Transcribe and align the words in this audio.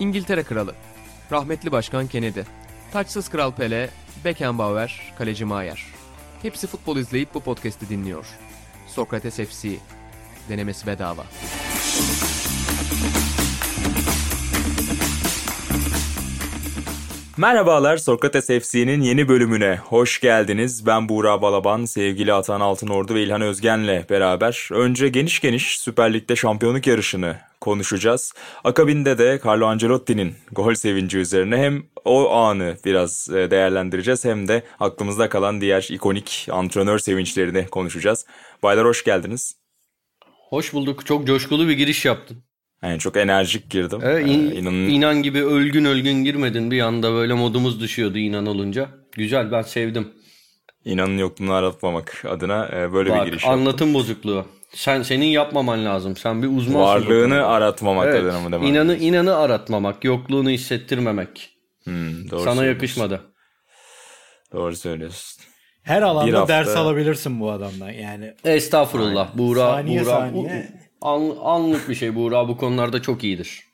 İngiltere 0.00 0.42
Kralı, 0.42 0.74
rahmetli 1.32 1.72
Başkan 1.72 2.06
Kennedy, 2.06 2.40
taçsız 2.92 3.28
Kral 3.28 3.52
Pele, 3.52 3.90
Beckenbauer, 4.24 5.12
Kaleci 5.18 5.44
Maier. 5.44 5.86
Hepsi 6.42 6.66
futbol 6.66 6.96
izleyip 6.96 7.34
bu 7.34 7.40
podcast'i 7.40 7.88
dinliyor. 7.88 8.26
Sokrates 8.86 9.36
FC, 9.36 9.68
denemesi 10.48 10.86
bedava. 10.86 11.24
Merhabalar 17.36 17.96
Sokrates 17.96 18.46
FC'nin 18.46 19.00
yeni 19.00 19.28
bölümüne 19.28 19.76
hoş 19.76 20.20
geldiniz. 20.20 20.86
Ben 20.86 21.08
Buğra 21.08 21.42
Balaban, 21.42 21.84
sevgili 21.84 22.32
Atan 22.32 22.60
Altınordu 22.60 23.14
ve 23.14 23.22
İlhan 23.22 23.40
Özgen'le 23.40 24.08
beraber 24.10 24.68
önce 24.72 25.08
geniş 25.08 25.40
geniş 25.40 25.80
Süper 25.80 26.14
Lig'de 26.14 26.36
şampiyonluk 26.36 26.86
yarışını 26.86 27.47
konuşacağız. 27.60 28.32
Akabinde 28.64 29.18
de 29.18 29.40
Carlo 29.46 29.66
Ancelotti'nin 29.66 30.34
gol 30.52 30.74
sevinci 30.74 31.18
üzerine 31.18 31.56
hem 31.56 31.82
o 32.04 32.30
anı 32.30 32.76
biraz 32.84 33.28
e, 33.30 33.50
değerlendireceğiz 33.50 34.24
hem 34.24 34.48
de 34.48 34.62
aklımızda 34.80 35.28
kalan 35.28 35.60
diğer 35.60 35.88
ikonik 35.90 36.48
antrenör 36.50 36.98
sevinçlerini 36.98 37.66
konuşacağız. 37.66 38.26
Baylar 38.62 38.86
hoş 38.86 39.04
geldiniz. 39.04 39.56
Hoş 40.48 40.72
bulduk. 40.72 41.06
Çok 41.06 41.26
coşkulu 41.26 41.68
bir 41.68 41.72
giriş 41.72 42.04
yaptın. 42.04 42.36
Yani 42.82 42.98
çok 42.98 43.16
enerjik 43.16 43.70
girdim. 43.70 44.00
Evet, 44.02 44.26
in, 44.26 44.50
ee, 44.50 44.54
inanın... 44.54 44.88
inan 44.88 45.22
gibi 45.22 45.44
ölgün 45.44 45.84
ölgün 45.84 46.24
girmedin 46.24 46.70
bir 46.70 46.80
anda 46.80 47.12
böyle 47.12 47.34
modumuz 47.34 47.80
düşüyordu 47.80 48.18
inan 48.18 48.46
olunca. 48.46 48.88
Güzel 49.12 49.52
ben 49.52 49.62
sevdim. 49.62 50.08
İnanın 50.84 51.18
yokluğunu 51.18 51.52
aratmamak 51.52 52.24
adına 52.28 52.68
e, 52.68 52.92
böyle 52.92 53.10
Bak, 53.10 53.26
bir 53.26 53.30
giriş 53.30 53.46
anlatım 53.46 53.68
yaptım. 53.70 53.94
bozukluğu. 53.94 54.46
Sen 54.74 55.02
senin 55.02 55.26
yapmaman 55.26 55.84
lazım. 55.84 56.16
Sen 56.16 56.42
bir 56.42 56.48
uzmansın. 56.48 56.80
Varlığını 56.80 57.46
aratmamak 57.46 58.06
evet, 58.06 58.22
adına 58.22 58.40
mı 58.40 58.52
demek? 58.52 58.68
İnanı 58.68 58.96
inanı 58.96 59.36
aratmamak, 59.36 60.04
yokluğunu 60.04 60.50
hissettirmemek. 60.50 61.50
Hmm, 61.84 62.30
doğru 62.30 62.44
Sana 62.44 62.64
yakışmadı. 62.64 63.20
Doğru 64.52 64.76
söylüyorsun. 64.76 65.42
Her 65.82 66.02
alanda 66.02 66.40
hafta... 66.40 66.54
ders 66.54 66.76
alabilirsin 66.76 67.40
bu 67.40 67.50
adamdan 67.50 67.90
yani. 67.90 68.34
Estağfurullah. 68.44 69.36
Buğra, 69.38 69.60
saniye 69.60 70.00
Buğra, 70.00 70.10
saniye. 70.10 70.68
An, 71.00 71.32
anlık 71.42 71.88
bir 71.88 71.94
şey 71.94 72.14
Buğra 72.14 72.48
bu 72.48 72.56
konularda 72.56 73.02
çok 73.02 73.24
iyidir. 73.24 73.67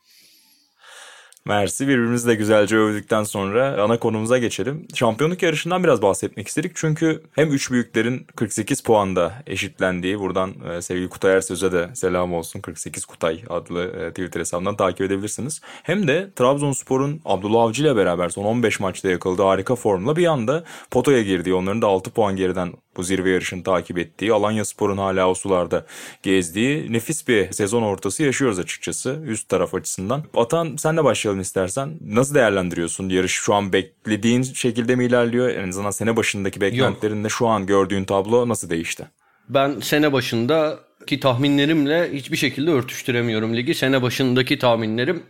Mersi 1.47 1.89
birbirimizi 1.89 2.29
de 2.29 2.35
güzelce 2.35 2.77
övdükten 2.77 3.25
sonra 3.25 3.83
ana 3.83 3.99
konumuza 3.99 4.39
geçelim. 4.39 4.87
Şampiyonluk 4.95 5.43
yarışından 5.43 5.85
biraz 5.85 6.03
bahsetmek 6.03 6.49
istedik. 6.49 6.73
Çünkü 6.75 7.23
hem 7.33 7.53
üç 7.53 7.71
büyüklerin 7.71 8.27
48 8.37 8.81
puanda 8.81 9.33
eşitlendiği 9.47 10.19
buradan 10.19 10.55
e, 10.71 10.83
sevgili 10.83 11.09
Kutay 11.09 11.35
Ersöz'e 11.35 11.73
de 11.73 11.91
selam 11.95 12.35
olsun. 12.35 12.61
48 12.61 13.05
Kutay 13.05 13.43
adlı 13.49 13.85
e, 13.85 14.11
Twitter 14.11 14.41
hesabından 14.41 14.77
takip 14.77 15.01
edebilirsiniz. 15.01 15.61
Hem 15.83 16.09
de 16.09 16.31
Trabzonspor'un 16.37 17.21
Abdullah 17.25 17.63
Avcı 17.63 17.83
ile 17.83 17.97
beraber 17.97 18.29
son 18.29 18.45
15 18.45 18.81
maçta 18.81 19.11
yakaladığı 19.11 19.43
harika 19.43 19.77
formla 19.77 20.17
bir 20.17 20.27
anda 20.27 20.65
potoya 20.91 21.23
girdiği 21.23 21.55
onların 21.55 21.83
da 21.83 21.87
6 21.87 22.11
puan 22.11 22.37
geriden 22.37 22.73
bu 22.97 23.03
zirve 23.03 23.31
yarışını 23.31 23.63
takip 23.63 23.99
ettiği, 23.99 24.33
Alanya 24.33 24.65
Spor'un 24.65 24.99
hala 24.99 25.31
o 25.31 25.35
sularda 25.35 25.87
gezdiği 26.23 26.93
nefis 26.93 27.29
bir 27.29 27.53
sezon 27.53 27.83
ortası 27.83 28.23
yaşıyoruz 28.23 28.59
açıkçası 28.59 29.19
üst 29.27 29.49
taraf 29.49 29.75
açısından. 29.75 30.25
Atan 30.35 30.77
senle 30.77 31.05
başlayalım 31.05 31.41
istersen. 31.41 31.99
Nasıl 32.01 32.35
değerlendiriyorsun 32.35 33.09
yarış? 33.09 33.33
Şu 33.33 33.55
an 33.55 33.73
beklediğin 33.73 34.43
şekilde 34.43 34.97
mi 34.97 35.05
ilerliyor? 35.05 35.49
En 35.49 35.69
azından 35.69 35.91
sene 35.91 36.17
başındaki 36.17 36.61
beklentilerinle 36.61 37.29
şu 37.29 37.47
an 37.47 37.67
gördüğün 37.67 38.05
tablo 38.05 38.49
nasıl 38.49 38.71
değişti? 38.71 39.07
Ben 39.49 39.81
sene 39.81 40.13
başındaki 40.13 41.21
tahminlerimle 41.21 42.13
hiçbir 42.13 42.37
şekilde 42.37 42.71
örtüştüremiyorum 42.71 43.57
ligi. 43.57 43.75
Sene 43.75 44.03
başındaki 44.03 44.59
tahminlerim 44.59 45.23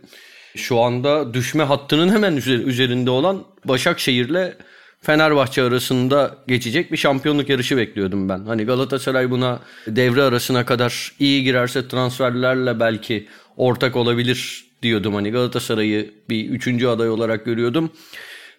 şu 0.55 0.79
anda 0.79 1.33
düşme 1.33 1.63
hattının 1.63 2.09
hemen 2.09 2.35
üzerinde 2.35 3.09
olan 3.09 3.43
Başakşehir'le 3.65 4.53
Fenerbahçe 5.05 5.63
arasında 5.63 6.37
geçecek 6.47 6.91
bir 6.91 6.97
şampiyonluk 6.97 7.49
yarışı 7.49 7.77
bekliyordum 7.77 8.29
ben. 8.29 8.45
Hani 8.45 8.65
Galatasaray 8.65 9.31
buna 9.31 9.59
devre 9.87 10.21
arasına 10.21 10.65
kadar 10.65 11.11
iyi 11.19 11.43
girerse 11.43 11.87
transferlerle 11.87 12.79
belki 12.79 13.27
ortak 13.57 13.95
olabilir 13.95 14.65
diyordum. 14.81 15.15
Hani 15.15 15.31
Galatasaray'ı 15.31 16.13
bir 16.29 16.49
üçüncü 16.49 16.87
aday 16.87 17.09
olarak 17.09 17.45
görüyordum. 17.45 17.91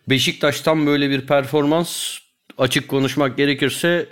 Beşiktaş'tan 0.08 0.86
böyle 0.86 1.10
bir 1.10 1.20
performans 1.20 2.18
açık 2.58 2.88
konuşmak 2.88 3.36
gerekirse 3.36 4.06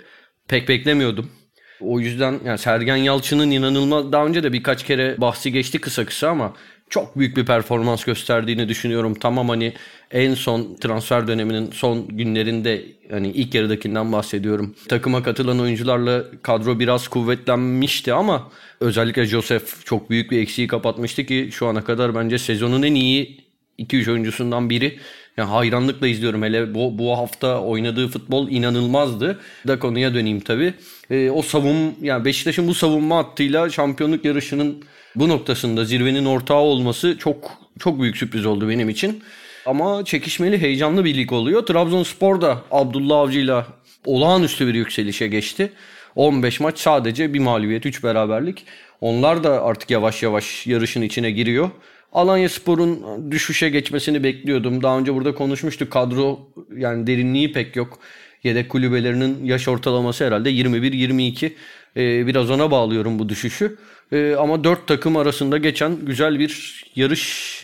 pek 0.47 0.69
beklemiyordum. 0.69 1.31
O 1.79 1.99
yüzden 1.99 2.39
yani 2.45 2.57
Sergen 2.57 2.95
Yalçın'ın 2.95 3.51
inanılmaz 3.51 4.11
daha 4.11 4.25
önce 4.25 4.43
de 4.43 4.53
birkaç 4.53 4.83
kere 4.83 5.15
bahsi 5.21 5.51
geçti 5.51 5.79
kısa 5.79 6.05
kısa 6.05 6.29
ama 6.29 6.53
çok 6.89 7.17
büyük 7.19 7.37
bir 7.37 7.45
performans 7.45 8.03
gösterdiğini 8.03 8.69
düşünüyorum. 8.69 9.13
Tamam 9.13 9.49
hani 9.49 9.73
en 10.11 10.33
son 10.33 10.75
transfer 10.75 11.27
döneminin 11.27 11.71
son 11.71 12.07
günlerinde 12.07 12.85
hani 13.11 13.31
ilk 13.31 13.55
yarıdakinden 13.55 14.11
bahsediyorum. 14.11 14.75
Takıma 14.89 15.23
katılan 15.23 15.59
oyuncularla 15.59 16.23
kadro 16.41 16.79
biraz 16.79 17.07
kuvvetlenmişti 17.07 18.13
ama 18.13 18.51
özellikle 18.79 19.25
Joseph 19.25 19.85
çok 19.85 20.09
büyük 20.09 20.31
bir 20.31 20.39
eksiği 20.39 20.67
kapatmıştı 20.67 21.25
ki 21.25 21.49
şu 21.51 21.67
ana 21.67 21.83
kadar 21.83 22.15
bence 22.15 22.37
sezonun 22.37 22.83
en 22.83 22.95
iyi 22.95 23.45
2-3 23.79 24.11
oyuncusundan 24.11 24.69
biri. 24.69 24.99
Yani 25.37 25.49
hayranlıkla 25.49 26.07
izliyorum. 26.07 26.43
Hele 26.43 26.73
bu, 26.75 26.97
bu 26.97 27.17
hafta 27.17 27.61
oynadığı 27.61 28.07
futbol 28.07 28.49
inanılmazdı. 28.49 29.39
Da 29.67 29.79
konuya 29.79 30.13
döneyim 30.13 30.39
tabii. 30.39 30.73
E, 31.09 31.29
o 31.29 31.41
savun 31.41 31.95
yani 32.01 32.25
Beşiktaş'ın 32.25 32.67
bu 32.67 32.73
savunma 32.73 33.17
hattıyla 33.17 33.69
şampiyonluk 33.69 34.25
yarışının 34.25 34.83
bu 35.15 35.29
noktasında 35.29 35.85
zirvenin 35.85 36.25
ortağı 36.25 36.57
olması 36.57 37.17
çok 37.17 37.51
çok 37.79 38.01
büyük 38.01 38.17
sürpriz 38.17 38.45
oldu 38.45 38.69
benim 38.69 38.89
için. 38.89 39.23
Ama 39.65 40.05
çekişmeli, 40.05 40.61
heyecanlı 40.61 41.05
bir 41.05 41.15
lig 41.15 41.31
oluyor. 41.31 41.65
Trabzonspor 41.65 42.41
da 42.41 42.61
Abdullah 42.71 43.17
Avcı'yla 43.17 43.67
olağanüstü 44.05 44.67
bir 44.67 44.73
yükselişe 44.73 45.27
geçti. 45.27 45.71
15 46.15 46.59
maç 46.59 46.79
sadece 46.79 47.33
bir 47.33 47.39
mağlubiyet, 47.39 47.85
3 47.85 48.03
beraberlik. 48.03 48.65
Onlar 49.01 49.43
da 49.43 49.63
artık 49.63 49.91
yavaş 49.91 50.23
yavaş 50.23 50.67
yarışın 50.67 51.01
içine 51.01 51.31
giriyor. 51.31 51.69
Alanya 52.13 52.49
Spor'un 52.49 53.01
düşüşe 53.31 53.69
geçmesini 53.69 54.23
bekliyordum. 54.23 54.83
Daha 54.83 54.99
önce 54.99 55.13
burada 55.13 55.35
konuşmuştuk. 55.35 55.91
Kadro 55.91 56.39
yani 56.77 57.07
derinliği 57.07 57.53
pek 57.53 57.75
yok. 57.75 57.99
Yedek 58.43 58.69
kulübelerinin 58.69 59.45
yaş 59.45 59.67
ortalaması 59.67 60.25
herhalde 60.25 60.51
21-22. 60.51 61.51
Ee, 61.97 62.27
biraz 62.27 62.51
ona 62.51 62.71
bağlıyorum 62.71 63.19
bu 63.19 63.29
düşüşü. 63.29 63.77
Ee, 64.11 64.35
ama 64.39 64.63
dört 64.63 64.87
takım 64.87 65.17
arasında 65.17 65.57
geçen 65.57 66.05
güzel 66.05 66.39
bir 66.39 66.83
yarış. 66.95 67.55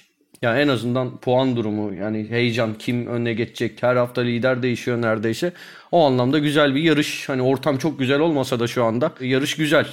Yani 0.41 0.59
en 0.59 0.68
azından 0.68 1.18
puan 1.18 1.56
durumu 1.56 1.94
yani 1.94 2.29
heyecan 2.29 2.74
kim 2.74 3.07
önüne 3.07 3.34
geçecek 3.34 3.84
her 3.84 3.96
hafta 3.96 4.22
lider 4.22 4.63
değişiyor 4.63 5.01
neredeyse. 5.01 5.53
O 5.91 6.06
anlamda 6.06 6.40
güzel 6.40 6.75
bir 6.75 6.81
yarış. 6.81 7.30
Hani 7.30 7.41
ortam 7.41 7.78
çok 7.78 8.00
güzel 8.00 8.19
olmasa 8.19 8.59
da 8.59 8.68
şu 8.68 8.84
anda 8.84 9.13
yarış 9.22 9.56
güzel 9.56 9.88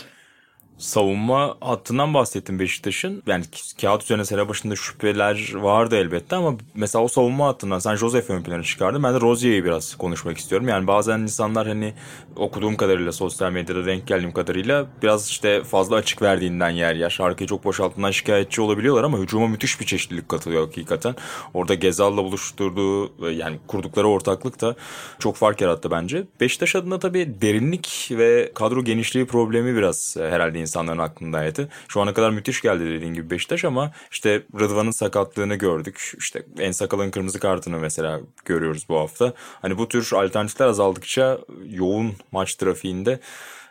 savunma 0.78 1.56
hattından 1.60 2.14
bahsettim 2.14 2.58
Beşiktaş'ın. 2.58 3.22
Yani 3.26 3.44
kağıt 3.80 4.02
üzerine 4.02 4.24
sene 4.24 4.48
başında 4.48 4.76
şüpheler 4.76 5.54
vardı 5.54 5.96
elbette 5.96 6.36
ama 6.36 6.54
mesela 6.74 7.04
o 7.04 7.08
savunma 7.08 7.46
hattından 7.46 7.78
sen 7.78 7.96
Joseph 7.96 8.30
ön 8.30 8.42
plana 8.42 8.62
çıkardın. 8.62 9.02
Ben 9.02 9.14
de 9.14 9.20
Rozier'i 9.20 9.64
biraz 9.64 9.94
konuşmak 9.94 10.38
istiyorum. 10.38 10.68
Yani 10.68 10.86
bazen 10.86 11.18
insanlar 11.18 11.66
hani 11.66 11.94
okuduğum 12.36 12.76
kadarıyla 12.76 13.12
sosyal 13.12 13.52
medyada 13.52 13.86
denk 13.86 14.06
geldiğim 14.06 14.32
kadarıyla 14.32 14.86
biraz 15.02 15.28
işte 15.28 15.64
fazla 15.64 15.96
açık 15.96 16.22
verdiğinden 16.22 16.70
yer 16.70 16.94
yer. 16.94 17.10
Şarkıyı 17.10 17.48
çok 17.48 17.64
boşalttığından 17.64 18.10
şikayetçi 18.10 18.60
olabiliyorlar 18.60 19.04
ama 19.04 19.18
hücuma 19.18 19.46
müthiş 19.46 19.80
bir 19.80 19.86
çeşitlilik 19.86 20.28
katılıyor 20.28 20.66
hakikaten. 20.66 21.14
Orada 21.54 21.74
Gezal'la 21.74 22.24
buluşturduğu 22.24 23.30
yani 23.30 23.58
kurdukları 23.66 24.08
ortaklık 24.08 24.60
da 24.60 24.74
çok 25.18 25.36
fark 25.36 25.60
yarattı 25.60 25.90
bence. 25.90 26.24
Beşiktaş 26.40 26.76
adına 26.76 26.98
tabii 26.98 27.34
derinlik 27.40 28.08
ve 28.10 28.52
kadro 28.54 28.84
genişliği 28.84 29.26
problemi 29.26 29.76
biraz 29.76 30.16
herhalde 30.18 30.58
insanların 30.68 30.98
aklındaydı. 30.98 31.68
Şu 31.88 32.00
ana 32.00 32.14
kadar 32.14 32.30
müthiş 32.30 32.60
geldi 32.60 32.84
dediğin 32.84 33.14
gibi 33.14 33.30
Beşiktaş 33.30 33.64
ama 33.64 33.92
işte 34.10 34.42
Rıdvan'ın 34.60 34.90
sakatlığını 34.90 35.54
gördük. 35.54 36.12
İşte 36.18 36.42
En 36.58 36.72
Sakal'ın 36.72 37.10
kırmızı 37.10 37.40
kartını 37.40 37.78
mesela 37.78 38.20
görüyoruz 38.44 38.86
bu 38.88 38.98
hafta. 38.98 39.32
Hani 39.62 39.78
bu 39.78 39.88
tür 39.88 40.12
alternatifler 40.12 40.66
azaldıkça 40.66 41.38
yoğun 41.64 42.12
maç 42.32 42.54
trafiğinde 42.54 43.20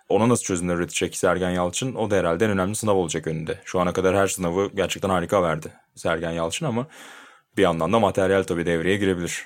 ona 0.09 0.29
nasıl 0.29 0.43
çözümler 0.43 0.75
üretecek 0.75 1.17
Sergen 1.17 1.49
Yalçın 1.49 1.95
o 1.95 2.11
da 2.11 2.15
herhalde 2.15 2.45
en 2.45 2.51
önemli 2.51 2.75
sınav 2.75 2.95
olacak 2.95 3.27
önünde. 3.27 3.59
Şu 3.65 3.79
ana 3.79 3.93
kadar 3.93 4.15
her 4.15 4.27
sınavı 4.27 4.69
gerçekten 4.75 5.09
harika 5.09 5.43
verdi 5.43 5.73
Sergen 5.95 6.31
Yalçın 6.31 6.65
ama 6.65 6.87
bir 7.57 7.61
yandan 7.61 7.93
da 7.93 7.99
materyal 7.99 8.43
tabii 8.43 8.65
devreye 8.65 8.97
girebilir. 8.97 9.45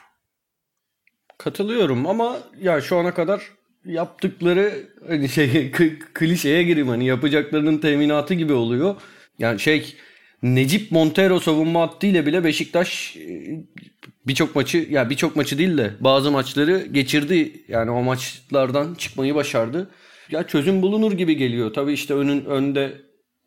Katılıyorum 1.37 2.07
ama 2.07 2.37
ya 2.59 2.81
şu 2.81 2.97
ana 2.97 3.13
kadar 3.13 3.51
yaptıkları 3.85 4.73
hani 5.07 5.29
şey 5.29 5.71
klişeye 6.13 6.63
gireyim 6.63 6.87
hani 6.87 7.05
yapacaklarının 7.05 7.77
teminatı 7.77 8.33
gibi 8.33 8.53
oluyor. 8.53 8.95
Yani 9.39 9.59
şey 9.59 9.95
Necip 10.43 10.91
Montero 10.91 11.39
savunma 11.39 11.81
hattıyla 11.81 12.25
bile 12.25 12.43
Beşiktaş 12.43 13.17
e, 13.17 13.49
birçok 14.27 14.55
maçı 14.55 14.77
ya 14.77 14.85
yani 14.89 15.09
birçok 15.09 15.35
maçı 15.35 15.57
değil 15.57 15.77
de 15.77 15.93
bazı 15.99 16.31
maçları 16.31 16.85
geçirdi. 16.91 17.63
Yani 17.67 17.91
o 17.91 18.03
maçlardan 18.03 18.95
çıkmayı 18.95 19.35
başardı. 19.35 19.91
Ya 20.31 20.47
çözüm 20.47 20.81
bulunur 20.81 21.11
gibi 21.11 21.37
geliyor. 21.37 21.73
Tabii 21.73 21.93
işte 21.93 22.13
önün 22.13 22.45
önde 22.45 23.01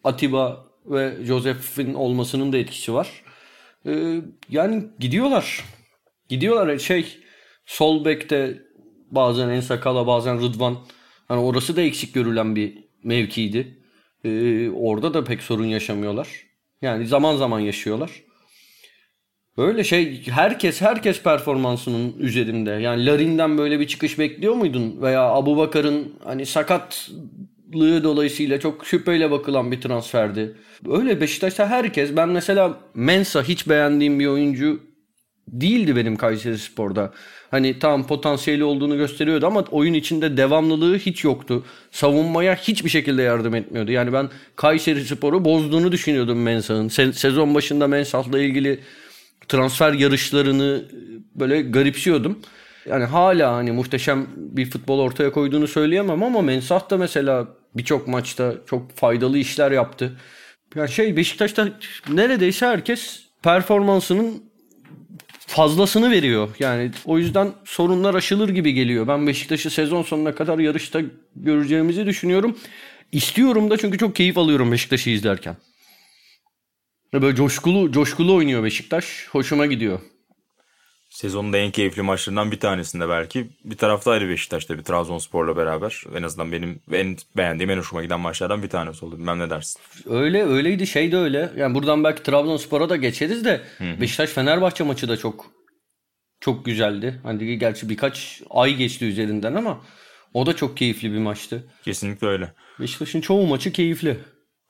Atiba 0.04 0.66
ve 0.86 1.14
Joseph'in 1.24 1.94
olmasının 1.94 2.52
da 2.52 2.58
etkisi 2.58 2.94
var. 2.94 3.08
Ee, 3.86 4.20
yani 4.48 4.84
gidiyorlar. 4.98 5.64
Gidiyorlar 6.28 6.78
şey 6.78 7.18
sol 7.66 8.04
bekte 8.04 8.62
bazen 9.14 9.48
En 9.48 9.60
Sakala 9.60 10.06
bazen 10.06 10.42
Rıdvan. 10.42 10.76
Hani 11.28 11.40
orası 11.40 11.76
da 11.76 11.80
eksik 11.80 12.14
görülen 12.14 12.56
bir 12.56 12.78
mevkiydi. 13.02 13.78
Ee, 14.24 14.70
orada 14.70 15.14
da 15.14 15.24
pek 15.24 15.42
sorun 15.42 15.64
yaşamıyorlar. 15.64 16.28
Yani 16.82 17.06
zaman 17.06 17.36
zaman 17.36 17.60
yaşıyorlar. 17.60 18.10
Böyle 19.56 19.84
şey 19.84 20.26
herkes 20.26 20.80
herkes 20.80 21.22
performansının 21.22 22.14
üzerinde. 22.18 22.70
Yani 22.70 23.06
Larin'den 23.06 23.58
böyle 23.58 23.80
bir 23.80 23.86
çıkış 23.86 24.18
bekliyor 24.18 24.54
muydun? 24.54 25.02
Veya 25.02 25.22
Abu 25.22 25.56
Bakar'ın 25.56 26.12
hani 26.24 26.46
sakatlığı 26.46 28.04
dolayısıyla 28.04 28.60
çok 28.60 28.86
şüpheyle 28.86 29.30
bakılan 29.30 29.72
bir 29.72 29.80
transferdi. 29.80 30.56
Öyle 30.88 31.20
Beşiktaş'ta 31.20 31.66
herkes 31.66 32.16
ben 32.16 32.28
mesela 32.28 32.78
Mensa 32.94 33.42
hiç 33.42 33.68
beğendiğim 33.68 34.20
bir 34.20 34.26
oyuncu 34.26 34.80
değildi 35.48 35.96
benim 35.96 36.16
Kayseri 36.16 36.58
Spor'da. 36.58 37.12
Hani 37.54 37.78
tam 37.78 38.06
potansiyeli 38.06 38.64
olduğunu 38.64 38.96
gösteriyordu 38.96 39.46
ama 39.46 39.64
oyun 39.70 39.94
içinde 39.94 40.36
devamlılığı 40.36 40.98
hiç 40.98 41.24
yoktu. 41.24 41.64
Savunmaya 41.90 42.54
hiçbir 42.54 42.90
şekilde 42.90 43.22
yardım 43.22 43.54
etmiyordu. 43.54 43.92
Yani 43.92 44.12
ben 44.12 44.30
Kayseri 44.56 45.04
Spor'u 45.04 45.44
bozduğunu 45.44 45.92
düşünüyordum 45.92 46.42
Mensah'ın. 46.42 46.88
Se- 46.88 47.12
sezon 47.12 47.54
başında 47.54 47.86
Mensah'la 47.86 48.38
ilgili 48.38 48.80
transfer 49.48 49.92
yarışlarını 49.92 50.84
böyle 51.34 51.62
garipsiyordum. 51.62 52.38
Yani 52.86 53.04
hala 53.04 53.52
hani 53.52 53.72
muhteşem 53.72 54.26
bir 54.36 54.70
futbol 54.70 54.98
ortaya 54.98 55.32
koyduğunu 55.32 55.68
söyleyemem 55.68 56.22
ama 56.22 56.42
Mensah 56.42 56.90
da 56.90 56.96
mesela 56.96 57.48
birçok 57.74 58.08
maçta 58.08 58.54
çok 58.66 58.92
faydalı 58.92 59.38
işler 59.38 59.72
yaptı. 59.72 60.12
Yani 60.74 60.90
şey 60.90 61.16
Beşiktaş'ta 61.16 61.68
neredeyse 62.08 62.66
herkes 62.66 63.20
performansının 63.42 64.42
fazlasını 65.54 66.10
veriyor. 66.10 66.48
Yani 66.58 66.90
o 67.04 67.18
yüzden 67.18 67.52
sorunlar 67.64 68.14
aşılır 68.14 68.48
gibi 68.48 68.72
geliyor. 68.74 69.08
Ben 69.08 69.26
Beşiktaş'ı 69.26 69.70
sezon 69.70 70.02
sonuna 70.02 70.34
kadar 70.34 70.58
yarışta 70.58 71.00
göreceğimizi 71.36 72.06
düşünüyorum. 72.06 72.58
İstiyorum 73.12 73.70
da 73.70 73.76
çünkü 73.76 73.98
çok 73.98 74.16
keyif 74.16 74.38
alıyorum 74.38 74.72
Beşiktaş'ı 74.72 75.10
izlerken. 75.10 75.56
Böyle 77.12 77.36
coşkulu 77.36 77.92
coşkulu 77.92 78.34
oynuyor 78.34 78.64
Beşiktaş. 78.64 79.26
Hoşuma 79.30 79.66
gidiyor. 79.66 80.00
Sezonun 81.14 81.52
da 81.52 81.58
en 81.58 81.70
keyifli 81.70 82.02
maçlarından 82.02 82.50
bir 82.50 82.60
tanesinde 82.60 83.08
belki. 83.08 83.46
Bir 83.64 83.76
tarafta 83.76 84.10
ayrı 84.10 84.28
Beşiktaş 84.28 84.64
tabii 84.64 84.82
Trabzonspor'la 84.82 85.56
beraber. 85.56 86.04
En 86.16 86.22
azından 86.22 86.52
benim 86.52 86.80
en 86.92 87.16
beğendiğim, 87.36 87.70
en 87.70 87.78
hoşuma 87.78 88.02
giden 88.02 88.20
maçlardan 88.20 88.62
bir 88.62 88.68
tanesi 88.68 89.04
oldu. 89.04 89.18
Bilmem 89.18 89.38
ne 89.38 89.50
dersin? 89.50 89.80
Öyle 90.06 90.44
öyleydi 90.44 90.86
şey 90.86 91.12
de 91.12 91.16
öyle. 91.16 91.52
Yani 91.56 91.74
buradan 91.74 92.04
belki 92.04 92.22
Trabzonspor'a 92.22 92.88
da 92.88 92.96
geçeriz 92.96 93.44
de 93.44 93.62
Beşiktaş 93.80 94.30
Fenerbahçe 94.30 94.84
maçı 94.84 95.08
da 95.08 95.16
çok 95.16 95.46
çok 96.40 96.64
güzeldi. 96.64 97.20
Hani 97.22 97.58
gerçi 97.58 97.88
birkaç 97.88 98.42
ay 98.50 98.74
geçti 98.74 99.04
üzerinden 99.04 99.54
ama 99.54 99.80
o 100.34 100.46
da 100.46 100.56
çok 100.56 100.76
keyifli 100.76 101.12
bir 101.12 101.18
maçtı. 101.18 101.64
Kesinlikle 101.82 102.26
öyle. 102.26 102.52
Beşiktaş'ın 102.80 103.20
çoğu 103.20 103.46
maçı 103.46 103.72
keyifli. 103.72 104.18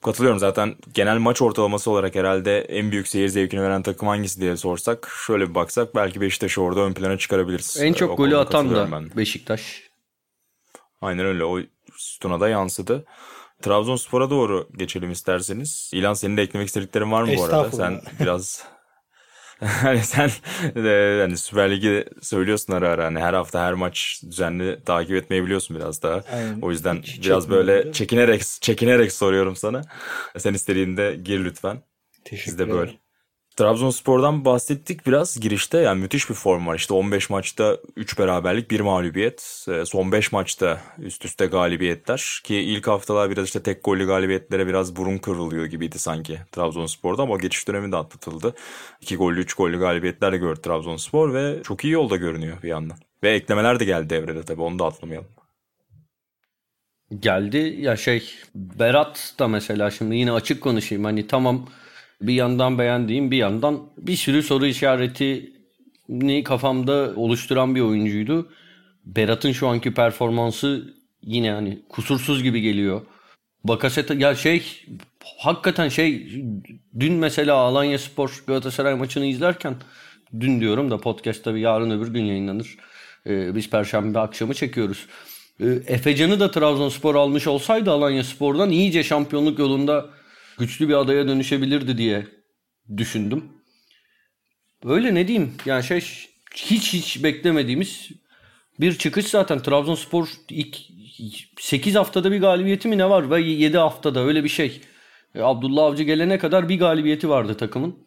Katılıyorum 0.05 0.39
zaten 0.39 0.77
genel 0.95 1.19
maç 1.19 1.43
ortalaması 1.43 1.91
olarak 1.91 2.15
herhalde 2.15 2.61
en 2.61 2.91
büyük 2.91 3.09
seyir 3.09 3.29
zevkini 3.29 3.63
veren 3.63 3.83
takım 3.83 4.09
hangisi 4.09 4.41
diye 4.41 4.57
sorsak 4.57 5.11
şöyle 5.27 5.51
bir 5.51 5.55
baksak 5.55 5.95
belki 5.95 6.21
Beşiktaş'ı 6.21 6.63
orada 6.63 6.81
ön 6.81 6.93
plana 6.93 7.19
çıkarabiliriz. 7.19 7.77
En 7.81 7.93
çok 7.93 8.11
o 8.11 8.17
golü 8.17 8.37
atan 8.37 8.75
da 8.75 8.93
ben. 8.93 9.11
Beşiktaş. 9.17 9.83
Aynen 11.01 11.27
öyle 11.27 11.45
o 11.45 11.59
sütuna 11.97 12.41
da 12.41 12.49
yansıdı. 12.49 13.05
Trabzonspor'a 13.63 14.31
doğru 14.31 14.69
geçelim 14.77 15.11
isterseniz. 15.11 15.91
İlan 15.95 16.15
senin 16.15 16.37
de 16.37 16.43
eklemek 16.43 16.69
istediklerin 16.69 17.13
var 17.13 17.23
mı 17.23 17.33
bu 17.37 17.45
arada? 17.45 17.71
Sen 17.73 18.01
biraz 18.21 18.65
hani 19.83 20.01
sen 20.01 20.31
de, 20.75 21.19
hani 21.23 21.37
Süper 21.37 21.71
Lig'i 21.71 22.05
söylüyorsun 22.23 22.73
ara 22.73 22.89
ara 22.89 23.05
hani 23.05 23.21
her 23.21 23.35
hafta 23.35 23.65
her 23.65 23.73
maç 23.73 24.23
düzenli 24.31 24.85
takip 24.85 25.17
etmeyi 25.17 25.45
biliyorsun 25.45 25.77
biraz 25.77 26.03
daha. 26.03 26.25
Aynen. 26.33 26.61
O 26.63 26.71
yüzden 26.71 27.03
Hiç 27.03 27.27
biraz 27.27 27.51
böyle 27.51 27.93
çekinerek 27.93 28.43
çekinerek 28.61 29.13
soruyorum 29.13 29.57
sana. 29.57 29.83
Sen 30.39 30.55
istediğinde 30.55 31.17
gir 31.23 31.45
lütfen. 31.45 31.83
Teşekkür 32.25 32.53
Biz 32.53 32.59
de 32.59 32.71
böyle. 32.71 33.04
Trabzonspor'dan 33.57 34.45
bahsettik 34.45 35.07
biraz 35.07 35.41
girişte. 35.41 35.79
Yani 35.79 36.01
müthiş 36.01 36.31
bir 36.31 36.35
form 36.35 36.67
var. 36.67 36.75
İşte 36.75 36.95
15 36.95 37.31
maçta 37.31 37.79
3 37.97 38.19
beraberlik, 38.19 38.71
1 38.71 38.81
mağlubiyet. 38.81 39.67
Ee, 39.69 39.85
son 39.85 40.13
5 40.13 40.33
maçta 40.33 40.81
üst 40.99 41.25
üste 41.25 41.47
galibiyetler. 41.47 42.41
Ki 42.45 42.57
ilk 42.57 42.87
haftalar 42.87 43.31
biraz 43.31 43.45
işte 43.45 43.63
tek 43.63 43.85
gollü 43.85 44.07
galibiyetlere 44.07 44.67
biraz 44.67 44.97
burun 44.97 45.19
kırılıyor 45.19 45.67
gibiydi 45.67 45.99
sanki 45.99 46.39
Trabzonspor'da. 46.53 47.23
Ama 47.23 47.37
geçiş 47.37 47.69
dönemi 47.69 47.93
de 47.93 47.97
atlatıldı. 47.97 48.55
2 49.01 49.17
gollü, 49.17 49.41
3 49.41 49.55
gollü 49.55 49.79
galibiyetler 49.79 50.33
de 50.33 50.37
gördü 50.37 50.63
Trabzonspor 50.63 51.35
ve 51.35 51.63
çok 51.63 51.85
iyi 51.85 51.93
yolda 51.93 52.17
görünüyor 52.17 52.63
bir 52.63 52.69
yandan. 52.69 52.99
Ve 53.23 53.31
eklemeler 53.31 53.81
de 53.81 53.85
geldi 53.85 54.11
devrede 54.11 54.43
tabii 54.43 54.63
onu 54.63 54.79
da 54.79 54.85
atlamayalım. 54.85 55.29
Geldi 57.21 57.77
ya 57.79 57.97
şey 57.97 58.35
Berat 58.55 59.35
da 59.39 59.49
mesela 59.49 59.91
şimdi 59.91 60.17
yine 60.17 60.33
açık 60.33 60.63
konuşayım 60.63 61.05
hani 61.05 61.27
tamam 61.27 61.67
bir 62.21 62.35
yandan 62.35 62.79
beğendiğim 62.79 63.31
bir 63.31 63.37
yandan 63.37 63.81
bir 63.99 64.17
sürü 64.17 64.43
soru 64.43 64.67
işaretini 64.67 66.45
kafamda 66.45 67.13
oluşturan 67.17 67.75
bir 67.75 67.81
oyuncuydu. 67.81 68.49
Berat'ın 69.05 69.53
şu 69.53 69.69
anki 69.69 69.95
performansı 69.95 70.95
yine 71.23 71.51
hani 71.51 71.83
kusursuz 71.89 72.43
gibi 72.43 72.61
geliyor. 72.61 73.01
Bakaseta 73.65 74.15
ya 74.15 74.35
şey 74.35 74.63
hakikaten 75.39 75.89
şey 75.89 76.29
dün 77.01 77.13
mesela 77.13 77.55
Alanya 77.55 77.99
Spor 77.99 78.43
Galatasaray 78.47 78.95
maçını 78.95 79.27
izlerken 79.27 79.75
dün 80.41 80.61
diyorum 80.61 80.91
da 80.91 80.99
podcast 80.99 81.45
tabii 81.45 81.61
yarın 81.61 81.91
öbür 81.91 82.09
gün 82.09 82.25
yayınlanır. 82.25 82.77
Ee, 83.27 83.55
biz 83.55 83.71
perşembe 83.71 84.19
akşamı 84.19 84.55
çekiyoruz. 84.55 85.07
Ee, 85.61 85.67
Efecan'ı 85.87 86.41
da 86.41 86.51
Trabzonspor 86.51 87.15
almış 87.15 87.47
olsaydı 87.47 87.91
Alanya 87.91 88.25
Spor'dan 88.25 88.71
iyice 88.71 89.03
şampiyonluk 89.03 89.59
yolunda 89.59 90.07
güçlü 90.59 90.89
bir 90.89 90.95
adaya 90.95 91.29
dönüşebilirdi 91.29 91.99
diye 91.99 92.27
düşündüm. 92.97 93.45
Öyle 94.85 95.15
ne 95.15 95.29
diyeyim 95.29 95.55
yani 95.67 95.85
şey 95.85 96.01
hiç 96.55 96.93
hiç 96.93 97.23
beklemediğimiz 97.23 98.11
bir 98.81 98.99
çıkış 98.99 99.27
zaten 99.27 99.63
Trabzonspor 99.63 100.29
ilk 100.49 100.77
8 101.61 101.95
haftada 101.95 102.33
bir 102.33 102.41
galibiyeti 102.41 102.89
mi 102.89 102.99
ne 102.99 103.11
var 103.11 103.31
ve 103.31 103.41
7 103.41 103.79
haftada 103.79 104.21
öyle 104.21 104.45
bir 104.45 104.49
şey. 104.49 104.81
E, 105.35 105.41
Abdullah 105.41 105.85
Avcı 105.85 106.03
gelene 106.03 106.39
kadar 106.39 106.69
bir 106.69 106.79
galibiyeti 106.79 107.29
vardı 107.29 107.57
takımın. 107.57 107.99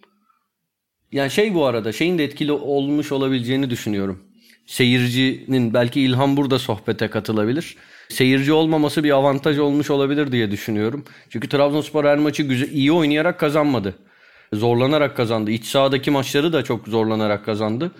Yani 1.11 1.31
şey 1.31 1.53
bu 1.53 1.65
arada 1.65 1.91
şeyin 1.91 2.17
de 2.17 2.23
etkili 2.23 2.51
olmuş 2.51 3.11
olabileceğini 3.11 3.69
düşünüyorum. 3.69 4.23
Seyircinin 4.65 5.73
belki 5.73 6.01
İlhan 6.01 6.37
burada 6.37 6.59
sohbete 6.59 7.07
katılabilir 7.07 7.77
seyirci 8.09 8.53
olmaması 8.53 9.03
bir 9.03 9.11
avantaj 9.11 9.59
olmuş 9.59 9.89
olabilir 9.89 10.31
diye 10.31 10.51
düşünüyorum. 10.51 11.05
Çünkü 11.29 11.49
Trabzonspor 11.49 12.05
her 12.05 12.17
maçı 12.17 12.43
güzel, 12.43 12.71
iyi 12.71 12.91
oynayarak 12.91 13.39
kazanmadı. 13.39 13.95
Zorlanarak 14.53 15.17
kazandı. 15.17 15.51
İç 15.51 15.65
sahadaki 15.65 16.11
maçları 16.11 16.53
da 16.53 16.63
çok 16.63 16.87
zorlanarak 16.87 17.45
kazandı. 17.45 17.91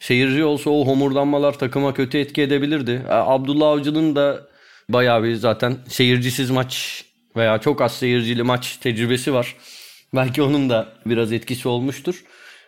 Seyirci 0.00 0.44
olsa 0.44 0.70
o 0.70 0.86
homurdanmalar 0.86 1.58
takıma 1.58 1.94
kötü 1.94 2.18
etki 2.18 2.42
edebilirdi. 2.42 3.02
Abdullah 3.08 3.68
Avcı'nın 3.68 4.16
da 4.16 4.46
bayağı 4.88 5.22
bir 5.22 5.34
zaten 5.34 5.76
seyircisiz 5.88 6.50
maç 6.50 7.04
veya 7.36 7.58
çok 7.58 7.80
az 7.80 7.92
seyircili 7.92 8.42
maç 8.42 8.76
tecrübesi 8.76 9.34
var. 9.34 9.56
Belki 10.14 10.42
onun 10.42 10.70
da 10.70 10.88
biraz 11.06 11.32
etkisi 11.32 11.68
olmuştur. 11.68 12.24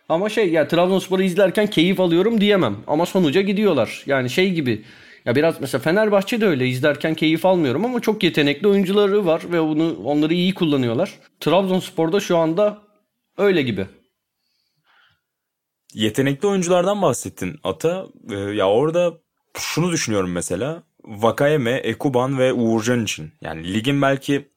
Ama 0.08 0.28
şey 0.28 0.50
ya 0.50 0.68
Trabzonspor'u 0.68 1.22
izlerken 1.22 1.66
keyif 1.66 2.00
alıyorum 2.00 2.40
diyemem. 2.40 2.76
Ama 2.86 3.06
sonuca 3.06 3.40
gidiyorlar. 3.40 4.02
Yani 4.06 4.30
şey 4.30 4.52
gibi 4.52 4.84
ya 5.26 5.34
biraz 5.34 5.60
mesela 5.60 5.82
Fenerbahçe 5.82 6.40
de 6.40 6.46
öyle 6.46 6.68
izlerken 6.68 7.14
keyif 7.14 7.46
almıyorum 7.46 7.84
ama 7.84 8.00
çok 8.00 8.22
yetenekli 8.22 8.68
oyuncuları 8.68 9.26
var 9.26 9.42
ve 9.52 9.62
bunu 9.62 9.96
onları 10.04 10.34
iyi 10.34 10.54
kullanıyorlar. 10.54 11.14
Trabzonspor'da 11.40 12.20
şu 12.20 12.36
anda 12.36 12.82
öyle 13.38 13.62
gibi. 13.62 13.86
Yetenekli 15.94 16.48
oyunculardan 16.48 17.02
bahsettin 17.02 17.60
Ata. 17.64 18.06
Ee, 18.30 18.34
ya 18.34 18.68
orada 18.68 19.14
şunu 19.58 19.92
düşünüyorum 19.92 20.32
mesela. 20.32 20.82
Vakayeme, 21.04 21.72
Ekuban 21.72 22.38
ve 22.38 22.52
Uğurcan 22.52 23.04
için. 23.04 23.32
Yani 23.40 23.74
ligin 23.74 24.02
belki 24.02 24.48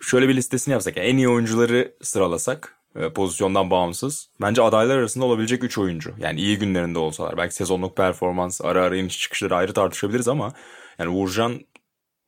şöyle 0.00 0.28
bir 0.28 0.36
listesini 0.36 0.72
yapsak. 0.72 0.96
Yani 0.96 1.06
en 1.06 1.16
iyi 1.16 1.28
oyuncuları 1.28 1.94
sıralasak 2.02 2.81
pozisyondan 3.14 3.70
bağımsız. 3.70 4.28
Bence 4.40 4.62
adaylar 4.62 4.98
arasında 4.98 5.24
olabilecek 5.24 5.64
3 5.64 5.78
oyuncu. 5.78 6.14
Yani 6.18 6.40
iyi 6.40 6.58
günlerinde 6.58 6.98
olsalar. 6.98 7.36
Belki 7.36 7.54
sezonluk 7.54 7.96
performans, 7.96 8.60
ara 8.60 8.82
ara 8.82 8.96
iniş 8.96 9.18
çıkışları 9.18 9.56
ayrı 9.56 9.72
tartışabiliriz 9.72 10.28
ama 10.28 10.52
yani 10.98 11.10
Uğurcan 11.10 11.60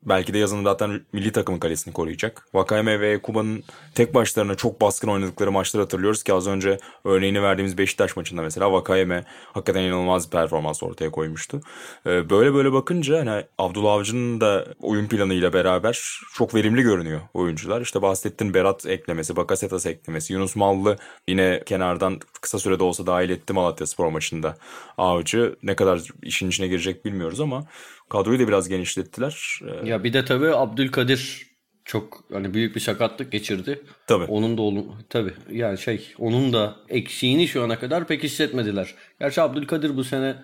Belki 0.06 0.34
de 0.34 0.38
yazın 0.38 0.64
zaten 0.64 1.00
milli 1.12 1.32
takımın 1.32 1.58
kalesini 1.58 1.94
koruyacak. 1.94 2.46
Vakayeme 2.54 3.00
ve 3.00 3.22
Kuba'nın 3.22 3.64
tek 3.94 4.14
başlarına 4.14 4.54
çok 4.54 4.80
baskın 4.80 5.08
oynadıkları 5.08 5.52
maçları 5.52 5.82
hatırlıyoruz 5.82 6.22
ki 6.22 6.32
az 6.32 6.46
önce 6.46 6.78
örneğini 7.04 7.42
verdiğimiz 7.42 7.78
Beşiktaş 7.78 8.16
maçında 8.16 8.42
mesela 8.42 8.72
Vakayeme 8.72 9.24
hakikaten 9.52 9.82
inanılmaz 9.82 10.26
bir 10.26 10.30
performans 10.30 10.82
ortaya 10.82 11.10
koymuştu. 11.10 11.60
Ee, 12.06 12.30
böyle 12.30 12.54
böyle 12.54 12.72
bakınca 12.72 13.18
hani 13.18 13.44
Abdullah 13.58 13.92
Avcı'nın 13.92 14.40
da 14.40 14.66
oyun 14.80 15.06
planıyla 15.06 15.52
beraber 15.52 16.20
çok 16.34 16.54
verimli 16.54 16.82
görünüyor 16.82 17.20
oyuncular. 17.34 17.80
İşte 17.80 18.02
bahsettin 18.02 18.54
Berat 18.54 18.86
eklemesi, 18.86 19.36
Bakasetas 19.36 19.86
eklemesi, 19.86 20.32
Yunus 20.32 20.56
Mallı 20.56 20.96
yine 21.28 21.62
kenardan 21.66 22.20
kısa 22.40 22.58
sürede 22.58 22.84
olsa 22.84 23.06
dahil 23.06 23.30
etti 23.30 23.52
Malatya 23.52 23.86
Spor 23.86 24.08
maçında. 24.08 24.56
Avcı 24.98 25.56
ne 25.62 25.76
kadar 25.76 26.00
işin 26.22 26.48
içine 26.48 26.66
girecek 26.66 27.04
bilmiyoruz 27.04 27.40
ama 27.40 27.64
kadroyu 28.10 28.38
da 28.38 28.48
biraz 28.48 28.68
genişlettiler. 28.68 29.60
Ee, 29.62 29.88
ya 29.88 30.04
bir 30.04 30.12
de 30.12 30.24
tabii 30.24 30.54
Abdülkadir 30.54 31.46
çok 31.84 32.24
hani 32.32 32.54
büyük 32.54 32.74
bir 32.74 32.80
sakatlık 32.80 33.32
geçirdi. 33.32 33.82
Tabii. 34.06 34.24
Onun 34.24 34.58
da 34.58 34.62
olun 34.62 34.94
tabii 35.10 35.34
yani 35.50 35.78
şey 35.78 36.14
onun 36.18 36.52
da 36.52 36.76
eksiğini 36.88 37.48
şu 37.48 37.62
ana 37.62 37.78
kadar 37.78 38.06
pek 38.06 38.22
hissetmediler. 38.22 38.94
Gerçi 39.20 39.40
Abdülkadir 39.40 39.96
bu 39.96 40.04
sene 40.04 40.36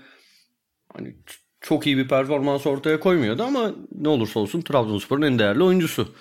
hani 0.94 1.16
çok 1.60 1.86
iyi 1.86 1.96
bir 1.96 2.08
performans 2.08 2.66
ortaya 2.66 3.00
koymuyordu 3.00 3.42
ama 3.42 3.72
ne 3.92 4.08
olursa 4.08 4.40
olsun 4.40 4.60
Trabzonspor'un 4.60 5.22
en 5.22 5.38
değerli 5.38 5.62
oyuncusu. 5.62 6.14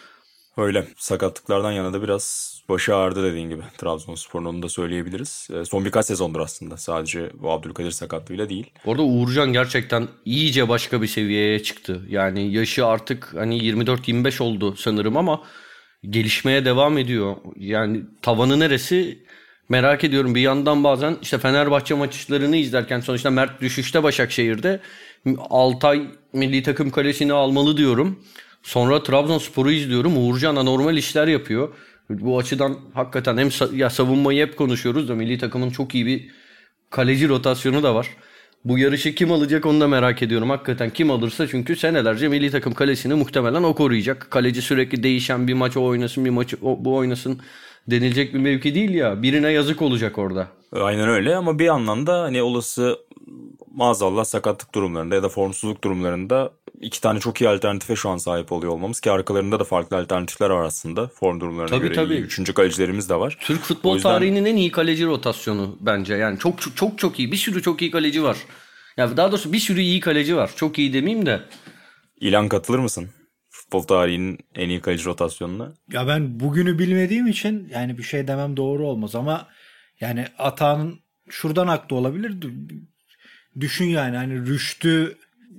Öyle. 0.58 0.88
Sakatlıklardan 0.98 1.72
yana 1.72 1.94
da 1.94 2.04
biraz 2.04 2.56
başı 2.70 2.96
ağrıdı 2.96 3.24
dediğin 3.24 3.50
gibi 3.50 3.62
Trabzonspor'un 3.78 4.46
onu 4.46 4.64
da 4.64 4.70
söyleyebiliriz. 4.70 5.48
E, 5.54 5.66
son 5.66 5.86
birkaç 5.86 6.06
sezondur 6.06 6.40
aslında 6.40 6.78
sadece 6.78 7.30
bu 7.34 7.52
Abdülkadir 7.52 7.92
sakatlığıyla 7.92 8.50
değil. 8.50 8.70
Orada 8.86 9.02
Uğurcan 9.02 9.54
gerçekten 9.54 10.08
iyice 10.26 10.70
başka 10.70 11.02
bir 11.02 11.08
seviyeye 11.08 11.64
çıktı. 11.64 12.02
Yani 12.10 12.54
yaşı 12.54 12.86
artık 12.86 13.34
hani 13.34 13.58
24-25 13.58 14.44
oldu 14.44 14.76
sanırım 14.76 15.18
ama 15.18 15.42
gelişmeye 16.04 16.66
devam 16.66 16.98
ediyor. 16.98 17.36
Yani 17.56 18.02
tavanı 18.22 18.60
neresi 18.60 19.24
merak 19.70 20.04
ediyorum. 20.04 20.36
Bir 20.36 20.42
yandan 20.42 20.84
bazen 20.84 21.18
işte 21.22 21.38
Fenerbahçe 21.38 21.94
maçlarını 21.96 22.58
izlerken 22.58 23.00
sonuçta 23.00 23.30
Mert 23.30 23.62
düşüşte 23.62 24.04
Başakşehir'de 24.04 24.80
Altay 25.50 26.08
milli 26.34 26.64
takım 26.64 26.90
kalesini 26.90 27.34
almalı 27.34 27.78
diyorum. 27.78 28.20
Sonra 28.64 29.04
Trabzonspor'u 29.04 29.72
izliyorum. 29.72 30.18
Uğurcan 30.18 30.56
anormal 30.56 30.98
işler 30.98 31.28
yapıyor. 31.28 31.74
Bu 32.10 32.40
açıdan 32.40 32.78
hakikaten 32.94 33.38
hem 33.38 33.78
ya 33.78 33.90
savunmayı 33.90 34.46
hep 34.46 34.58
konuşuyoruz 34.58 35.10
da 35.10 35.16
milli 35.16 35.38
takımın 35.38 35.70
çok 35.70 35.96
iyi 35.96 36.06
bir 36.06 36.30
kaleci 36.90 37.30
rotasyonu 37.30 37.84
da 37.84 37.96
var. 37.96 38.08
Bu 38.66 38.80
yarışı 38.80 39.16
kim 39.16 39.32
alacak 39.32 39.66
onu 39.66 39.82
da 39.82 39.88
merak 39.88 40.22
ediyorum. 40.22 40.50
Hakikaten 40.50 40.90
kim 40.90 41.12
alırsa 41.12 41.48
çünkü 41.48 41.76
senelerce 41.76 42.28
milli 42.28 42.52
takım 42.52 42.74
kalesini 42.74 43.14
muhtemelen 43.14 43.64
o 43.64 43.76
koruyacak. 43.76 44.28
Kaleci 44.32 44.62
sürekli 44.62 45.04
değişen 45.04 45.48
bir 45.48 45.54
maç 45.54 45.78
o 45.78 45.84
oynasın 45.84 46.26
bir 46.26 46.30
maç 46.30 46.54
o, 46.62 46.86
bu 46.86 46.96
oynasın 46.96 47.42
denilecek 47.88 48.34
bir 48.34 48.40
mevki 48.40 48.76
değil 48.76 48.90
ya. 48.90 49.24
Birine 49.24 49.52
yazık 49.52 49.82
olacak 49.82 50.18
orada. 50.18 50.48
Aynen 50.72 51.10
öyle 51.10 51.36
ama 51.36 51.60
bir 51.60 51.66
yandan 51.66 52.08
da 52.08 52.22
hani 52.22 52.42
olası 52.42 52.98
maazallah 53.72 54.24
sakatlık 54.24 54.76
durumlarında 54.76 55.16
ya 55.16 55.24
da 55.24 55.30
formsuzluk 55.30 55.84
durumlarında 55.84 56.52
iki 56.82 57.02
tane 57.02 57.20
çok 57.20 57.42
iyi 57.42 57.50
alternatife 57.50 57.96
şu 57.96 58.10
an 58.10 58.18
sahip 58.18 58.52
oluyor 58.52 58.74
olmamız 58.74 59.00
ki 59.00 59.12
arkalarında 59.12 59.60
da 59.60 59.64
farklı 59.64 59.98
alternatifler 59.98 60.50
var 60.50 60.66
aslında 60.66 61.08
form 61.08 61.40
durumlarına 61.40 61.70
tabii, 61.70 61.82
göre 61.82 61.94
tabii. 61.94 62.14
iyi. 62.14 62.22
Üçüncü 62.22 62.54
kalecilerimiz 62.54 63.10
de 63.10 63.16
var. 63.16 63.38
Türk 63.40 63.62
futbol 63.62 63.96
yüzden... 63.96 64.12
tarihinin 64.12 64.46
en 64.46 64.56
iyi 64.56 64.72
kaleci 64.72 65.06
rotasyonu 65.06 65.78
bence 65.80 66.16
yani 66.16 66.40
çok 66.40 66.76
çok 66.76 66.98
çok 66.98 67.20
iyi 67.20 67.32
bir 67.32 67.38
sürü 67.38 67.62
çok 67.62 67.82
iyi 67.82 67.92
kaleci 67.92 68.24
var. 68.24 68.38
Ya 68.98 69.18
daha 69.18 69.32
doğrusu 69.32 69.54
bir 69.54 69.60
sürü 69.60 69.82
iyi 69.82 70.00
kaleci 70.00 70.36
var. 70.36 70.52
Çok 70.56 70.80
iyi 70.80 70.94
demeyeyim 70.94 71.26
de. 71.26 71.42
İlan 72.20 72.50
katılır 72.50 72.80
mısın? 72.80 73.10
Futbol 73.50 73.82
tarihinin 73.82 74.40
en 74.56 74.70
iyi 74.70 74.82
kaleci 74.82 75.06
rotasyonuna. 75.06 75.74
Ya 75.92 76.08
ben 76.08 76.40
bugünü 76.40 76.80
bilmediğim 76.80 77.28
için 77.28 77.70
yani 77.74 77.98
bir 77.98 78.04
şey 78.04 78.28
demem 78.28 78.58
doğru 78.58 78.88
olmaz 78.88 79.16
ama 79.16 79.48
yani 80.00 80.26
Atağ'ın 80.38 81.00
şuradan 81.30 81.68
aklı 81.68 81.96
olabilir. 81.96 82.42
Düşün 83.60 83.86
yani 83.86 84.18
hani 84.18 84.48
Rüştü 84.48 85.18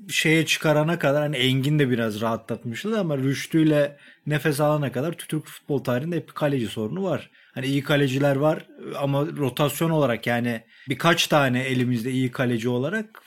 şeye 0.09 0.47
çıkarana 0.47 0.99
kadar 0.99 1.23
hani 1.23 1.37
Engin 1.37 1.79
de 1.79 1.91
biraz 1.91 2.21
rahatlatmıştı 2.21 3.01
ama 3.01 3.19
Rüştü 3.19 3.63
ile 3.67 3.97
nefes 4.27 4.61
alana 4.61 4.93
kadar 4.93 5.13
Türk 5.13 5.47
futbol 5.47 5.79
tarihinde 5.79 6.17
hep 6.17 6.29
bir 6.29 6.35
kaleci 6.35 6.67
sorunu 6.67 7.03
var. 7.03 7.31
Hani 7.55 7.67
iyi 7.67 7.83
kaleciler 7.83 8.37
var 8.37 8.67
ama 8.99 9.27
rotasyon 9.27 9.91
olarak 9.91 10.27
yani 10.27 10.61
birkaç 10.89 11.27
tane 11.27 11.63
elimizde 11.63 12.11
iyi 12.11 12.31
kaleci 12.31 12.69
olarak 12.69 13.23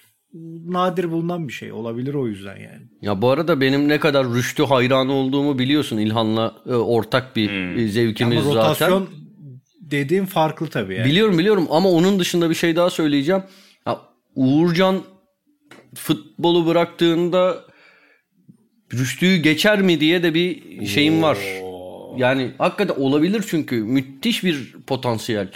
nadir 0.65 1.11
bulunan 1.11 1.47
bir 1.47 1.53
şey 1.53 1.71
olabilir 1.71 2.13
o 2.13 2.27
yüzden 2.27 2.57
yani. 2.57 2.81
Ya 3.01 3.21
bu 3.21 3.29
arada 3.29 3.61
benim 3.61 3.89
ne 3.89 3.99
kadar 3.99 4.33
Rüştü 4.33 4.63
hayranı 4.63 5.11
olduğumu 5.13 5.59
biliyorsun 5.59 5.97
İlhan'la 5.97 6.55
e, 6.65 6.73
ortak 6.73 7.35
bir 7.35 7.49
hmm. 7.49 7.87
zevkimiz 7.87 8.47
ama 8.47 8.55
rotasyon 8.55 8.99
zaten. 8.99 9.15
dediğim 9.81 10.25
farklı 10.25 10.67
tabii 10.67 10.95
yani. 10.95 11.05
Biliyorum 11.05 11.37
biliyorum 11.37 11.67
ama 11.69 11.89
onun 11.89 12.19
dışında 12.19 12.49
bir 12.49 12.55
şey 12.55 12.75
daha 12.75 12.89
söyleyeceğim. 12.89 13.43
Uğurcan 14.35 15.03
futbolu 15.95 16.67
bıraktığında 16.67 17.65
Rüştü'yü 18.93 19.37
geçer 19.37 19.81
mi 19.81 19.99
diye 19.99 20.23
de 20.23 20.33
bir 20.33 20.85
şeyim 20.85 21.21
var. 21.21 21.37
Yani 22.17 22.51
hakikaten 22.57 23.01
olabilir 23.01 23.43
çünkü 23.47 23.83
müthiş 23.83 24.43
bir 24.43 24.73
potansiyel. 24.87 25.51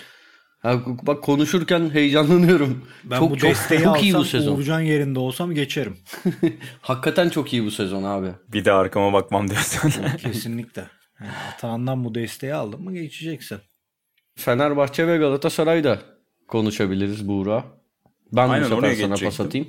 Ha, 0.59 0.81
bak 1.01 1.23
konuşurken 1.23 1.89
heyecanlanıyorum. 1.93 2.87
Ben 3.03 3.19
çok, 3.19 3.31
bu 3.31 3.37
çok, 3.37 3.49
desteği 3.49 3.79
çok 3.79 4.03
iyi 4.03 4.13
bu 4.13 4.25
sezon. 4.25 4.55
Uğurcan 4.55 4.79
yerinde 4.79 5.19
olsam 5.19 5.53
geçerim. 5.53 5.97
hakikaten 6.81 7.29
çok 7.29 7.53
iyi 7.53 7.65
bu 7.65 7.71
sezon 7.71 8.03
abi. 8.03 8.31
Bir 8.47 8.65
de 8.65 8.71
arkama 8.71 9.13
bakmam 9.13 9.49
diyorsun. 9.49 9.91
Kesinlikle. 10.17 10.85
Yani 11.63 12.03
bu 12.03 12.15
desteği 12.15 12.53
aldın 12.53 12.81
mı 12.81 12.93
geçeceksin. 12.93 13.57
Fenerbahçe 14.35 15.07
ve 15.07 15.17
Galatasaray'da 15.17 15.99
konuşabiliriz 16.47 17.27
Buğra. 17.27 17.76
Ben 18.33 18.49
Aynen, 18.49 18.71
bu 18.71 18.75
sefer 18.75 18.95
sana 18.95 19.15
pas 19.15 19.39
atayım. 19.39 19.67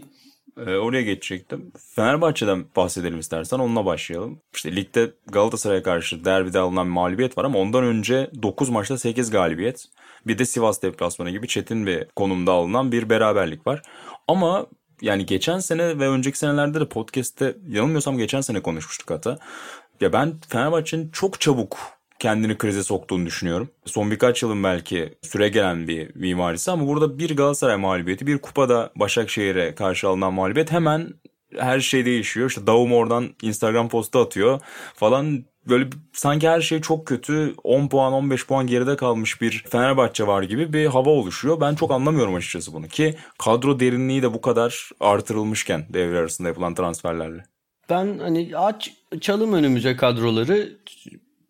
Ee, 0.67 0.77
oraya 0.77 1.03
geçecektim. 1.03 1.73
Fenerbahçe'den 1.95 2.65
bahsedelim 2.77 3.19
istersen 3.19 3.59
onunla 3.59 3.85
başlayalım. 3.85 4.41
İşte 4.55 4.77
ligde 4.77 5.13
Galatasaray'a 5.27 5.83
karşı 5.83 6.25
derbide 6.25 6.59
alınan 6.59 6.87
mağlubiyet 6.87 7.39
var 7.39 7.45
ama 7.45 7.59
ondan 7.59 7.85
önce 7.85 8.31
9 8.43 8.69
maçta 8.69 8.99
8 8.99 9.31
galibiyet. 9.31 9.85
Bir 10.27 10.39
de 10.39 10.45
Sivas 10.45 10.83
deplasmanı 10.83 11.31
gibi 11.31 11.49
çetin 11.49 11.87
bir 11.87 12.05
konumda 12.17 12.53
alınan 12.53 12.93
bir 12.93 13.11
beraberlik 13.11 13.67
var. 13.67 13.83
Ama 14.29 14.67
yani 15.03 15.27
geçen 15.27 15.59
sene 15.59 15.99
ve 15.99 16.09
önceki 16.09 16.39
senelerde 16.39 16.81
de 16.81 16.89
podcast'te 16.89 17.57
yanılmıyorsam 17.69 18.19
geçen 18.19 18.41
sene 18.41 18.61
konuşmuştuk 18.61 19.11
hatta. 19.11 19.39
Ya 20.01 20.13
ben 20.13 20.35
Fenerbahçe'nin 20.49 21.11
çok 21.11 21.41
çabuk 21.41 21.98
kendini 22.19 22.59
krize 22.59 22.83
soktuğunu 22.83 23.27
düşünüyorum. 23.27 23.71
Son 23.85 24.11
birkaç 24.11 24.43
yılın 24.43 24.65
belki 24.65 25.15
süre 25.23 25.49
gelen 25.49 25.89
bir 25.89 26.15
mimarisi 26.15 26.71
ama 26.71 26.87
burada 26.87 27.19
bir 27.19 27.37
Galatasaray 27.37 27.77
mağlubiyeti, 27.77 28.27
bir 28.27 28.39
kupada 28.39 28.91
Başakşehir'e 28.97 29.75
karşı 29.75 30.09
alınan 30.09 30.35
mağlubiyet 30.35 30.73
hemen 30.73 31.15
her 31.59 31.81
şey 31.81 32.05
değişiyor. 32.05 32.49
İşte 32.49 32.67
Davum 32.67 32.93
oradan 32.93 33.29
Instagram 33.43 33.89
postu 33.89 34.19
atıyor 34.19 34.61
falan 34.95 35.45
böyle 35.69 35.87
sanki 36.13 36.49
her 36.49 36.61
şey 36.61 36.81
çok 36.81 37.07
kötü 37.07 37.55
10 37.65 37.89
puan 37.89 38.13
15 38.13 38.47
puan 38.47 38.67
geride 38.67 38.97
kalmış 38.97 39.41
bir 39.41 39.65
Fenerbahçe 39.69 40.27
var 40.27 40.43
gibi 40.43 40.73
bir 40.73 40.87
hava 40.87 41.11
oluşuyor. 41.11 41.61
Ben 41.61 41.75
çok 41.75 41.91
anlamıyorum 41.91 42.35
açıkçası 42.35 42.73
bunu 42.73 42.89
ki 42.89 43.15
kadro 43.39 43.81
derinliği 43.81 44.23
de 44.23 44.35
bu 44.35 44.41
kadar 44.41 44.91
artırılmışken 45.01 45.87
devre 45.89 46.19
arasında 46.19 46.49
yapılan 46.49 46.75
transferlerle. 46.75 47.45
Ben 47.91 48.19
hani 48.19 48.57
aç 48.57 48.93
çalım 49.21 49.53
önümüze 49.53 49.97
kadroları 49.97 50.79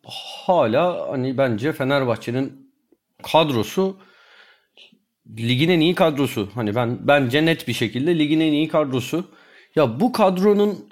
hala 0.08 1.08
hani 1.10 1.38
bence 1.38 1.72
Fenerbahçe'nin 1.72 2.72
kadrosu 3.22 3.96
ligin 5.38 5.68
en 5.68 5.80
iyi 5.80 5.94
kadrosu. 5.94 6.48
Hani 6.54 6.74
ben 6.74 6.98
bence 7.00 7.46
net 7.46 7.68
bir 7.68 7.72
şekilde 7.72 8.18
ligin 8.18 8.40
en 8.40 8.52
iyi 8.52 8.68
kadrosu. 8.68 9.24
Ya 9.76 10.00
bu 10.00 10.12
kadronun 10.12 10.88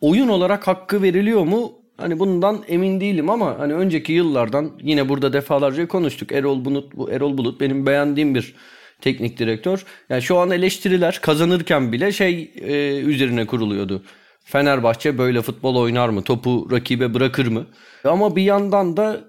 oyun 0.00 0.28
olarak 0.28 0.66
hakkı 0.66 1.02
veriliyor 1.02 1.44
mu? 1.44 1.72
Hani 1.96 2.18
bundan 2.18 2.64
emin 2.68 3.00
değilim 3.00 3.30
ama 3.30 3.58
hani 3.58 3.74
önceki 3.74 4.12
yıllardan 4.12 4.72
yine 4.82 5.08
burada 5.08 5.32
defalarca 5.32 5.88
konuştuk. 5.88 6.32
Erol 6.32 6.64
Bulut 6.64 6.96
bu 6.96 7.10
Erol 7.10 7.38
Bulut 7.38 7.60
benim 7.60 7.86
beğendiğim 7.86 8.34
bir 8.34 8.54
teknik 9.00 9.38
direktör. 9.38 9.84
Yani 10.08 10.22
şu 10.22 10.38
an 10.38 10.50
eleştiriler 10.50 11.18
kazanırken 11.22 11.92
bile 11.92 12.12
şey 12.12 12.52
e, 12.60 12.96
üzerine 13.00 13.46
kuruluyordu. 13.46 14.02
Fenerbahçe 14.46 15.18
böyle 15.18 15.42
futbol 15.42 15.76
oynar 15.76 16.08
mı? 16.08 16.22
Topu 16.22 16.68
rakibe 16.70 17.14
bırakır 17.14 17.46
mı? 17.46 17.66
Ama 18.04 18.36
bir 18.36 18.42
yandan 18.42 18.96
da 18.96 19.20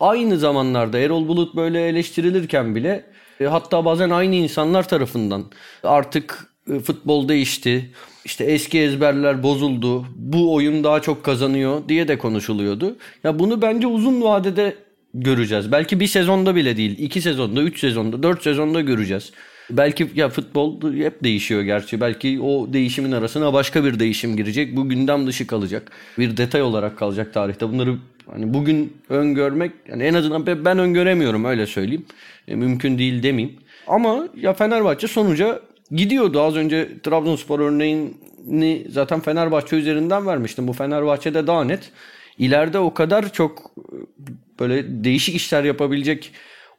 aynı 0.00 0.38
zamanlarda 0.38 0.98
Erol 0.98 1.28
Bulut 1.28 1.56
böyle 1.56 1.88
eleştirilirken 1.88 2.74
bile 2.74 3.04
e, 3.40 3.44
hatta 3.44 3.84
bazen 3.84 4.10
aynı 4.10 4.34
insanlar 4.34 4.88
tarafından 4.88 5.44
artık 5.82 6.46
e, 6.70 6.78
futbol 6.78 7.28
değişti. 7.28 7.90
İşte 8.24 8.44
eski 8.44 8.80
ezberler 8.80 9.42
bozuldu. 9.42 10.06
Bu 10.16 10.54
oyun 10.54 10.84
daha 10.84 11.02
çok 11.02 11.24
kazanıyor 11.24 11.88
diye 11.88 12.08
de 12.08 12.18
konuşuluyordu. 12.18 12.96
Ya 13.24 13.38
bunu 13.38 13.62
bence 13.62 13.86
uzun 13.86 14.22
vadede 14.22 14.76
göreceğiz. 15.14 15.72
Belki 15.72 16.00
bir 16.00 16.06
sezonda 16.06 16.54
bile 16.54 16.76
değil. 16.76 16.98
iki 16.98 17.20
sezonda, 17.20 17.62
üç 17.62 17.80
sezonda, 17.80 18.22
dört 18.22 18.42
sezonda 18.42 18.80
göreceğiz. 18.80 19.32
Belki 19.70 20.10
ya 20.14 20.28
futbol 20.28 20.94
hep 20.94 21.24
değişiyor 21.24 21.62
gerçi. 21.62 22.00
Belki 22.00 22.40
o 22.40 22.72
değişimin 22.72 23.12
arasına 23.12 23.52
başka 23.52 23.84
bir 23.84 23.98
değişim 23.98 24.36
girecek. 24.36 24.76
Bu 24.76 24.88
gündem 24.88 25.26
dışı 25.26 25.46
kalacak. 25.46 25.92
Bir 26.18 26.36
detay 26.36 26.62
olarak 26.62 26.98
kalacak 26.98 27.34
tarihte. 27.34 27.68
Bunları 27.72 27.96
hani 28.30 28.54
bugün 28.54 28.96
öngörmek 29.08 29.72
yani 29.88 30.02
en 30.02 30.14
azından 30.14 30.64
ben 30.64 30.78
öngöremiyorum 30.78 31.44
öyle 31.44 31.66
söyleyeyim. 31.66 32.04
E, 32.48 32.54
mümkün 32.54 32.98
değil 32.98 33.22
demeyeyim. 33.22 33.58
Ama 33.86 34.28
ya 34.36 34.52
Fenerbahçe 34.52 35.08
sonuca 35.08 35.60
gidiyordu. 35.90 36.40
Az 36.40 36.56
önce 36.56 36.88
Trabzonspor 37.02 37.60
örneğini 37.60 38.86
zaten 38.88 39.20
Fenerbahçe 39.20 39.76
üzerinden 39.76 40.26
vermiştim. 40.26 40.68
Bu 40.68 40.72
Fenerbahçe'de 40.72 41.46
daha 41.46 41.64
net. 41.64 41.90
İleride 42.38 42.78
o 42.78 42.94
kadar 42.94 43.32
çok 43.32 43.72
böyle 44.60 45.04
değişik 45.04 45.34
işler 45.34 45.64
yapabilecek 45.64 46.32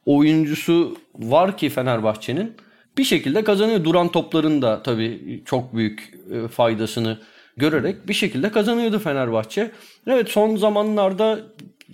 oyuncusu 0.06 0.96
var 1.14 1.58
ki 1.58 1.68
Fenerbahçe'nin 1.68 2.54
bir 2.98 3.04
şekilde 3.04 3.44
kazanıyor. 3.44 3.84
Duran 3.84 4.08
topların 4.08 4.62
da 4.62 4.82
tabii 4.82 5.42
çok 5.44 5.76
büyük 5.76 6.14
e, 6.32 6.48
faydasını 6.48 7.18
görerek 7.56 8.08
bir 8.08 8.14
şekilde 8.14 8.50
kazanıyordu 8.50 8.98
Fenerbahçe. 8.98 9.70
Evet 10.06 10.28
son 10.28 10.56
zamanlarda 10.56 11.40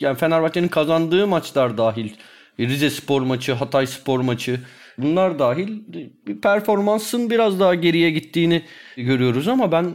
yani 0.01 0.19
Fenerbahçe'nin 0.19 0.69
kazandığı 0.69 1.27
maçlar 1.27 1.79
dahil 1.79 2.11
Rize 2.61 2.91
Spor 2.91 3.23
maçı, 3.23 3.53
Hatay 3.53 3.87
Spor 3.87 4.21
maçı 4.21 4.61
bunlar 4.99 5.39
dahil 5.39 5.83
performansın 6.43 7.31
biraz 7.31 7.61
daha 7.61 7.75
geriye 7.75 8.11
gittiğini 8.11 8.63
görüyoruz 8.97 9.49
ama 9.49 9.73
ben 9.73 9.95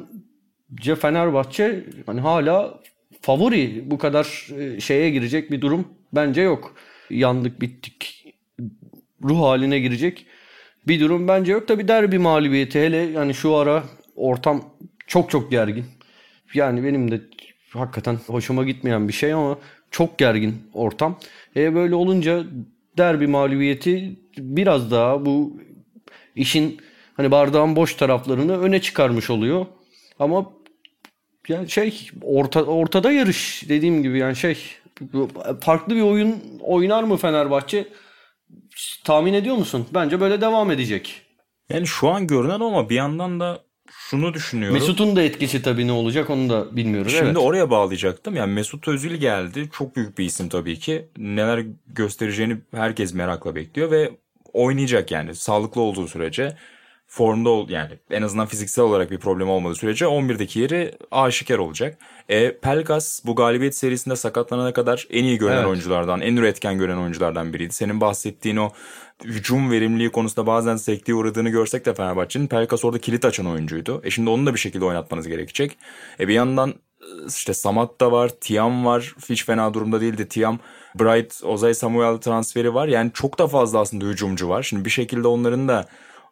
Fenerbahçe 1.02 1.86
hani 2.06 2.22
hala 2.22 2.82
favori 3.22 3.92
bu 3.92 3.98
kadar 3.98 4.48
e, 4.60 4.80
şeye 4.80 5.10
girecek 5.10 5.52
bir 5.52 5.62
durum 5.62 5.88
bence 6.14 6.42
yok. 6.42 6.76
Yandık 7.10 7.62
bittik 7.62 8.26
ruh 9.24 9.42
haline 9.42 9.80
girecek 9.80 10.26
bir 10.88 11.00
durum 11.00 11.28
bence 11.28 11.52
yok. 11.52 11.68
Tabi 11.68 11.88
derbi 11.88 12.20
mağlubiyeti 12.20 12.80
hele 12.80 12.98
yani 12.98 13.34
şu 13.34 13.56
ara 13.56 13.84
ortam 14.16 14.64
çok 15.08 15.30
çok 15.30 15.52
gergin. 15.52 15.86
Yani 16.54 16.84
benim 16.84 17.12
de 17.12 17.22
hakikaten 17.70 18.18
hoşuma 18.28 18.64
gitmeyen 18.64 19.08
bir 19.08 19.14
şey 19.14 19.34
ama 19.34 19.58
çok 19.92 20.18
gergin 20.18 20.56
ortam. 20.74 21.20
E 21.56 21.76
böyle 21.76 21.96
olunca 21.96 22.44
derbi 22.98 23.28
mağlubiyeti 23.28 24.20
biraz 24.38 24.92
daha 24.92 25.26
bu 25.26 25.58
işin 26.36 26.78
hani 27.14 27.32
bardağın 27.32 27.76
boş 27.76 27.96
taraflarını 27.96 28.62
öne 28.62 28.82
çıkarmış 28.82 29.30
oluyor. 29.30 29.66
Ama 30.20 30.52
yani 31.48 31.70
şey 31.70 32.10
orta, 32.22 32.64
ortada 32.64 33.12
yarış 33.12 33.64
dediğim 33.70 34.04
gibi 34.04 34.20
yani 34.20 34.36
şey 34.36 34.58
farklı 35.62 35.96
bir 35.96 36.02
oyun 36.02 36.36
oynar 36.62 37.04
mı 37.04 37.18
Fenerbahçe? 37.18 37.88
Tahmin 39.04 39.34
ediyor 39.34 39.56
musun? 39.56 39.88
Bence 39.94 40.20
böyle 40.20 40.42
devam 40.42 40.72
edecek. 40.72 41.22
Yani 41.70 41.88
şu 41.88 42.10
an 42.10 42.28
görünen 42.28 42.60
ama 42.60 42.90
bir 42.90 42.96
yandan 42.96 43.40
da 43.40 43.64
şunu 43.92 44.34
düşünüyorum. 44.34 44.80
Mesut'un 44.80 45.16
da 45.16 45.22
etkisi 45.22 45.62
tabii 45.62 45.88
ne 45.88 45.92
olacak 45.92 46.30
onu 46.30 46.50
da 46.50 46.76
bilmiyoruz. 46.76 47.12
Şimdi 47.12 47.26
evet. 47.26 47.38
oraya 47.38 47.70
bağlayacaktım. 47.70 48.36
Yani 48.36 48.54
Mesut 48.54 48.88
Özil 48.88 49.16
geldi. 49.16 49.70
Çok 49.74 49.96
büyük 49.96 50.18
bir 50.18 50.26
isim 50.26 50.50
tabii 50.50 50.80
ki. 50.80 51.10
Neler 51.18 51.66
göstereceğini 51.88 52.58
herkes 52.72 53.14
merakla 53.14 53.56
bekliyor 53.56 53.92
ve 53.92 54.12
oynayacak 54.54 55.12
yani 55.12 55.36
sağlıklı 55.36 55.82
olduğu 55.82 56.08
sürece 56.08 56.58
formda 57.16 57.50
ol 57.50 57.70
yani 57.70 57.90
en 58.12 58.22
azından 58.22 58.46
fiziksel 58.46 58.86
olarak 58.86 59.12
bir 59.12 59.18
problem 59.18 59.50
olmadığı 59.50 59.76
sürece 59.76 60.06
11'deki 60.06 60.60
yeri 60.60 60.96
aşikar 61.12 61.58
olacak. 61.58 61.98
E, 62.30 62.58
Pelkas 62.58 63.26
bu 63.26 63.36
galibiyet 63.36 63.76
serisinde 63.76 64.16
sakatlanana 64.16 64.74
kadar 64.74 65.08
en 65.10 65.24
iyi 65.24 65.38
görünen 65.38 65.58
evet. 65.58 65.68
oyunculardan, 65.68 66.22
en 66.22 66.36
üretken 66.36 66.78
gören 66.78 66.98
oyunculardan 66.98 67.54
biriydi. 67.54 67.74
Senin 67.74 68.02
bahsettiğin 68.02 68.58
o 68.58 68.70
hücum 69.24 69.72
verimliliği 69.72 70.12
konusunda 70.12 70.48
bazen 70.48 70.76
sektiğe 70.76 71.16
uğradığını 71.16 71.50
görsek 71.50 71.86
de 71.86 71.94
Fenerbahçe'nin 71.94 72.48
Pelkas 72.48 72.86
orada 72.86 73.00
kilit 73.00 73.26
açan 73.26 73.46
oyuncuydu. 73.46 74.02
E 74.04 74.12
şimdi 74.12 74.30
onu 74.30 74.46
da 74.46 74.54
bir 74.54 74.60
şekilde 74.60 74.86
oynatmanız 74.86 75.28
gerekecek. 75.28 75.78
E 76.20 76.28
bir 76.28 76.34
yandan 76.34 76.74
işte 77.28 77.54
Samat 77.54 78.02
da 78.02 78.12
var, 78.12 78.30
Tiam 78.42 78.86
var. 78.86 79.16
Hiç 79.30 79.46
fena 79.46 79.74
durumda 79.74 80.02
değildi. 80.02 80.28
Tiam, 80.28 80.60
Bright, 81.00 81.44
Ozay 81.44 81.74
Samuel 81.74 82.18
transferi 82.18 82.74
var. 82.74 82.88
Yani 82.88 83.12
çok 83.14 83.40
da 83.40 83.48
fazla 83.48 83.80
aslında 83.80 84.06
hücumcu 84.06 84.50
var. 84.50 84.64
Şimdi 84.64 84.86
bir 84.86 84.90
şekilde 84.90 85.28
onların 85.28 85.68
da 85.68 85.88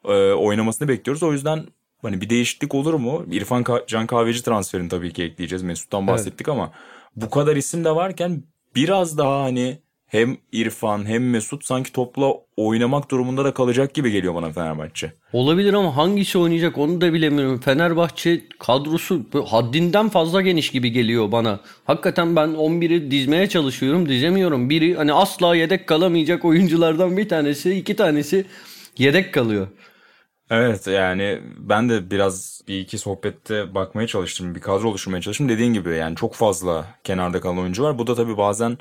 e, 0.06 0.34
oynamasını 0.34 0.88
bekliyoruz. 0.88 1.24
O 1.24 1.34
yüzden 1.34 1.66
hani 2.02 2.22
bir 2.22 2.30
değişiklik 2.30 2.76
olur 2.76 2.94
mu? 2.94 3.26
İrfan 3.32 3.64
Ka- 3.64 3.88
Can 3.88 4.08
Kahveci 4.08 4.44
transferini 4.44 4.90
tabii 4.90 5.14
ki 5.14 5.24
ekleyeceğiz. 5.24 5.64
Mesut'tan 5.64 6.08
bahsettik 6.08 6.48
evet. 6.48 6.58
ama 6.58 6.72
bu 7.16 7.30
kadar 7.30 7.56
isim 7.56 7.86
de 7.86 7.96
varken 7.96 8.44
biraz 8.76 9.18
daha 9.18 9.44
hani 9.44 9.78
hem 10.14 10.38
İrfan 10.52 11.06
hem 11.06 11.30
Mesut 11.30 11.66
sanki 11.66 11.92
topla 11.92 12.34
oynamak 12.58 13.12
durumunda 13.12 13.46
da 13.46 13.54
kalacak 13.54 13.94
gibi 13.94 14.12
geliyor 14.12 14.36
bana 14.36 14.52
Fenerbahçe. 14.52 15.14
Olabilir 15.34 15.74
ama 15.74 15.98
hangisi 15.98 16.38
oynayacak 16.38 16.78
onu 16.78 17.02
da 17.02 17.14
bilemiyorum. 17.14 17.60
Fenerbahçe 17.60 18.42
kadrosu 18.60 19.22
haddinden 19.48 20.10
fazla 20.10 20.42
geniş 20.42 20.72
gibi 20.72 20.92
geliyor 20.92 21.32
bana. 21.32 21.60
Hakikaten 21.86 22.36
ben 22.36 22.50
11'i 22.50 23.12
dizmeye 23.12 23.50
çalışıyorum 23.50 24.10
dizemiyorum. 24.10 24.70
Biri 24.70 24.96
hani 24.96 25.14
asla 25.14 25.56
yedek 25.56 25.88
kalamayacak 25.88 26.46
oyunculardan 26.46 27.18
bir 27.18 27.30
tanesi 27.30 27.74
iki 27.76 27.96
tanesi 27.96 28.46
yedek 28.98 29.34
kalıyor. 29.34 29.68
Evet 30.50 30.88
yani 30.88 31.42
ben 31.58 31.90
de 31.90 32.12
biraz 32.12 32.62
bir 32.68 32.80
iki 32.80 32.98
sohbette 32.98 33.76
bakmaya 33.76 34.08
çalıştım. 34.08 34.56
Bir 34.56 34.62
kadro 34.62 34.90
oluşturmaya 34.90 35.22
çalıştım. 35.22 35.50
Dediğin 35.50 35.74
gibi 35.74 35.90
yani 35.90 36.16
çok 36.16 36.36
fazla 36.36 36.86
kenarda 37.04 37.42
kalan 37.42 37.58
oyuncu 37.60 37.84
var. 37.84 37.98
Bu 37.98 38.08
da 38.08 38.16
tabii 38.16 38.38
bazen 38.38 38.78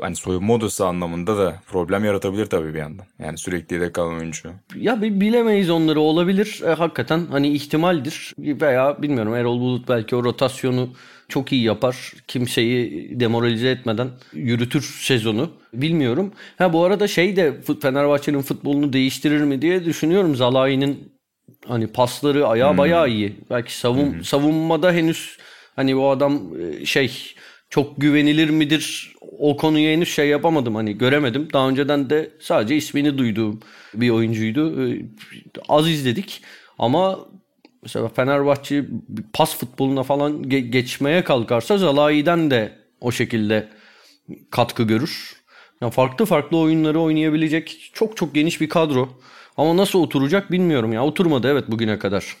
hani 0.00 0.16
soyunma 0.16 0.54
odası 0.54 0.86
anlamında 0.86 1.38
da 1.38 1.60
problem 1.66 2.04
yaratabilir 2.04 2.46
tabii 2.46 2.74
bir 2.74 2.78
yandan. 2.78 3.06
Yani 3.18 3.38
sürekli 3.38 3.74
yedek 3.74 3.94
kalan 3.94 4.14
oyuncu. 4.14 4.50
Ya 4.76 5.02
bilemeyiz 5.02 5.70
onları 5.70 6.00
olabilir. 6.00 6.62
E, 6.66 6.68
hakikaten 6.72 7.26
hani 7.30 7.48
ihtimaldir. 7.48 8.34
Veya 8.38 9.02
bilmiyorum 9.02 9.34
Erol 9.34 9.60
Bulut 9.60 9.88
belki 9.88 10.16
o 10.16 10.24
rotasyonu 10.24 10.88
çok 11.28 11.52
iyi 11.52 11.62
yapar. 11.62 12.12
Kimseyi 12.28 13.10
demoralize 13.20 13.70
etmeden 13.70 14.08
yürütür 14.32 14.82
sezonu. 15.00 15.50
Bilmiyorum. 15.72 16.32
Ha 16.58 16.72
bu 16.72 16.84
arada 16.84 17.08
şey 17.08 17.36
de 17.36 17.54
Fenerbahçe'nin 17.82 18.42
futbolunu 18.42 18.92
değiştirir 18.92 19.40
mi 19.40 19.62
diye 19.62 19.84
düşünüyorum. 19.84 20.36
Zalai'nin 20.36 21.12
hani 21.66 21.86
pasları 21.86 22.46
ayağı 22.46 22.70
hmm. 22.70 22.78
bayağı 22.78 23.08
iyi. 23.10 23.36
Belki 23.50 23.78
savun 23.78 24.12
hmm. 24.12 24.24
savunmada 24.24 24.92
henüz 24.92 25.38
hani 25.76 25.96
bu 25.96 26.10
adam 26.10 26.42
e, 26.60 26.86
şey 26.86 27.34
çok 27.70 28.00
güvenilir 28.00 28.50
midir 28.50 29.12
o 29.38 29.56
konuya 29.56 29.92
henüz 29.92 30.08
şey 30.08 30.28
yapamadım 30.28 30.74
hani 30.74 30.98
göremedim. 30.98 31.48
Daha 31.52 31.68
önceden 31.68 32.10
de 32.10 32.30
sadece 32.40 32.76
ismini 32.76 33.18
duyduğum 33.18 33.60
bir 33.94 34.10
oyuncuydu. 34.10 34.88
E, 34.88 35.02
az 35.68 35.88
izledik 35.88 36.42
ama 36.78 37.18
mesela 37.86 38.08
Fenerbahçe 38.08 38.84
pas 39.32 39.58
futboluna 39.58 40.02
falan 40.02 40.42
ge- 40.42 40.70
geçmeye 40.70 41.24
kalkarsa 41.24 41.78
Zalai'den 41.78 42.50
de 42.50 42.78
o 43.00 43.12
şekilde 43.12 43.68
katkı 44.50 44.82
görür. 44.82 45.36
Yani 45.80 45.92
farklı 45.92 46.24
farklı 46.26 46.58
oyunları 46.58 47.00
oynayabilecek 47.00 47.90
çok 47.94 48.16
çok 48.16 48.34
geniş 48.34 48.60
bir 48.60 48.68
kadro. 48.68 49.08
Ama 49.56 49.76
nasıl 49.76 49.98
oturacak 49.98 50.52
bilmiyorum 50.52 50.92
ya. 50.92 51.04
Oturmadı 51.04 51.48
evet 51.48 51.64
bugüne 51.68 51.98
kadar. 51.98 52.36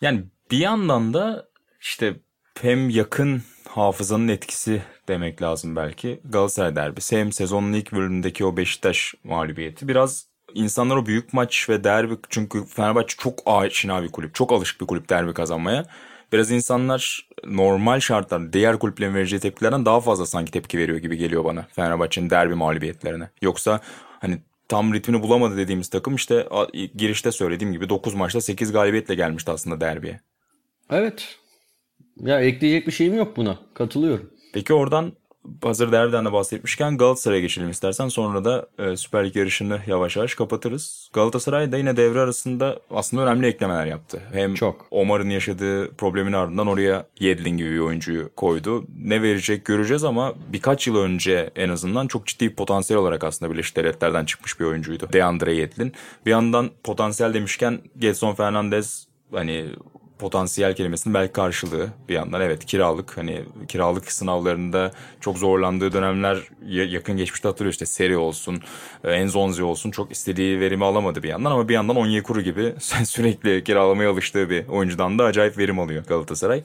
Yani 0.00 0.24
bir 0.50 0.58
yandan 0.58 1.14
da 1.14 1.48
işte 1.80 2.14
hem 2.60 2.90
yakın 2.90 3.42
hafızanın 3.68 4.28
etkisi 4.28 4.82
demek 5.08 5.42
lazım 5.42 5.76
belki. 5.76 6.20
Galatasaray 6.24 6.76
derbisi 6.76 7.16
hem 7.18 7.32
sezonun 7.32 7.72
ilk 7.72 7.92
bölümündeki 7.92 8.44
o 8.44 8.56
Beşiktaş 8.56 9.14
mağlubiyeti 9.24 9.88
biraz 9.88 10.26
insanlar 10.54 10.96
o 10.96 11.06
büyük 11.06 11.32
maç 11.32 11.68
ve 11.68 11.84
derbi 11.84 12.14
çünkü 12.28 12.64
Fenerbahçe 12.66 13.16
çok 13.18 13.42
aşina 13.46 14.02
bir 14.02 14.08
kulüp. 14.08 14.34
Çok 14.34 14.52
alışık 14.52 14.80
bir 14.80 14.86
kulüp 14.86 15.10
derbi 15.10 15.34
kazanmaya. 15.34 15.86
Biraz 16.32 16.50
insanlar 16.50 17.28
normal 17.44 18.00
şartlarda 18.00 18.52
diğer 18.52 18.78
kulüplerin 18.78 19.14
vereceği 19.14 19.40
tepkilerden 19.40 19.86
daha 19.86 20.00
fazla 20.00 20.26
sanki 20.26 20.52
tepki 20.52 20.78
veriyor 20.78 20.98
gibi 20.98 21.16
geliyor 21.16 21.44
bana 21.44 21.66
Fenerbahçe'nin 21.72 22.30
derbi 22.30 22.54
mağlubiyetlerine. 22.54 23.30
Yoksa 23.42 23.80
hani 24.20 24.38
tam 24.68 24.94
ritmini 24.94 25.22
bulamadı 25.22 25.56
dediğimiz 25.56 25.88
takım 25.88 26.14
işte 26.14 26.48
girişte 26.96 27.32
söylediğim 27.32 27.72
gibi 27.72 27.88
9 27.88 28.14
maçta 28.14 28.40
8 28.40 28.72
galibiyetle 28.72 29.14
gelmişti 29.14 29.50
aslında 29.50 29.80
derbiye. 29.80 30.20
Evet. 30.90 31.36
Ya 32.16 32.40
ekleyecek 32.40 32.86
bir 32.86 32.92
şeyim 32.92 33.14
yok 33.14 33.36
buna. 33.36 33.58
Katılıyorum. 33.74 34.30
Peki 34.54 34.74
oradan 34.74 35.12
hazır 35.62 35.92
derbiden 35.92 36.24
de 36.24 36.32
bahsetmişken 36.32 36.96
Galatasaray'a 36.96 37.40
geçelim 37.40 37.70
istersen. 37.70 38.08
Sonra 38.08 38.44
da 38.44 38.66
e, 38.78 38.96
Süper 38.96 39.26
Lig 39.26 39.36
yarışını 39.36 39.78
yavaş 39.86 40.16
yavaş 40.16 40.34
kapatırız. 40.34 41.10
Galatasaray 41.12 41.72
da 41.72 41.78
yine 41.78 41.96
devre 41.96 42.20
arasında 42.20 42.80
aslında 42.90 43.22
önemli 43.22 43.46
eklemeler 43.46 43.86
yaptı. 43.86 44.22
Hem 44.32 44.54
Çok. 44.54 44.86
Omar'ın 44.90 45.30
yaşadığı 45.30 45.94
problemin 45.94 46.32
ardından 46.32 46.66
oraya 46.66 47.06
Yedlin 47.20 47.56
gibi 47.56 47.70
bir 47.70 47.78
oyuncuyu 47.78 48.30
koydu. 48.36 48.84
Ne 49.04 49.22
verecek 49.22 49.64
göreceğiz 49.64 50.04
ama 50.04 50.34
birkaç 50.52 50.86
yıl 50.86 50.96
önce 50.96 51.50
en 51.56 51.68
azından 51.68 52.06
çok 52.06 52.26
ciddi 52.26 52.50
bir 52.50 52.54
potansiyel 52.54 53.02
olarak 53.02 53.24
aslında 53.24 53.52
Birleşik 53.52 53.76
Devletler'den 53.76 54.24
çıkmış 54.24 54.60
bir 54.60 54.64
oyuncuydu. 54.64 55.08
Deandre 55.12 55.54
Yedlin. 55.54 55.92
Bir 56.26 56.30
yandan 56.30 56.70
potansiyel 56.84 57.34
demişken 57.34 57.80
Gelson 57.98 58.34
Fernandez 58.34 59.06
hani 59.32 59.66
potansiyel 60.18 60.76
kelimesinin 60.76 61.14
belki 61.14 61.32
karşılığı 61.32 61.88
bir 62.08 62.14
yandan. 62.14 62.40
Evet 62.40 62.64
kiralık 62.64 63.16
hani 63.16 63.44
kiralık 63.68 64.12
sınavlarında 64.12 64.90
çok 65.20 65.38
zorlandığı 65.38 65.92
dönemler 65.92 66.38
yakın 66.66 67.16
geçmişte 67.16 67.48
hatırlıyor 67.48 67.72
işte 67.72 67.86
seri 67.86 68.16
olsun, 68.16 68.60
e, 69.04 69.12
Enzonzi 69.12 69.62
olsun 69.62 69.90
çok 69.90 70.12
istediği 70.12 70.60
verimi 70.60 70.84
alamadı 70.84 71.22
bir 71.22 71.28
yandan 71.28 71.50
ama 71.50 71.68
bir 71.68 71.74
yandan 71.74 71.96
Onyekuru 71.96 72.40
gibi 72.40 72.74
sürekli 73.04 73.64
kiralamaya 73.64 74.10
alıştığı 74.10 74.50
bir 74.50 74.68
oyuncudan 74.68 75.18
da 75.18 75.24
acayip 75.24 75.58
verim 75.58 75.78
alıyor 75.78 76.04
Galatasaray. 76.04 76.62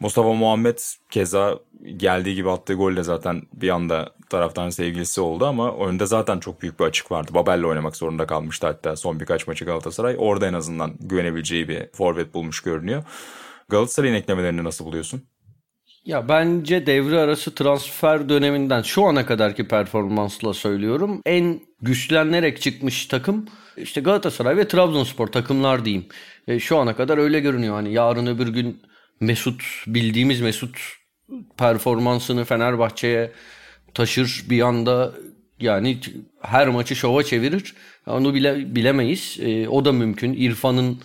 Mustafa 0.00 0.32
Muhammed 0.32 0.78
keza 1.10 1.58
geldiği 1.96 2.34
gibi 2.34 2.50
attığı 2.50 2.74
golle 2.74 3.02
zaten 3.02 3.42
bir 3.52 3.68
anda 3.68 4.14
taraftarın 4.30 4.70
sevgilisi 4.70 5.20
oldu 5.20 5.46
ama 5.46 5.76
önünde 5.76 6.06
zaten 6.06 6.38
çok 6.40 6.62
büyük 6.62 6.80
bir 6.80 6.84
açık 6.84 7.12
vardı. 7.12 7.30
Babel'le 7.34 7.64
oynamak 7.64 7.96
zorunda 7.96 8.26
kalmıştı 8.26 8.66
hatta 8.66 8.96
son 8.96 9.20
birkaç 9.20 9.46
maçı 9.46 9.64
Galatasaray. 9.64 10.16
Orada 10.18 10.46
en 10.46 10.54
azından 10.54 10.94
güvenebileceği 11.00 11.68
bir 11.68 11.86
forvet 11.92 12.34
bulmuş 12.34 12.60
görünüyor. 12.60 13.04
Galatasaray'ın 13.68 14.14
eklemelerini 14.14 14.64
nasıl 14.64 14.84
buluyorsun? 14.84 15.22
Ya 16.04 16.28
bence 16.28 16.86
devre 16.86 17.18
arası 17.20 17.54
transfer 17.54 18.28
döneminden 18.28 18.82
şu 18.82 19.04
ana 19.04 19.26
kadarki 19.26 19.68
performansla 19.68 20.54
söylüyorum. 20.54 21.22
En 21.26 21.60
güçlenerek 21.82 22.60
çıkmış 22.60 23.06
takım 23.06 23.46
işte 23.76 24.00
Galatasaray 24.00 24.56
ve 24.56 24.68
Trabzonspor 24.68 25.26
takımlar 25.26 25.84
diyeyim. 25.84 26.06
E, 26.48 26.58
şu 26.58 26.78
ana 26.78 26.96
kadar 26.96 27.18
öyle 27.18 27.40
görünüyor. 27.40 27.74
Hani 27.74 27.92
yarın 27.92 28.26
öbür 28.26 28.48
gün 28.48 28.82
Mesut 29.20 29.62
bildiğimiz 29.86 30.40
Mesut 30.40 30.78
performansını 31.56 32.44
Fenerbahçe'ye 32.44 33.32
taşır 33.94 34.44
bir 34.50 34.60
anda 34.60 35.12
yani 35.60 35.98
her 36.42 36.68
maçı 36.68 36.96
şova 36.96 37.22
çevirir. 37.22 37.74
Onu 38.06 38.34
bile 38.34 38.74
bilemeyiz. 38.74 39.36
E, 39.40 39.68
o 39.68 39.84
da 39.84 39.92
mümkün. 39.92 40.32
İrfan'ın 40.32 40.98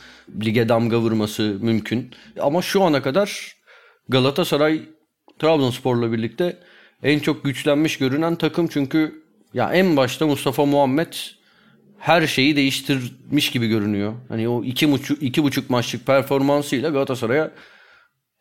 lige 0.46 0.70
damga 0.70 0.98
vurması 1.00 1.58
mümkün. 1.62 2.12
Ama 2.40 2.62
şu 2.62 2.84
ana 2.84 3.02
kadar 3.02 3.56
Galatasaray 4.10 4.82
Trabzonspor'la 5.40 6.12
birlikte 6.12 6.58
en 7.04 7.20
çok 7.20 7.44
güçlenmiş 7.44 7.98
görünen 7.98 8.36
takım 8.36 8.68
çünkü 8.68 9.24
ya 9.54 9.74
en 9.74 9.98
başta 9.98 10.28
Mustafa 10.28 10.66
Muhammed 10.66 11.14
her 11.98 12.28
şeyi 12.28 12.56
değiştirmiş 12.56 13.52
gibi 13.52 13.68
görünüyor. 13.68 14.14
Hani 14.30 14.48
o 14.50 14.64
iki 14.64 14.92
buçuk, 14.92 15.24
iki 15.24 15.44
buçuk 15.44 15.70
maçlık 15.70 16.06
performansıyla 16.06 16.90
Galatasaray'a 16.90 17.52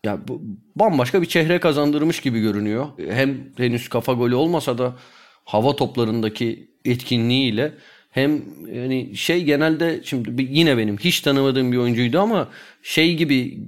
ya 0.04 0.18
bu, 0.28 0.42
bambaşka 0.76 1.22
bir 1.22 1.26
çehre 1.26 1.60
kazandırmış 1.60 2.20
gibi 2.20 2.40
görünüyor. 2.40 2.86
Hem 3.08 3.38
henüz 3.56 3.88
kafa 3.88 4.12
golü 4.12 4.34
olmasa 4.34 4.78
da 4.78 4.96
hava 5.44 5.76
toplarındaki 5.76 6.70
etkinliğiyle 6.84 7.72
hem 8.10 8.42
yani 8.72 9.16
şey 9.16 9.44
genelde 9.44 10.00
şimdi 10.04 10.48
yine 10.50 10.78
benim 10.78 10.98
hiç 10.98 11.20
tanımadığım 11.20 11.72
bir 11.72 11.76
oyuncuydu 11.76 12.20
ama 12.20 12.48
şey 12.82 13.16
gibi 13.16 13.58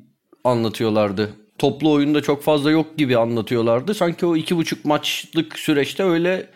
anlatıyorlardı. 0.44 1.30
Toplu 1.58 1.92
oyunda 1.92 2.22
çok 2.22 2.42
fazla 2.42 2.70
yok 2.70 2.98
gibi 2.98 3.18
anlatıyorlardı. 3.18 3.94
Sanki 3.94 4.26
o 4.26 4.36
iki 4.36 4.56
buçuk 4.56 4.84
maçlık 4.84 5.58
süreçte 5.58 6.02
öyle 6.02 6.50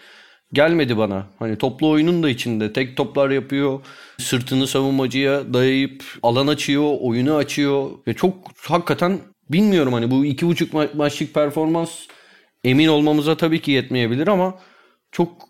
gelmedi 0.52 0.98
bana. 0.98 1.26
Hani 1.38 1.58
toplu 1.58 1.88
oyunun 1.90 2.22
da 2.22 2.30
içinde 2.30 2.72
tek 2.72 2.96
toplar 2.96 3.30
yapıyor. 3.30 3.80
Sırtını 4.18 4.66
savunmacıya 4.66 5.54
dayayıp 5.54 6.04
alan 6.22 6.46
açıyor, 6.46 6.96
oyunu 7.00 7.34
açıyor. 7.34 7.90
Ve 8.06 8.14
çok 8.14 8.34
hakikaten 8.68 9.18
bilmiyorum 9.52 9.92
hani 9.92 10.10
bu 10.10 10.24
iki 10.24 10.46
buçuk 10.46 10.72
ma- 10.72 10.96
maçlık 10.96 11.34
performans 11.34 11.90
emin 12.64 12.88
olmamıza 12.88 13.36
tabii 13.36 13.60
ki 13.62 13.70
yetmeyebilir 13.70 14.28
ama 14.28 14.58
çok 15.12 15.48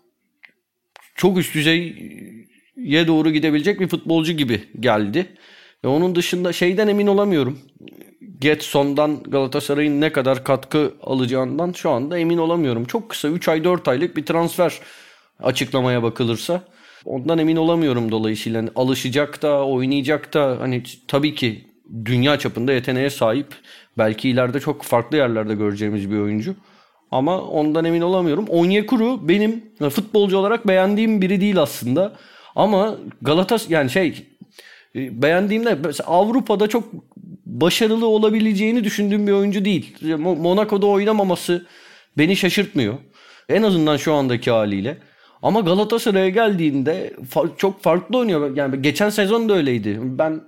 çok 1.15 1.37
üst 1.37 1.55
düzeye 1.55 3.07
doğru 3.07 3.31
gidebilecek 3.31 3.79
bir 3.79 3.87
futbolcu 3.87 4.33
gibi 4.33 4.63
geldi. 4.79 5.27
Ve 5.83 5.87
onun 5.87 6.15
dışında 6.15 6.53
şeyden 6.53 6.87
emin 6.87 7.07
olamıyorum. 7.07 7.59
Getson'dan 8.39 9.23
Galatasaray'ın 9.23 10.01
ne 10.01 10.11
kadar 10.11 10.43
katkı 10.43 10.93
alacağından 11.01 11.71
şu 11.71 11.89
anda 11.89 12.19
emin 12.19 12.37
olamıyorum. 12.37 12.85
Çok 12.85 13.09
kısa 13.09 13.27
3 13.27 13.47
ay 13.47 13.63
4 13.63 13.87
aylık 13.87 14.17
bir 14.17 14.25
transfer 14.25 14.79
açıklamaya 15.39 16.03
bakılırsa. 16.03 16.63
Ondan 17.05 17.37
emin 17.37 17.55
olamıyorum 17.55 18.11
dolayısıyla. 18.11 18.59
Yani 18.59 18.69
alışacak 18.75 19.41
da 19.41 19.65
oynayacak 19.65 20.33
da 20.33 20.57
hani 20.59 20.83
tabii 21.07 21.35
ki 21.35 21.70
dünya 22.05 22.39
çapında 22.39 22.73
yeteneğe 22.73 23.09
sahip. 23.09 23.47
Belki 23.97 24.29
ileride 24.29 24.59
çok 24.59 24.83
farklı 24.83 25.17
yerlerde 25.17 25.55
göreceğimiz 25.55 26.11
bir 26.11 26.17
oyuncu. 26.17 26.55
Ama 27.11 27.41
ondan 27.41 27.85
emin 27.85 28.01
olamıyorum. 28.01 28.45
Onyekuru 28.49 29.27
benim 29.27 29.63
futbolcu 29.89 30.37
olarak 30.37 30.67
beğendiğim 30.67 31.21
biri 31.21 31.41
değil 31.41 31.61
aslında. 31.61 32.13
Ama 32.55 32.97
Galatasaray 33.21 33.73
yani 33.73 33.89
şey 33.89 34.27
e, 34.95 35.21
beğendiğimde 35.21 35.77
Avrupa'da 36.05 36.67
çok 36.67 36.83
başarılı 37.45 38.07
olabileceğini 38.07 38.83
düşündüğüm 38.83 39.27
bir 39.27 39.31
oyuncu 39.31 39.65
değil. 39.65 40.15
Monaco'da 40.17 40.87
oynamaması 40.87 41.65
beni 42.17 42.35
şaşırtmıyor. 42.35 42.97
En 43.49 43.63
azından 43.63 43.97
şu 43.97 44.13
andaki 44.13 44.51
haliyle. 44.51 44.97
Ama 45.41 45.59
Galatasaray'a 45.59 46.29
geldiğinde 46.29 47.13
çok 47.57 47.81
farklı 47.81 48.17
oynuyor. 48.17 48.55
Yani 48.57 48.81
geçen 48.81 49.09
sezon 49.09 49.49
da 49.49 49.53
öyleydi. 49.53 49.99
Ben 50.01 50.41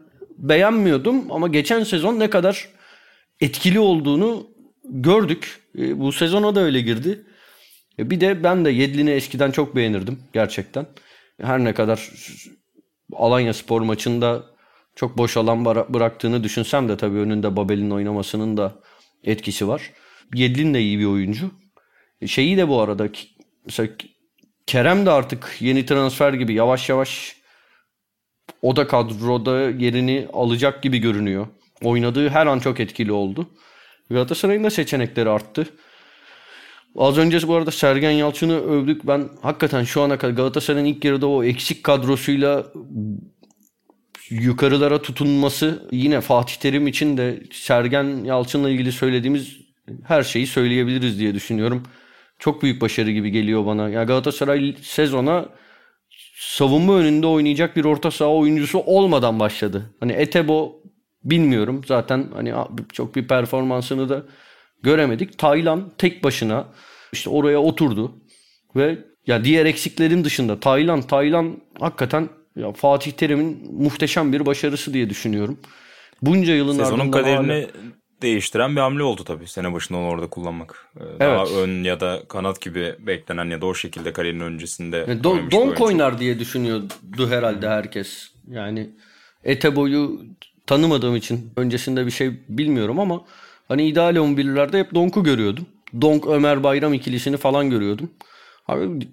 beğenmiyordum 0.43 1.32
ama 1.32 1.47
geçen 1.47 1.84
sezon 1.84 2.19
ne 2.19 2.29
kadar 2.29 2.69
etkili 3.41 3.79
olduğunu 3.79 4.47
gördük. 4.84 5.60
E, 5.77 5.99
bu 5.99 6.12
sezona 6.12 6.56
da 6.56 6.60
öyle 6.60 6.82
girdi. 6.82 7.25
E, 7.99 8.10
bir 8.10 8.21
de 8.21 8.43
ben 8.43 8.65
de 8.65 8.69
Yedlin'i 8.69 9.12
eskiden 9.12 9.51
çok 9.51 9.75
beğenirdim 9.75 10.19
gerçekten. 10.34 10.86
Her 11.41 11.63
ne 11.63 11.73
kadar 11.73 12.12
Alanya 13.13 13.53
Spor 13.53 13.82
maçında 13.82 14.43
çok 14.95 15.17
boş 15.17 15.38
alan 15.38 15.65
bıraktığını 15.65 16.43
düşünsem 16.43 16.89
de 16.89 16.97
tabii 16.97 17.17
önünde 17.17 17.56
Babel'in 17.56 17.91
oynamasının 17.91 18.58
da 18.58 18.75
etkisi 19.23 19.67
var. 19.67 19.91
Yedlin 20.36 20.73
de 20.73 20.82
iyi 20.82 20.99
bir 20.99 21.06
oyuncu. 21.06 21.51
E, 22.21 22.27
şeyi 22.27 22.58
de 22.58 22.67
bu 22.67 22.82
arada 22.82 23.10
mesela 23.65 23.89
Kerem 24.65 25.06
de 25.06 25.12
artık 25.12 25.56
yeni 25.60 25.86
transfer 25.86 26.34
gibi 26.34 26.53
yavaş 26.53 26.89
yavaş 26.89 27.36
o 28.63 28.76
da 28.76 28.88
kadroda 28.88 29.60
yerini 29.69 30.28
alacak 30.34 30.84
gibi 30.84 30.97
görünüyor. 30.97 31.47
Oynadığı 31.84 32.30
her 32.30 32.47
an 32.47 32.60
çok 32.60 32.80
etkili 32.80 33.12
oldu. 33.12 33.49
Galatasaray'ın 34.10 34.63
da 34.63 34.69
seçenekleri 34.69 35.30
arttı. 35.30 35.67
Az 36.95 37.17
önce 37.17 37.47
bu 37.47 37.56
arada 37.56 37.71
Sergen 37.71 38.12
Yalçın'ı 38.12 38.62
övdük. 38.62 39.08
Ben 39.08 39.30
hakikaten 39.41 39.84
şu 39.84 40.02
ana 40.02 40.17
kadar 40.17 40.34
Galatasaray'ın 40.34 40.86
ilk 40.86 41.06
yarıda 41.06 41.28
o 41.28 41.43
eksik 41.43 41.84
kadrosuyla 41.84 42.65
yukarılara 44.30 45.02
tutunması 45.02 45.88
yine 45.91 46.21
Fatih 46.21 46.56
Terim 46.56 46.88
için 46.88 47.17
de 47.17 47.43
Sergen 47.52 48.23
Yalçın'la 48.23 48.69
ilgili 48.69 48.91
söylediğimiz 48.91 49.58
her 50.04 50.23
şeyi 50.23 50.47
söyleyebiliriz 50.47 51.19
diye 51.19 51.36
düşünüyorum. 51.36 51.84
Çok 52.39 52.63
büyük 52.63 52.82
başarı 52.82 53.12
gibi 53.12 53.32
geliyor 53.32 53.65
bana. 53.65 53.89
Ya 53.89 54.04
Galatasaray 54.04 54.76
sezona 54.82 55.49
savunma 56.47 56.95
önünde 56.95 57.27
oynayacak 57.27 57.75
bir 57.75 57.86
orta 57.86 58.12
saha 58.12 58.29
oyuncusu 58.29 58.79
olmadan 58.79 59.39
başladı. 59.39 59.93
Hani 59.99 60.12
Etebo 60.12 60.75
bilmiyorum. 61.23 61.82
Zaten 61.88 62.27
hani 62.34 62.53
çok 62.93 63.15
bir 63.15 63.27
performansını 63.27 64.10
da 64.10 64.23
göremedik. 64.84 65.38
Taylan 65.38 65.91
tek 65.97 66.23
başına 66.23 66.67
işte 67.13 67.29
oraya 67.29 67.60
oturdu 67.60 68.15
ve 68.75 68.97
ya 69.27 69.43
diğer 69.43 69.65
eksiklerin 69.65 70.23
dışında 70.23 70.60
Taylan 70.60 71.01
Taylan 71.01 71.58
hakikaten 71.79 72.29
ya 72.56 72.73
Fatih 72.73 73.12
Terim'in 73.12 73.73
muhteşem 73.84 74.34
bir 74.34 74.45
başarısı 74.45 74.93
diye 74.93 75.10
düşünüyorum. 75.10 75.60
Bunca 76.21 76.53
yılın 76.56 76.77
Sezonun 76.77 76.99
ardından 76.99 77.12
kaderini 77.12 77.53
hala... 77.53 77.67
değiştiren 78.24 78.76
bir 78.76 78.82
hamle 78.82 79.04
oldu 79.04 79.24
tabii 79.24 79.48
sene 79.48 79.74
başında 79.74 79.98
onu 79.98 80.08
orada 80.08 80.28
kullanmak. 80.28 80.88
Ee, 81.00 81.04
evet. 81.04 81.20
Daha 81.20 81.46
ön 81.46 81.84
ya 81.84 82.00
da 82.00 82.22
kanat 82.28 82.62
gibi 82.62 82.96
beklenen 83.00 83.46
ya 83.46 83.62
da 83.62 83.66
o 83.66 83.74
şekilde 83.74 84.14
kariyerin 84.14 84.40
öncesinde 84.40 85.24
Don, 85.24 85.52
Donk 85.52 85.82
oynar 85.82 86.20
diye 86.20 86.40
düşünüyordu 86.40 87.30
herhalde 87.30 87.70
herkes. 87.70 88.30
Yani 88.50 88.90
Etebo'yu 89.44 90.22
tanımadığım 90.68 91.16
için 91.16 91.52
öncesinde 91.56 92.06
bir 92.06 92.12
şey 92.12 92.32
bilmiyorum 92.50 93.00
ama 93.00 93.22
hani 93.68 93.88
ideal 93.88 94.16
11'lerde 94.16 94.80
hep 94.80 94.94
Donk'u 94.94 95.24
görüyordum. 95.24 95.66
Donk 96.02 96.28
Ömer 96.28 96.64
Bayram 96.64 96.94
ikilisini 96.94 97.38
falan 97.38 97.70
görüyordum. 97.70 98.12
Abi 98.68 99.08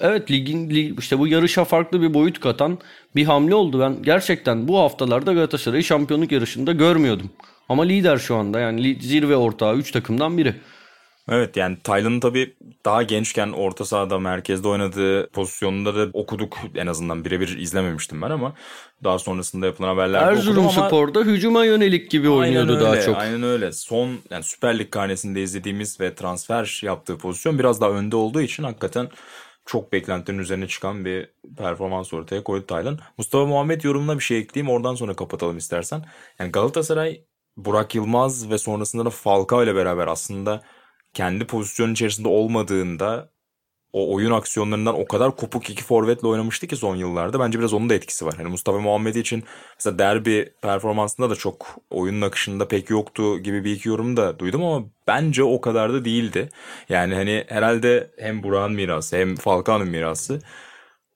evet 0.00 0.30
ligin 0.30 0.70
lig, 0.70 0.98
işte 0.98 1.18
bu 1.18 1.28
yarışa 1.28 1.64
farklı 1.64 2.02
bir 2.02 2.14
boyut 2.14 2.40
katan 2.40 2.78
bir 3.16 3.24
hamle 3.24 3.54
oldu. 3.54 3.80
Ben 3.80 4.02
gerçekten 4.02 4.68
bu 4.68 4.78
haftalarda 4.78 5.32
Galatasaray'ı 5.32 5.84
şampiyonluk 5.84 6.32
yarışında 6.32 6.72
görmüyordum. 6.72 7.30
Ama 7.68 7.82
lider 7.82 8.18
şu 8.18 8.36
anda 8.36 8.60
yani 8.60 8.98
zirve 9.00 9.36
ortağı 9.36 9.76
3 9.76 9.90
takımdan 9.90 10.38
biri. 10.38 10.54
Evet 11.30 11.56
yani 11.56 11.76
Taylan'ın 11.84 12.20
tabii 12.20 12.54
daha 12.84 13.02
gençken 13.02 13.48
orta 13.48 13.84
sahada 13.84 14.18
merkezde 14.18 14.68
oynadığı 14.68 15.30
pozisyonunda 15.30 15.94
da 15.94 16.10
okuduk 16.12 16.58
en 16.74 16.86
azından 16.86 17.24
birebir 17.24 17.58
izlememiştim 17.58 18.22
ben 18.22 18.30
ama 18.30 18.54
daha 19.04 19.18
sonrasında 19.18 19.66
yapılan 19.66 19.88
haberlerde 19.88 20.30
Erzurum 20.30 20.66
okudum 20.66 20.78
ama 20.78 20.88
Spor'da 20.88 21.20
hücuma 21.20 21.64
yönelik 21.64 22.10
gibi 22.10 22.28
oynuyordu 22.28 22.72
öyle, 22.72 22.84
daha 22.84 23.00
çok. 23.00 23.16
Aynen 23.16 23.42
öyle. 23.42 23.72
Son 23.72 24.18
yani 24.30 24.44
Süper 24.44 24.78
Lig 24.78 24.90
karnesinde 24.90 25.42
izlediğimiz 25.42 26.00
ve 26.00 26.14
transfer 26.14 26.80
yaptığı 26.84 27.18
pozisyon 27.18 27.58
biraz 27.58 27.80
daha 27.80 27.90
önde 27.90 28.16
olduğu 28.16 28.40
için 28.40 28.62
hakikaten 28.62 29.08
çok 29.66 29.92
beklentilerin 29.92 30.38
üzerine 30.42 30.68
çıkan 30.68 31.04
bir 31.04 31.28
performans 31.58 32.14
ortaya 32.14 32.44
koydu 32.44 32.66
Taylan. 32.66 32.98
Mustafa 33.18 33.46
Muhammed 33.46 33.82
yorumuna 33.82 34.18
bir 34.18 34.24
şey 34.24 34.38
ekleyeyim 34.38 34.70
oradan 34.70 34.94
sonra 34.94 35.16
kapatalım 35.16 35.56
istersen. 35.58 36.04
Yani 36.38 36.52
Galatasaray 36.52 37.20
Burak 37.58 37.94
Yılmaz 37.94 38.50
ve 38.50 38.58
sonrasında 38.58 39.04
da 39.04 39.10
Falcao 39.10 39.64
ile 39.64 39.74
beraber 39.74 40.06
aslında 40.06 40.62
kendi 41.14 41.46
pozisyonun 41.46 41.92
içerisinde 41.92 42.28
olmadığında 42.28 43.30
o 43.92 44.14
oyun 44.14 44.30
aksiyonlarından 44.30 45.00
o 45.00 45.06
kadar 45.06 45.36
kopuk 45.36 45.70
iki 45.70 45.84
forvetle 45.84 46.28
oynamıştı 46.28 46.66
ki 46.66 46.76
son 46.76 46.96
yıllarda. 46.96 47.40
Bence 47.40 47.58
biraz 47.58 47.72
onun 47.72 47.90
da 47.90 47.94
etkisi 47.94 48.26
var. 48.26 48.34
Hani 48.36 48.48
Mustafa 48.48 48.78
Muhammed 48.78 49.14
için 49.14 49.44
mesela 49.78 49.98
derbi 49.98 50.52
performansında 50.62 51.30
da 51.30 51.36
çok 51.36 51.76
oyunun 51.90 52.20
akışında 52.20 52.68
pek 52.68 52.90
yoktu 52.90 53.38
gibi 53.38 53.64
bir 53.64 53.72
iki 53.72 53.88
yorum 53.88 54.16
da 54.16 54.38
duydum 54.38 54.64
ama 54.64 54.86
bence 55.06 55.44
o 55.44 55.60
kadar 55.60 55.92
da 55.92 56.04
değildi. 56.04 56.48
Yani 56.88 57.14
hani 57.14 57.44
herhalde 57.48 58.10
hem 58.18 58.42
Burak'ın 58.42 58.72
mirası 58.74 59.16
hem 59.16 59.36
Falcao'nun 59.36 59.88
mirası 59.88 60.40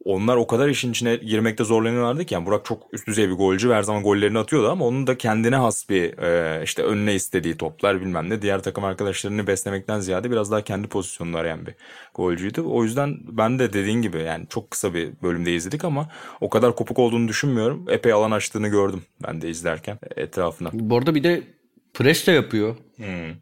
onlar 0.04 0.36
o 0.36 0.46
kadar 0.46 0.68
işin 0.68 0.90
içine 0.90 1.16
girmekte 1.16 1.64
zorlanıyorlardı 1.64 2.24
ki 2.24 2.34
yani 2.34 2.46
Burak 2.46 2.64
çok 2.64 2.82
üst 2.92 3.06
düzey 3.06 3.28
bir 3.28 3.34
golcü 3.34 3.70
ve 3.70 3.74
her 3.74 3.82
zaman 3.82 4.02
gollerini 4.02 4.38
atıyordu 4.38 4.70
ama 4.70 4.84
onun 4.84 5.06
da 5.06 5.18
kendine 5.18 5.56
has 5.56 5.88
bir 5.88 6.18
e, 6.18 6.62
işte 6.64 6.82
önüne 6.82 7.14
istediği 7.14 7.56
toplar 7.56 8.00
bilmem 8.00 8.30
ne 8.30 8.42
diğer 8.42 8.62
takım 8.62 8.84
arkadaşlarını 8.84 9.46
beslemekten 9.46 10.00
ziyade 10.00 10.30
biraz 10.30 10.50
daha 10.50 10.60
kendi 10.60 10.88
pozisyonunu 10.88 11.36
arayan 11.36 11.66
bir 11.66 11.74
golcüydü. 12.14 12.60
O 12.60 12.84
yüzden 12.84 13.18
ben 13.28 13.58
de 13.58 13.72
dediğin 13.72 14.02
gibi 14.02 14.18
yani 14.18 14.46
çok 14.48 14.70
kısa 14.70 14.94
bir 14.94 15.10
bölümde 15.22 15.54
izledik 15.54 15.84
ama 15.84 16.08
o 16.40 16.48
kadar 16.48 16.76
kopuk 16.76 16.98
olduğunu 16.98 17.28
düşünmüyorum. 17.28 17.86
Epey 17.88 18.12
alan 18.12 18.30
açtığını 18.30 18.68
gördüm 18.68 19.02
ben 19.26 19.42
de 19.42 19.50
izlerken 19.50 19.98
etrafına. 20.16 20.70
Bu 20.72 20.96
arada 20.96 21.14
bir 21.14 21.24
de 21.24 21.42
pres 21.94 22.26
de 22.26 22.32
yapıyor. 22.32 22.76
Hmm. 22.96 23.34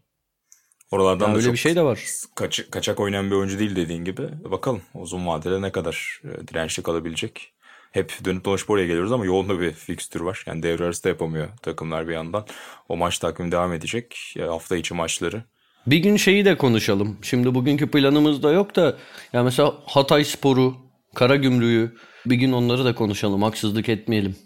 Oralardan 0.90 1.24
Yani 1.26 1.34
da 1.34 1.36
öyle 1.36 1.44
çok 1.46 1.52
bir 1.54 1.58
şey 1.58 1.76
de 1.76 1.82
var. 1.82 2.00
kaç, 2.34 2.70
kaçak 2.70 3.00
oynayan 3.00 3.30
bir 3.30 3.36
oyuncu 3.36 3.58
değil 3.58 3.76
dediğin 3.76 4.04
gibi. 4.04 4.22
Bakalım 4.50 4.82
uzun 4.94 5.26
vadede 5.26 5.62
ne 5.62 5.72
kadar 5.72 6.20
e, 6.24 6.48
dirençli 6.48 6.82
kalabilecek. 6.82 7.52
Hep 7.92 8.12
dönüp 8.24 8.44
dolaşıp 8.44 8.70
oraya 8.70 8.86
geliyoruz 8.86 9.12
ama 9.12 9.24
yoğun 9.26 9.48
da 9.48 9.60
bir 9.60 9.72
fikstür 9.72 10.20
var. 10.20 10.44
Yani 10.46 10.62
devre 10.62 10.84
arası 10.84 11.04
da 11.04 11.08
yapamıyor 11.08 11.48
takımlar 11.62 12.08
bir 12.08 12.12
yandan. 12.12 12.46
O 12.88 12.96
maç 12.96 13.18
takvimi 13.18 13.52
devam 13.52 13.72
edecek. 13.72 14.34
E, 14.38 14.42
Hafta 14.42 14.76
içi 14.76 14.94
maçları. 14.94 15.44
Bir 15.86 15.98
gün 15.98 16.16
şeyi 16.16 16.44
de 16.44 16.56
konuşalım. 16.56 17.18
Şimdi 17.22 17.54
bugünkü 17.54 17.90
planımızda 17.90 18.52
yok 18.52 18.76
da 18.76 18.96
ya 19.32 19.42
mesela 19.42 19.74
Hatay 19.86 20.24
Sporu, 20.24 20.74
Karagümrük'ü 21.14 21.94
bir 22.26 22.36
gün 22.36 22.52
onları 22.52 22.84
da 22.84 22.94
konuşalım. 22.94 23.42
Haksızlık 23.42 23.88
etmeyelim. 23.88 24.36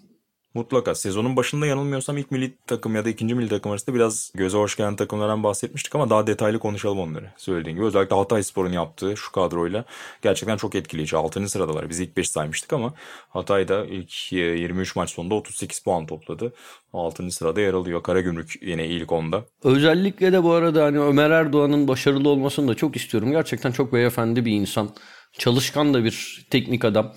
Mutlaka 0.54 0.94
sezonun 0.94 1.36
başında 1.36 1.66
yanılmıyorsam 1.66 2.18
ilk 2.18 2.30
milli 2.30 2.56
takım 2.66 2.94
ya 2.94 3.04
da 3.04 3.08
ikinci 3.08 3.34
milli 3.34 3.48
takım 3.48 3.72
arasında 3.72 3.96
biraz 3.96 4.32
göze 4.34 4.58
hoş 4.58 4.76
gelen 4.76 4.96
takımlardan 4.96 5.42
bahsetmiştik 5.42 5.94
ama 5.94 6.10
daha 6.10 6.26
detaylı 6.26 6.58
konuşalım 6.58 7.00
onları. 7.00 7.30
Söylediğin 7.36 7.76
gibi 7.76 7.86
özellikle 7.86 8.16
Hatay 8.16 8.42
Spor'un 8.42 8.72
yaptığı 8.72 9.16
şu 9.16 9.32
kadroyla 9.32 9.84
gerçekten 10.22 10.56
çok 10.56 10.74
etkileyici. 10.74 11.16
6. 11.16 11.48
sıradalar. 11.48 11.90
Biz 11.90 12.00
ilk 12.00 12.16
5 12.16 12.30
saymıştık 12.30 12.72
ama 12.72 12.94
Hatay 13.28 13.68
da 13.68 13.84
ilk 13.84 14.32
23 14.32 14.96
maç 14.96 15.10
sonunda 15.10 15.34
38 15.34 15.78
puan 15.78 16.06
topladı. 16.06 16.52
6. 16.92 17.30
sırada 17.30 17.60
yer 17.60 17.74
alıyor. 17.74 18.02
Karagümrük 18.02 18.62
yine 18.62 18.86
ilk 18.86 19.08
10'da. 19.08 19.44
Özellikle 19.64 20.32
de 20.32 20.42
bu 20.42 20.52
arada 20.52 20.84
hani 20.84 21.00
Ömer 21.00 21.30
Erdoğan'ın 21.30 21.88
başarılı 21.88 22.28
olmasını 22.28 22.68
da 22.68 22.74
çok 22.74 22.96
istiyorum. 22.96 23.30
Gerçekten 23.30 23.72
çok 23.72 23.92
beyefendi 23.92 24.44
bir 24.44 24.52
insan. 24.52 24.90
Çalışkan 25.38 25.94
da 25.94 26.04
bir 26.04 26.46
teknik 26.50 26.84
adam. 26.84 27.14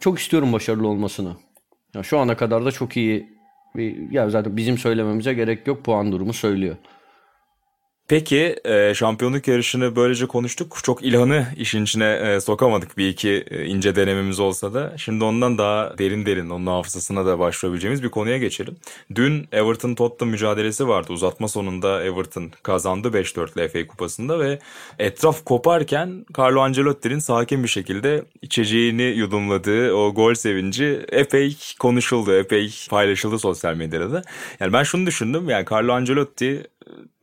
Çok 0.00 0.18
istiyorum 0.18 0.52
başarılı 0.52 0.88
olmasını. 0.88 1.45
Ya 1.96 2.02
şu 2.02 2.18
ana 2.18 2.36
kadar 2.36 2.64
da 2.64 2.72
çok 2.72 2.96
iyi 2.96 3.28
bir 3.76 4.10
ya 4.10 4.30
zaten 4.30 4.56
bizim 4.56 4.78
söylememize 4.78 5.34
gerek 5.34 5.66
yok. 5.66 5.84
Puan 5.84 6.12
durumu 6.12 6.32
söylüyor. 6.32 6.76
Peki 8.08 8.56
e, 8.64 8.94
şampiyonluk 8.94 9.48
yarışını 9.48 9.96
böylece 9.96 10.26
konuştuk. 10.26 10.78
Çok 10.82 11.04
İlhan'ı 11.04 11.46
işin 11.56 11.84
içine 11.84 12.12
e, 12.12 12.40
sokamadık 12.40 12.98
bir 12.98 13.08
iki 13.08 13.44
e, 13.50 13.64
ince 13.64 13.96
denememiz 13.96 14.40
olsa 14.40 14.74
da. 14.74 14.94
Şimdi 14.98 15.24
ondan 15.24 15.58
daha 15.58 15.98
derin 15.98 16.26
derin 16.26 16.50
onun 16.50 16.66
hafızasına 16.66 17.26
da 17.26 17.38
başvurabileceğimiz 17.38 18.02
bir 18.02 18.08
konuya 18.08 18.38
geçelim. 18.38 18.76
Dün 19.14 19.48
Everton 19.52 19.94
Tottenham 19.94 20.30
mücadelesi 20.30 20.88
vardı. 20.88 21.12
Uzatma 21.12 21.48
sonunda 21.48 22.04
Everton 22.04 22.50
kazandı 22.62 23.08
5-4'le 23.08 23.68
FA 23.68 23.86
kupasında 23.86 24.38
ve 24.38 24.58
etraf 24.98 25.44
koparken 25.44 26.26
Carlo 26.38 26.60
Ancelotti'nin 26.60 27.18
sakin 27.18 27.62
bir 27.62 27.68
şekilde 27.68 28.24
içeceğini 28.42 29.02
yudumladığı 29.02 29.92
o 29.92 30.14
gol 30.14 30.34
sevinci 30.34 31.00
epey 31.12 31.56
konuşuldu, 31.78 32.34
epey 32.34 32.74
paylaşıldı 32.90 33.38
sosyal 33.38 33.74
medyada 33.74 34.12
da. 34.12 34.22
Yani 34.60 34.72
ben 34.72 34.82
şunu 34.82 35.06
düşündüm 35.06 35.48
yani 35.48 35.64
Carlo 35.72 35.92
Ancelotti 35.92 36.66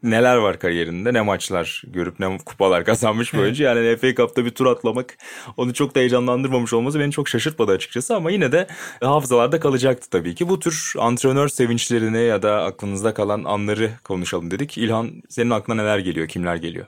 neler 0.04 0.36
var 0.36 0.60
kariyerinde 0.60 1.14
ne 1.14 1.22
maçlar 1.22 1.82
görüp 1.88 2.20
ne 2.20 2.38
kupalar 2.38 2.86
kazanmış 2.86 3.34
böylece 3.34 3.64
yani 3.64 3.98
FA 3.98 4.16
Cup'ta 4.16 4.46
bir 4.46 4.50
tur 4.50 4.66
atlamak 4.66 5.18
onu 5.58 5.74
çok 5.74 5.96
da 5.96 6.00
heyecanlandırmamış 6.00 6.74
olması 6.74 7.00
beni 7.00 7.12
çok 7.12 7.30
şaşırtmadı 7.30 7.72
açıkçası 7.72 8.16
ama 8.16 8.32
yine 8.32 8.52
de 8.52 8.68
hafızalarda 9.02 9.60
kalacaktı 9.60 10.10
tabii 10.10 10.36
ki. 10.36 10.50
Bu 10.50 10.60
tür 10.60 10.94
antrenör 11.00 11.48
sevinçlerini 11.48 12.24
ya 12.24 12.42
da 12.42 12.64
aklınızda 12.64 13.14
kalan 13.14 13.44
anları 13.44 13.92
konuşalım 14.04 14.52
dedik. 14.52 14.78
İlhan 14.78 15.12
senin 15.30 15.50
aklına 15.50 15.82
neler 15.82 16.00
geliyor 16.00 16.28
kimler 16.28 16.56
geliyor? 16.56 16.86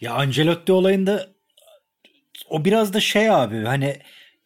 Ya 0.00 0.14
Ancelotti 0.14 0.72
olayında 0.72 1.28
o 2.48 2.64
biraz 2.64 2.94
da 2.94 3.00
şey 3.00 3.30
abi 3.30 3.64
hani 3.64 3.96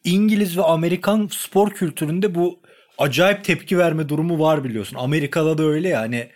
İngiliz 0.04 0.58
ve 0.58 0.62
Amerikan 0.62 1.28
spor 1.32 1.70
kültüründe 1.70 2.34
bu 2.34 2.60
acayip 2.98 3.44
tepki 3.44 3.78
verme 3.78 4.08
durumu 4.08 4.38
var 4.40 4.64
biliyorsun. 4.64 4.96
Amerika'da 5.00 5.58
da 5.58 5.62
öyle 5.62 5.88
ya 5.88 6.00
hani 6.00 6.30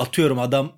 atıyorum 0.00 0.38
adam 0.38 0.72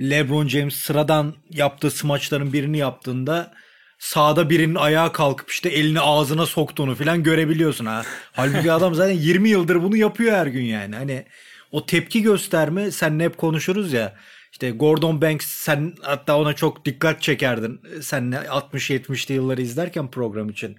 LeBron 0.00 0.48
James 0.48 0.74
sıradan 0.74 1.34
yaptığı 1.50 1.90
smaçların 1.90 2.52
birini 2.52 2.78
yaptığında 2.78 3.52
sağda 3.98 4.50
birinin 4.50 4.74
ayağa 4.74 5.12
kalkıp 5.12 5.50
işte 5.50 5.68
elini 5.68 6.00
ağzına 6.00 6.46
soktuğunu 6.46 6.94
falan 6.94 7.22
görebiliyorsun 7.22 7.86
ha. 7.86 8.02
Halbuki 8.32 8.72
adam 8.72 8.94
zaten 8.94 9.14
20 9.14 9.48
yıldır 9.48 9.82
bunu 9.82 9.96
yapıyor 9.96 10.32
her 10.32 10.46
gün 10.46 10.64
yani. 10.64 10.96
Hani 10.96 11.24
o 11.72 11.86
tepki 11.86 12.22
gösterme 12.22 12.90
sen 12.90 13.20
hep 13.20 13.36
konuşuruz 13.36 13.92
ya. 13.92 14.16
İşte 14.52 14.70
Gordon 14.70 15.22
Banks 15.22 15.46
sen 15.46 15.94
hatta 16.02 16.38
ona 16.38 16.52
çok 16.52 16.84
dikkat 16.84 17.22
çekerdin. 17.22 17.80
Senle 18.02 18.36
60-70'li 18.36 19.34
yılları 19.34 19.62
izlerken 19.62 20.10
program 20.10 20.48
için. 20.48 20.76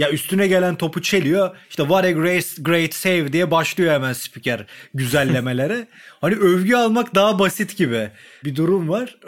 Ya 0.00 0.10
üstüne 0.10 0.46
gelen 0.46 0.76
topu 0.76 1.02
çeliyor. 1.02 1.56
İşte 1.70 1.82
what 1.82 2.04
a 2.04 2.10
great, 2.10 2.56
great 2.58 2.94
save 2.94 3.32
diye 3.32 3.50
başlıyor 3.50 3.94
hemen 3.94 4.12
spiker 4.12 4.66
güzellemelere. 4.94 5.88
hani 6.20 6.34
övgü 6.34 6.74
almak 6.74 7.14
daha 7.14 7.38
basit 7.38 7.76
gibi 7.76 8.10
bir 8.44 8.56
durum 8.56 8.88
var. 8.88 9.18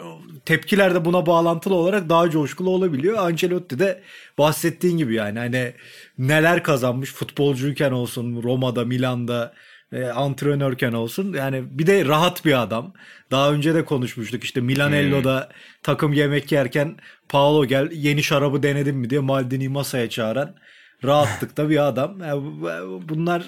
Tepkiler 0.45 0.95
de 0.95 1.05
buna 1.05 1.25
bağlantılı 1.25 1.75
olarak 1.75 2.09
daha 2.09 2.29
coşkulu 2.29 2.69
olabiliyor. 2.69 3.17
Ancelotti 3.17 3.79
de 3.79 4.01
bahsettiğin 4.37 4.97
gibi 4.97 5.15
yani 5.15 5.39
hani 5.39 5.73
neler 6.17 6.63
kazanmış 6.63 7.13
futbolcuyken 7.13 7.91
olsun 7.91 8.43
Roma'da, 8.43 8.85
Milan'da 8.85 9.53
e, 9.93 10.05
antrenörken 10.05 10.93
olsun. 10.93 11.33
Yani 11.33 11.63
bir 11.79 11.87
de 11.87 12.05
rahat 12.05 12.45
bir 12.45 12.61
adam. 12.61 12.93
Daha 13.31 13.51
önce 13.53 13.73
de 13.75 13.85
konuşmuştuk 13.85 14.43
işte 14.43 14.61
Milanello'da 14.61 15.49
takım 15.83 16.13
yemek 16.13 16.51
yerken 16.51 16.97
Paolo 17.29 17.65
gel 17.65 17.89
yeni 17.91 18.23
şarabı 18.23 18.63
denedin 18.63 18.95
mi 18.95 19.09
diye 19.09 19.19
Maldini'yi 19.19 19.69
masaya 19.69 20.09
çağıran 20.09 20.55
rahatlıkta 21.03 21.69
bir 21.69 21.87
adam. 21.87 22.19
Yani 22.19 22.43
bu- 22.43 23.09
bunlar 23.09 23.43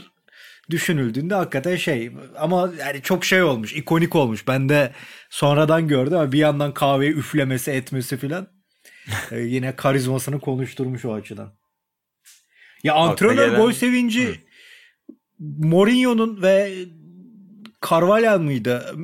düşünüldüğünde 0.70 1.36
hakikaten 1.36 1.76
şey 1.76 2.12
ama 2.40 2.72
yani 2.80 3.02
çok 3.02 3.26
şey 3.26 3.44
olmuş 3.44 3.74
ikonik 3.74 4.16
olmuş 4.16 4.48
ben 4.48 4.70
de 4.70 4.92
sonradan 5.30 5.88
gördüm 5.88 6.18
ama 6.18 6.32
bir 6.32 6.38
yandan 6.38 6.74
kahveyi 6.74 7.12
üflemesi 7.12 7.72
etmesi 7.72 8.18
filan 8.18 8.48
e, 9.32 9.40
yine 9.40 9.76
karizmasını 9.76 10.40
konuşturmuş 10.40 11.06
o 11.06 11.14
açıdan. 11.14 11.54
Ya 12.84 12.94
antrenör 12.94 13.36
gelen- 13.48 13.56
gol 13.62 13.72
sevinci 13.72 14.46
Mourinho'nun 15.40 16.42
ve 16.42 16.74
Carvalhal 17.90 18.40
mıydı 18.40 18.96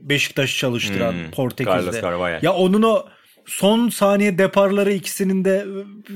Beşiktaş'ı 0.00 0.58
çalıştıran 0.58 1.12
Hmm, 1.12 1.30
Portekiz'de? 1.30 2.02
Carlos. 2.02 2.42
Ya 2.42 2.52
onun 2.52 2.82
o 2.82 3.06
son 3.46 3.88
saniye 3.88 4.38
deparları 4.38 4.92
ikisinin 4.92 5.44
de 5.44 5.66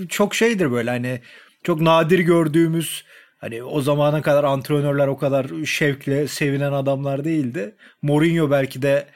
çok 0.09 0.35
şeydir 0.35 0.73
böyle 0.73 0.91
hani 0.91 1.21
çok 1.63 1.81
nadir 1.81 2.19
gördüğümüz 2.19 3.05
hani 3.39 3.63
o 3.63 3.81
zamana 3.81 4.23
kadar 4.23 4.45
antrenörler 4.45 5.07
o 5.07 5.17
kadar 5.17 5.65
şevkle 5.65 6.29
sevinen 6.29 6.73
adamlar 6.73 7.25
değildi. 7.25 7.75
Mourinho 8.03 8.51
belki 8.51 8.83
de 8.83 9.07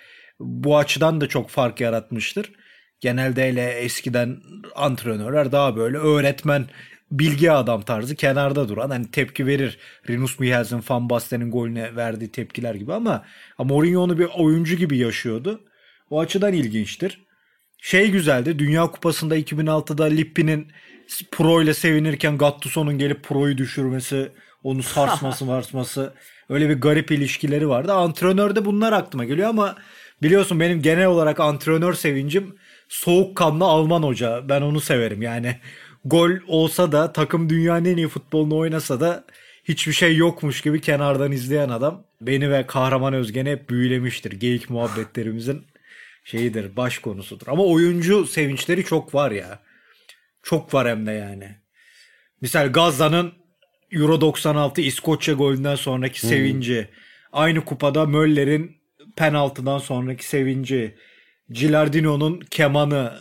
bu 0.40 0.78
açıdan 0.78 1.20
da 1.20 1.28
çok 1.28 1.50
fark 1.50 1.80
yaratmıştır. 1.80 2.52
Genelde 3.00 3.48
hele 3.48 3.70
eskiden 3.70 4.36
antrenörler 4.74 5.52
daha 5.52 5.76
böyle 5.76 5.98
öğretmen 5.98 6.66
bilgi 7.10 7.52
adam 7.52 7.82
tarzı 7.82 8.14
kenarda 8.14 8.68
duran 8.68 8.90
hani 8.90 9.10
tepki 9.10 9.46
verir. 9.46 9.78
Rinus 10.10 10.38
Michels'in 10.38 10.82
Van 10.88 11.10
Basten'in 11.10 11.50
golüne 11.50 11.96
verdiği 11.96 12.32
tepkiler 12.32 12.74
gibi 12.74 12.92
ama 12.92 13.24
Mourinho 13.58 14.00
onu 14.00 14.18
bir 14.18 14.28
oyuncu 14.38 14.76
gibi 14.76 14.98
yaşıyordu. 14.98 15.60
O 16.10 16.20
açıdan 16.20 16.52
ilginçtir. 16.52 17.26
Şey 17.78 18.10
güzeldi. 18.10 18.58
Dünya 18.58 18.86
Kupası'nda 18.86 19.38
2006'da 19.38 20.04
Lippi'nin 20.04 20.68
Pro 21.30 21.62
ile 21.62 21.74
sevinirken 21.74 22.38
Gattuso'nun 22.38 22.98
gelip 22.98 23.24
Pro'yu 23.24 23.58
düşürmesi, 23.58 24.32
onu 24.62 24.82
sarsması 24.82 25.44
marsması 25.44 26.14
öyle 26.48 26.68
bir 26.68 26.80
garip 26.80 27.10
ilişkileri 27.10 27.68
vardı. 27.68 27.92
Antrenörde 27.92 28.64
bunlar 28.64 28.92
aklıma 28.92 29.24
geliyor 29.24 29.48
ama 29.48 29.76
biliyorsun 30.22 30.60
benim 30.60 30.82
genel 30.82 31.06
olarak 31.06 31.40
antrenör 31.40 31.94
sevincim 31.94 32.56
soğukkanlı 32.88 33.64
Alman 33.64 34.02
hoca. 34.02 34.48
Ben 34.48 34.62
onu 34.62 34.80
severim 34.80 35.22
yani. 35.22 35.56
Gol 36.06 36.30
olsa 36.46 36.92
da 36.92 37.12
takım 37.12 37.48
dünyanın 37.48 37.84
en 37.84 37.96
iyi 37.96 38.08
futbolunu 38.08 38.56
oynasa 38.56 39.00
da 39.00 39.24
hiçbir 39.64 39.92
şey 39.92 40.16
yokmuş 40.16 40.60
gibi 40.60 40.80
kenardan 40.80 41.32
izleyen 41.32 41.68
adam 41.68 42.04
beni 42.20 42.50
ve 42.50 42.66
Kahraman 42.66 43.14
Özgen'i 43.14 43.50
hep 43.50 43.70
büyülemiştir. 43.70 44.32
Geyik 44.32 44.70
muhabbetlerimizin 44.70 45.66
şeyidir, 46.24 46.76
baş 46.76 46.98
konusudur. 46.98 47.46
Ama 47.46 47.64
oyuncu 47.64 48.26
sevinçleri 48.26 48.84
çok 48.84 49.14
var 49.14 49.30
ya. 49.30 49.58
Çok 50.42 50.74
var 50.74 50.88
hem 50.88 51.06
de 51.06 51.12
yani. 51.12 51.56
Misal 52.40 52.72
Gazza'nın 52.72 53.32
Euro 53.90 54.20
96 54.20 54.80
İskoçya 54.80 55.34
golünden 55.34 55.74
sonraki 55.74 56.22
hmm. 56.22 56.30
sevinci. 56.30 56.88
Aynı 57.32 57.64
kupada 57.64 58.06
Möller'in 58.06 58.76
penaltıdan 59.16 59.78
sonraki 59.78 60.26
sevinci. 60.26 60.96
Gilardino'nun 61.50 62.40
kemanı 62.50 63.12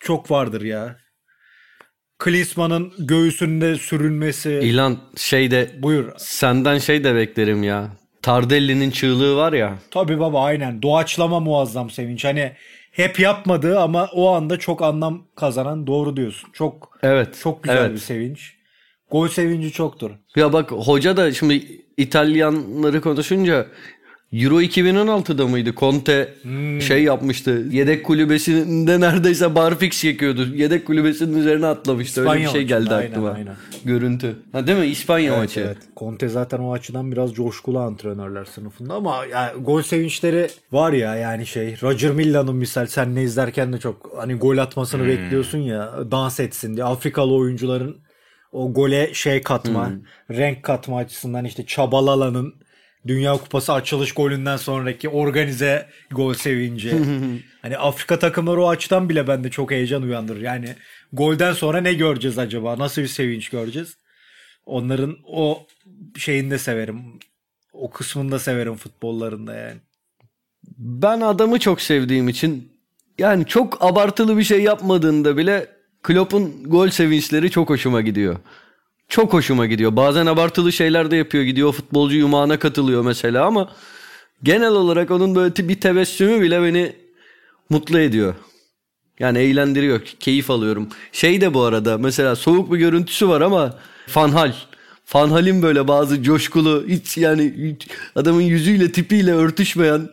çok 0.00 0.30
vardır 0.30 0.62
ya. 0.62 1.03
Klinsmann'ın 2.24 2.92
göğsünde 2.98 3.76
sürünmesi. 3.76 4.50
İlan 4.50 4.98
şeyde 5.16 5.70
Buyur. 5.78 6.12
Senden 6.16 6.78
şey 6.78 7.04
de 7.04 7.14
beklerim 7.14 7.62
ya. 7.62 7.88
Tardelli'nin 8.22 8.90
çığlığı 8.90 9.36
var 9.36 9.52
ya. 9.52 9.78
Tabii 9.90 10.20
baba 10.20 10.44
aynen. 10.44 10.82
Doğaçlama 10.82 11.40
muazzam 11.40 11.90
sevinç. 11.90 12.24
Hani 12.24 12.52
hep 12.90 13.20
yapmadığı 13.20 13.80
ama 13.80 14.08
o 14.12 14.30
anda 14.30 14.58
çok 14.58 14.82
anlam 14.82 15.22
kazanan 15.34 15.86
doğru 15.86 16.16
diyorsun. 16.16 16.50
Çok 16.52 16.98
evet. 17.02 17.38
Çok 17.42 17.62
güzel 17.62 17.76
evet. 17.76 17.92
bir 17.92 17.98
sevinç. 17.98 18.54
Gol 19.10 19.28
sevinci 19.28 19.72
çoktur. 19.72 20.10
Ya 20.36 20.52
bak 20.52 20.70
hoca 20.70 21.16
da 21.16 21.32
şimdi 21.32 21.84
İtalyanları 21.96 23.00
konuşunca 23.00 23.66
Euro 24.34 24.60
2016'da 24.62 25.46
mıydı? 25.46 25.74
Conte 25.76 26.34
hmm. 26.42 26.80
şey 26.80 27.02
yapmıştı. 27.02 27.64
Yedek 27.70 28.04
kulübesinde 28.04 29.00
neredeyse 29.00 29.54
barfix 29.54 30.00
çekiyordu. 30.00 30.54
Yedek 30.54 30.86
kulübesinin 30.86 31.38
üzerine 31.38 31.66
atlamıştı. 31.66 32.20
İspanya 32.20 32.40
Öyle 32.40 32.44
bir 32.44 32.52
şey 32.58 32.62
geldi 32.62 32.94
aynen, 32.94 33.10
aklıma. 33.10 33.30
Aynen. 33.30 33.56
Görüntü. 33.84 34.36
Ha 34.52 34.66
değil 34.66 34.78
mi? 34.78 34.86
İspanya 34.86 35.30
evet, 35.30 35.42
maçı. 35.42 35.60
Evet. 35.60 35.76
Conte 35.96 36.28
zaten 36.28 36.58
o 36.58 36.72
açıdan 36.72 37.12
biraz 37.12 37.34
coşkulu 37.34 37.78
antrenörler 37.78 38.44
sınıfında 38.44 38.94
ama 38.94 39.24
yani 39.32 39.62
gol 39.62 39.82
sevinçleri 39.82 40.48
var 40.72 40.92
ya 40.92 41.14
yani 41.14 41.46
şey 41.46 41.76
Roger 41.82 42.10
Millan'ın 42.10 42.56
misal 42.56 42.86
sen 42.86 43.14
ne 43.14 43.22
izlerken 43.22 43.72
de 43.72 43.78
çok 43.78 44.12
hani 44.16 44.34
gol 44.34 44.58
atmasını 44.58 45.02
hmm. 45.02 45.08
bekliyorsun 45.08 45.58
ya 45.58 45.92
dans 46.10 46.40
etsin 46.40 46.74
diye 46.74 46.84
Afrikalı 46.84 47.34
oyuncuların 47.34 47.96
o 48.52 48.72
gole 48.72 49.14
şey 49.14 49.42
katma, 49.42 49.88
hmm. 49.88 50.36
renk 50.36 50.62
katma 50.62 50.98
açısından 50.98 51.44
işte 51.44 51.66
Çabalalan'ın 51.66 52.63
Dünya 53.06 53.32
Kupası 53.32 53.72
açılış 53.72 54.12
golünden 54.12 54.56
sonraki 54.56 55.08
organize 55.08 55.88
gol 56.10 56.34
sevinci. 56.34 56.96
hani 57.62 57.78
Afrika 57.78 58.18
takımları 58.18 58.62
o 58.62 58.68
açıdan 58.68 59.08
bile 59.08 59.28
bende 59.28 59.50
çok 59.50 59.70
heyecan 59.70 60.02
uyandırır. 60.02 60.40
Yani 60.40 60.74
golden 61.12 61.52
sonra 61.52 61.80
ne 61.80 61.94
göreceğiz 61.94 62.38
acaba? 62.38 62.78
Nasıl 62.78 63.02
bir 63.02 63.06
sevinç 63.06 63.48
göreceğiz? 63.48 63.96
Onların 64.66 65.16
o 65.26 65.66
şeyini 66.18 66.50
de 66.50 66.58
severim. 66.58 67.02
O 67.72 67.90
kısmını 67.90 68.32
da 68.32 68.38
severim 68.38 68.74
futbollarında 68.74 69.54
yani. 69.54 69.76
Ben 70.78 71.20
adamı 71.20 71.58
çok 71.58 71.80
sevdiğim 71.80 72.28
için 72.28 72.72
yani 73.18 73.46
çok 73.46 73.84
abartılı 73.84 74.38
bir 74.38 74.44
şey 74.44 74.62
yapmadığında 74.62 75.36
bile 75.36 75.68
Klopp'un 76.02 76.64
gol 76.64 76.88
sevinçleri 76.88 77.50
çok 77.50 77.70
hoşuma 77.70 78.00
gidiyor. 78.00 78.36
Çok 79.08 79.32
hoşuma 79.32 79.66
gidiyor. 79.66 79.96
Bazen 79.96 80.26
abartılı 80.26 80.72
şeyler 80.72 81.10
de 81.10 81.16
yapıyor. 81.16 81.44
Gidiyor 81.44 81.72
futbolcu 81.72 82.16
yumağına 82.16 82.58
katılıyor 82.58 83.02
mesela 83.04 83.46
ama 83.46 83.72
genel 84.42 84.72
olarak 84.72 85.10
onun 85.10 85.34
böyle 85.34 85.68
bir 85.68 85.80
tebessümü 85.80 86.40
bile 86.40 86.62
beni 86.62 86.92
mutlu 87.70 87.98
ediyor. 87.98 88.34
Yani 89.18 89.38
eğlendiriyor. 89.38 90.00
Keyif 90.20 90.50
alıyorum. 90.50 90.88
Şey 91.12 91.40
de 91.40 91.54
bu 91.54 91.62
arada 91.62 91.98
mesela 91.98 92.36
soğuk 92.36 92.72
bir 92.72 92.78
görüntüsü 92.78 93.28
var 93.28 93.40
ama 93.40 93.78
Fanhal. 94.06 94.52
Fanhal'in 95.04 95.62
böyle 95.62 95.88
bazı 95.88 96.22
coşkulu 96.22 96.84
hiç 96.88 97.16
yani 97.18 97.76
adamın 98.14 98.40
yüzüyle 98.40 98.92
tipiyle 98.92 99.32
örtüşmeyen 99.32 100.08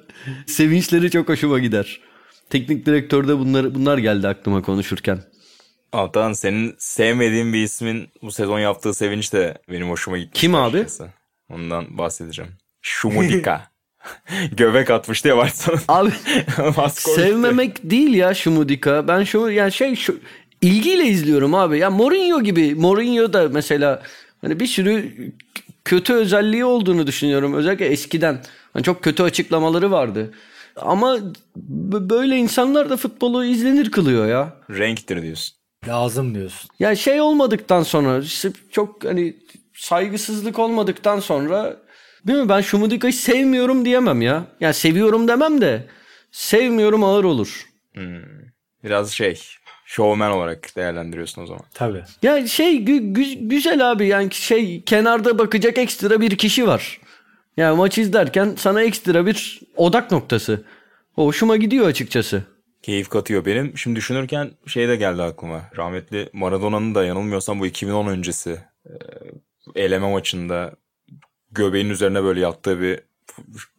sevinçleri 0.46 1.12
çok 1.12 1.30
hoşuma 1.30 1.60
gider. 1.60 2.00
Teknik 2.50 2.86
direktörde 2.86 3.40
bunlar 3.40 3.76
bunlar 3.76 3.98
geldi 3.98 4.28
aklıma 4.28 4.62
konuşurken. 4.62 5.20
Altan 5.92 6.34
senin 6.34 6.76
sevmediğin 6.78 7.54
bir 7.54 7.64
ismin 7.64 8.10
bu 8.22 8.32
sezon 8.32 8.60
yaptığı 8.60 8.94
sevinç 8.94 9.34
de 9.34 9.58
benim 9.70 9.90
hoşuma 9.90 10.18
gitti. 10.18 10.32
Kim 10.34 10.56
abi? 10.56 10.86
Ondan 11.50 11.98
bahsedeceğim. 11.98 12.52
Şumudika. 12.82 13.72
Göbek 14.58 14.90
atmıştı 14.90 15.28
ya 15.28 15.38
Barcelona. 15.38 15.82
Abi 15.88 16.12
sevmemek 16.90 17.90
değil 17.90 18.14
ya 18.14 18.34
Şumudika. 18.34 19.08
Ben 19.08 19.24
şu 19.24 19.50
yani 19.50 19.72
şey 19.72 19.96
şu 19.96 20.20
ilgiyle 20.62 21.06
izliyorum 21.06 21.56
abi. 21.56 21.80
Ya 21.80 21.90
Mourinho 21.90 22.42
gibi. 22.42 22.76
Mourinho 22.76 23.34
da 23.34 23.50
mesela 23.50 24.02
hani 24.42 24.60
bir 24.60 24.68
sürü 24.68 25.12
kötü 25.86 26.14
özelliği 26.14 26.66
olduğunu 26.66 27.08
düşünüyorum. 27.08 27.54
Özellikle 27.54 27.86
eskiden. 27.86 28.42
Hani 28.74 28.84
çok 28.84 29.04
kötü 29.04 29.24
açıklamaları 29.24 29.92
vardı. 29.92 30.34
Ama 30.76 31.18
böyle 31.92 32.38
insanlar 32.38 32.90
da 32.90 32.98
futbolu 32.98 33.46
izlenir 33.46 33.92
kılıyor 33.92 34.28
ya. 34.28 34.54
Renktir 34.70 35.22
diyorsun. 35.22 35.61
Lazım 35.92 36.36
diyorsun. 36.36 36.70
Ya 36.80 36.96
şey 36.96 37.22
olmadıktan 37.22 37.84
sonra 37.84 38.20
işte 38.20 38.50
çok 38.72 39.06
hani 39.06 39.36
saygısızlık 39.74 40.60
olmadıktan 40.60 41.20
sonra 41.20 41.78
değil 42.28 42.40
mi 42.40 42.50
ben 42.50 42.62
Şumudika'yı 42.62 43.14
sevmiyorum 43.14 43.86
diyemem 43.86 44.22
ya. 44.22 44.46
Yani 44.60 44.74
seviyorum 44.74 45.28
demem 45.28 45.62
de 45.62 45.88
sevmiyorum 46.32 47.04
ağır 47.04 47.24
olur. 47.24 47.66
Hmm. 47.94 48.22
Biraz 48.84 49.12
şey 49.12 49.42
showman 49.86 50.32
olarak 50.32 50.76
değerlendiriyorsun 50.76 51.42
o 51.44 51.46
zaman. 51.46 51.64
Tabii. 51.74 52.04
Ya 52.24 52.48
şey 52.48 52.78
gü- 52.78 53.14
gü- 53.14 53.48
güzel 53.48 53.92
abi 53.92 54.08
yani 54.08 54.34
şey 54.34 54.82
kenarda 54.84 55.38
bakacak 55.40 55.78
ekstra 55.78 56.22
bir 56.22 56.36
kişi 56.38 56.68
var. 56.68 57.00
Yani 57.58 57.78
maç 57.78 57.98
izlerken 57.98 58.54
sana 58.58 58.82
ekstra 58.82 59.26
bir 59.26 59.60
odak 59.76 60.12
noktası. 60.12 60.64
Hoşuma 61.14 61.58
gidiyor 61.58 61.88
açıkçası 61.88 62.44
keyif 62.82 63.10
katıyor 63.10 63.46
benim. 63.46 63.78
Şimdi 63.78 63.96
düşünürken 63.96 64.52
şey 64.68 64.88
de 64.88 64.96
geldi 64.96 65.22
aklıma. 65.22 65.62
Rahmetli 65.78 66.30
Maradona'nın 66.34 66.96
da 66.96 67.06
yanılmıyorsam 67.06 67.60
bu 67.60 67.66
2010 67.66 68.08
öncesi 68.08 68.60
e, 68.86 68.94
eleme 69.76 70.12
maçında 70.12 70.74
göbeğin 71.52 71.90
üzerine 71.90 72.24
böyle 72.24 72.40
yattığı 72.40 72.82
bir 72.82 73.00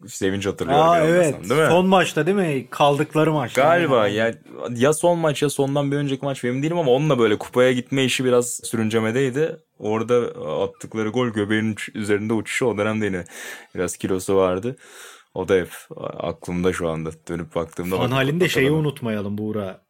sevinç 0.09 0.47
hatırlıyorum. 0.47 0.89
Aa, 0.89 1.01
evet. 1.01 1.51
Değil 1.51 1.61
mi? 1.61 1.67
Son 1.69 1.87
maçta 1.87 2.27
değil 2.27 2.37
mi? 2.37 2.67
Kaldıkları 2.71 3.33
maç. 3.33 3.53
Galiba 3.53 4.09
yani. 4.09 4.35
ya 4.69 4.69
ya 4.77 4.93
son 4.93 5.19
maç 5.19 5.43
ya 5.43 5.51
sondan 5.51 5.93
bir 5.93 5.97
önceki 5.97 6.25
maç 6.25 6.45
benim 6.45 6.63
değilim 6.63 6.79
ama 6.79 6.91
onunla 6.91 7.19
böyle 7.19 7.39
kupaya 7.39 7.73
gitme 7.73 8.05
işi 8.05 8.25
biraz 8.25 8.61
sürüncemedeydi. 8.65 9.57
Orada 9.79 10.17
attıkları 10.63 11.09
gol 11.09 11.29
göbeğin 11.29 11.77
üzerinde 11.95 12.33
uçuşu 12.33 12.67
o 12.67 12.79
dönemde 12.79 13.07
yine 13.07 13.25
biraz 13.75 13.97
kilosu 13.97 14.37
vardı. 14.37 14.77
O 15.35 15.49
da 15.49 15.55
hep 15.55 15.71
aklımda 16.19 16.73
şu 16.73 16.89
anda 16.89 17.11
dönüp 17.29 17.55
baktığımda. 17.55 17.97
Fan 17.97 18.11
halinde 18.11 18.49
şeyi 18.49 18.71
unutmayalım 18.71 19.39
Buğra. 19.39 19.83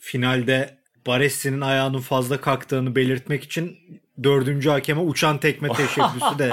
Finalde 0.00 0.78
Baresi'nin 1.06 1.60
ayağının 1.60 2.00
fazla 2.00 2.40
kalktığını 2.40 2.96
belirtmek 2.96 3.44
için 3.44 3.78
dördüncü 4.22 4.68
hakeme 4.68 5.00
uçan 5.00 5.38
tekme 5.38 5.68
teşebbüsü 5.72 6.38
de 6.38 6.50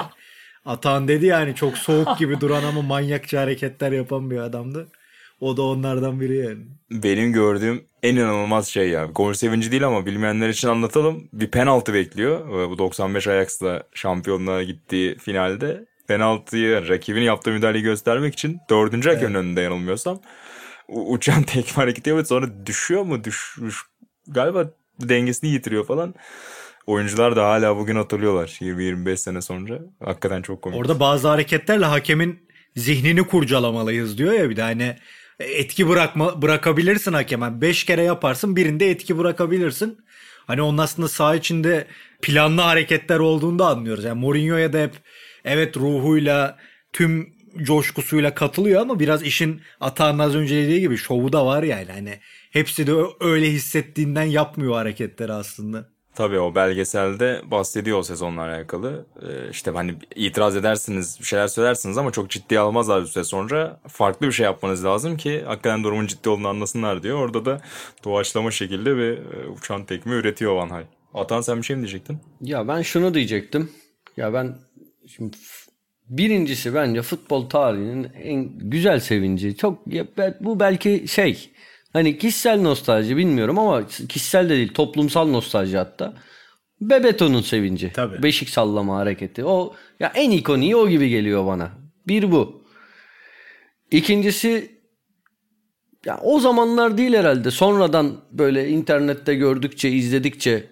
atan 0.66 1.08
dedi 1.08 1.26
yani 1.26 1.56
çok 1.56 1.78
soğuk 1.78 2.18
gibi 2.18 2.42
duran 2.42 2.64
ama 2.64 2.82
manyakça 2.82 3.42
hareketler 3.42 3.92
yapan 3.92 4.32
bir 4.32 4.38
adamdı. 4.38 4.88
O 5.40 5.58
da 5.58 5.62
onlardan 5.62 6.20
biri 6.20 6.38
yani. 6.38 6.66
Benim 6.92 7.34
gördüğüm 7.34 7.84
en 8.04 8.16
inanılmaz 8.16 8.68
şey 8.68 8.90
ya. 8.90 9.06
Gol 9.06 9.34
sevinci 9.34 9.72
değil 9.72 9.88
ama 9.88 10.06
bilmeyenler 10.06 10.50
için 10.50 10.68
anlatalım. 10.68 11.30
Bir 11.34 11.52
penaltı 11.52 11.94
bekliyor. 11.94 12.70
Bu 12.70 12.78
95 12.78 13.28
Ajax'la 13.28 13.84
şampiyonluğa 13.94 14.64
gittiği 14.64 15.18
finalde 15.18 15.86
penaltıyı 16.08 16.88
rakibin 16.88 17.22
yaptığı 17.22 17.52
müdahaleyi 17.52 17.84
göstermek 17.84 18.34
için 18.34 18.60
dördüncü 18.70 19.10
hakemin 19.10 19.34
evet. 19.34 19.44
önünde 19.44 19.62
yanılmıyorsam 19.62 20.20
uçan 20.88 21.44
tekme 21.44 21.84
hareketi 21.84 22.10
yapıyor 22.10 22.26
sonra 22.26 22.66
düşüyor 22.66 23.04
mu 23.04 23.24
düş, 23.24 23.58
düş 23.62 23.78
galiba 24.28 24.70
dengesini 25.02 25.50
yitiriyor 25.50 25.86
falan. 25.86 26.16
Oyuncular 26.88 27.36
da 27.36 27.46
hala 27.46 27.78
bugün 27.78 27.96
hatırlıyorlar 27.96 28.48
20-25 28.48 29.18
sene 29.18 29.42
sonra. 29.42 29.80
Hakikaten 30.06 30.42
çok 30.42 30.62
komik. 30.62 30.80
Orada 30.80 31.00
bazı 31.00 31.28
hareketlerle 31.28 31.86
hakemin 31.86 32.48
zihnini 32.76 33.28
kurcalamalıyız 33.28 34.18
diyor 34.18 34.34
ya 34.34 34.50
bir 34.50 34.56
de 34.56 34.62
hani 34.62 34.96
etki 35.40 35.90
bırakma 35.90 36.42
bırakabilirsin 36.42 37.14
hakemen. 37.14 37.62
Beş 37.62 37.84
kere 37.84 38.04
yaparsın 38.04 38.56
birinde 38.56 38.90
etki 38.90 39.18
bırakabilirsin. 39.18 39.98
Hani 40.48 40.62
onun 40.62 40.78
aslında 40.78 41.08
saha 41.08 41.36
içinde 41.36 41.88
planlı 42.22 42.62
hareketler 42.62 43.20
olduğunu 43.20 43.60
da 43.60 43.68
anlıyoruz. 43.68 44.04
Yani 44.04 44.20
Mourinho'ya 44.20 44.74
da 44.74 44.80
hep 44.80 44.94
evet 45.48 45.78
ruhuyla 45.78 46.58
tüm 46.94 47.38
coşkusuyla 47.64 48.34
katılıyor 48.34 48.82
ama 48.82 49.00
biraz 49.00 49.24
işin 49.24 49.62
Atağ'ın 49.80 50.20
az 50.20 50.36
önce 50.36 50.56
dediği 50.56 50.80
gibi 50.80 50.98
şovu 50.98 51.34
da 51.34 51.46
var 51.46 51.64
yani. 51.64 51.92
Hani 51.92 52.20
hepsi 52.52 52.88
de 52.88 52.94
öyle 53.20 53.52
hissettiğinden 53.52 54.24
yapmıyor 54.24 54.74
hareketleri 54.74 55.34
aslında. 55.34 55.90
Tabii 56.16 56.40
o 56.40 56.56
belgeselde 56.56 57.42
bahsediyor 57.46 57.98
o 57.98 58.04
sezonla 58.04 58.42
alakalı. 58.42 59.06
Ee, 59.22 59.50
işte 59.52 59.72
hani 59.72 59.96
itiraz 60.16 60.56
edersiniz, 60.56 61.18
bir 61.20 61.26
şeyler 61.26 61.48
söylersiniz 61.48 61.98
ama 61.98 62.12
çok 62.12 62.30
ciddiye 62.30 62.60
almazlar 62.60 63.02
bir 63.02 63.08
süre 63.08 63.24
sonra. 63.24 63.80
Farklı 63.88 64.28
bir 64.28 64.32
şey 64.32 64.44
yapmanız 64.44 64.86
lazım 64.86 65.18
ki 65.18 65.44
hakikaten 65.46 65.84
durumun 65.84 66.08
ciddi 66.08 66.30
olduğunu 66.30 66.48
anlasınlar 66.48 67.04
diyor. 67.04 67.18
Orada 67.18 67.46
da 67.46 67.62
doğaçlama 68.04 68.52
şekilde 68.52 68.98
bir 68.98 69.12
e, 69.12 69.48
uçan 69.48 69.86
tekme 69.86 70.16
üretiyor 70.16 70.56
Van 70.56 70.70
Hal. 70.70 70.84
Atan 71.14 71.42
sen 71.42 71.58
bir 71.58 71.64
şey 71.64 71.76
mi 71.76 71.82
diyecektin? 71.82 72.20
Ya 72.42 72.68
ben 72.68 72.82
şunu 72.82 73.14
diyecektim. 73.14 73.72
Ya 74.18 74.34
ben 74.34 74.56
Şimdi 75.08 75.38
birincisi 76.10 76.74
bence 76.74 77.02
futbol 77.02 77.50
tarihinin 77.50 78.08
en 78.24 78.58
güzel 78.58 79.00
sevinci. 79.00 79.58
Çok 79.58 79.86
bu 80.42 80.60
belki 80.60 81.06
şey 81.08 81.50
hani 81.94 82.18
kişisel 82.18 82.62
nostalji 82.62 83.18
bilmiyorum 83.18 83.60
ama 83.60 83.88
kişisel 83.88 84.46
de 84.46 84.50
değil 84.50 84.74
toplumsal 84.74 85.28
nostalji 85.28 85.78
hatta. 85.78 86.14
Bebeto'nun 86.82 87.42
sevinci. 87.42 87.92
Tabii. 87.94 88.24
Beşik 88.24 88.50
sallama 88.50 88.98
hareketi. 88.98 89.46
O 89.46 89.74
ya 90.00 90.12
en 90.16 90.32
ikoniği 90.32 90.76
o 90.76 90.90
gibi 90.90 91.10
geliyor 91.10 91.46
bana. 91.46 91.72
Bir 92.08 92.32
bu. 92.32 92.64
İkincisi 93.92 94.72
ya 96.06 96.20
o 96.24 96.40
zamanlar 96.40 96.98
değil 96.98 97.14
herhalde. 97.14 97.52
Sonradan 97.52 98.18
böyle 98.32 98.70
internette 98.70 99.36
gördükçe, 99.36 99.90
izledikçe 99.90 100.68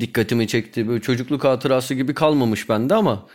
dikkatimi 0.00 0.48
çekti. 0.48 0.88
Böyle 0.88 1.00
çocukluk 1.00 1.44
hatırası 1.44 1.94
gibi 1.94 2.14
kalmamış 2.14 2.68
bende 2.68 2.94
ama 2.94 3.28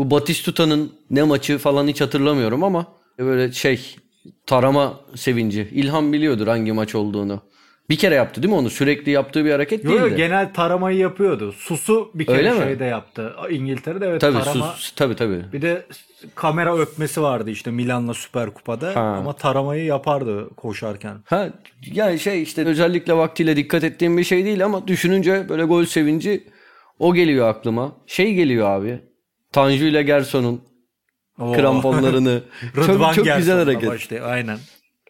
bu 0.00 0.10
Batistuta'nın 0.10 0.92
ne 1.10 1.22
maçı 1.22 1.58
falan 1.58 1.88
hiç 1.88 2.00
hatırlamıyorum 2.00 2.64
ama 2.64 2.86
böyle 3.18 3.52
şey 3.52 3.96
tarama 4.46 5.00
sevinci. 5.14 5.68
İlhan 5.72 6.12
biliyordur 6.12 6.46
hangi 6.46 6.72
maç 6.72 6.94
olduğunu. 6.94 7.40
Bir 7.90 7.96
kere 7.96 8.14
yaptı 8.14 8.42
değil 8.42 8.52
mi 8.52 8.58
onu? 8.58 8.70
Sürekli 8.70 9.10
yaptığı 9.10 9.44
bir 9.44 9.50
hareket 9.50 9.84
Yo, 9.84 9.90
değildi. 9.90 10.10
yo, 10.10 10.16
genel 10.16 10.52
taramayı 10.54 10.98
yapıyordu. 10.98 11.52
Susu 11.52 12.10
bir 12.14 12.26
kere 12.26 12.36
Öyle 12.38 12.52
mi? 12.52 12.58
şeyde 12.62 12.84
yaptı. 12.84 13.32
İngiltere'de 13.50 14.06
evet 14.06 14.20
tabii 14.20 14.38
tarama. 14.42 14.72
sus, 14.72 14.92
tabii 14.92 15.16
tabii. 15.16 15.44
Bir 15.52 15.62
de 15.62 15.86
kamera 16.34 16.78
öpmesi 16.78 17.22
vardı 17.22 17.50
işte 17.50 17.70
Milan'la 17.70 18.14
Süper 18.14 18.50
Kupa'da. 18.54 18.96
Ha. 18.96 19.00
Ama 19.00 19.32
taramayı 19.32 19.84
yapardı 19.84 20.48
koşarken. 20.56 21.16
Ha 21.24 21.48
yani 21.92 22.18
şey 22.18 22.42
işte 22.42 22.64
özellikle 22.64 23.12
vaktiyle 23.14 23.56
dikkat 23.56 23.84
ettiğim 23.84 24.18
bir 24.18 24.24
şey 24.24 24.44
değil 24.44 24.64
ama 24.64 24.86
düşününce 24.88 25.48
böyle 25.48 25.64
gol 25.64 25.84
sevinci 25.84 26.44
o 26.98 27.14
geliyor 27.14 27.48
aklıma. 27.48 27.92
Şey 28.06 28.34
geliyor 28.34 28.70
abi. 28.70 29.00
Tanju 29.52 29.84
ile 29.86 30.02
Gerson'un 30.02 30.60
Oo. 31.38 31.52
kramponlarını. 31.52 32.40
Rıdvan 32.76 33.12
çok 33.12 33.26
çok 33.26 33.36
güzel 33.36 33.58
hareket. 33.58 33.88
başlıyor, 33.88 34.28
Aynen. 34.30 34.58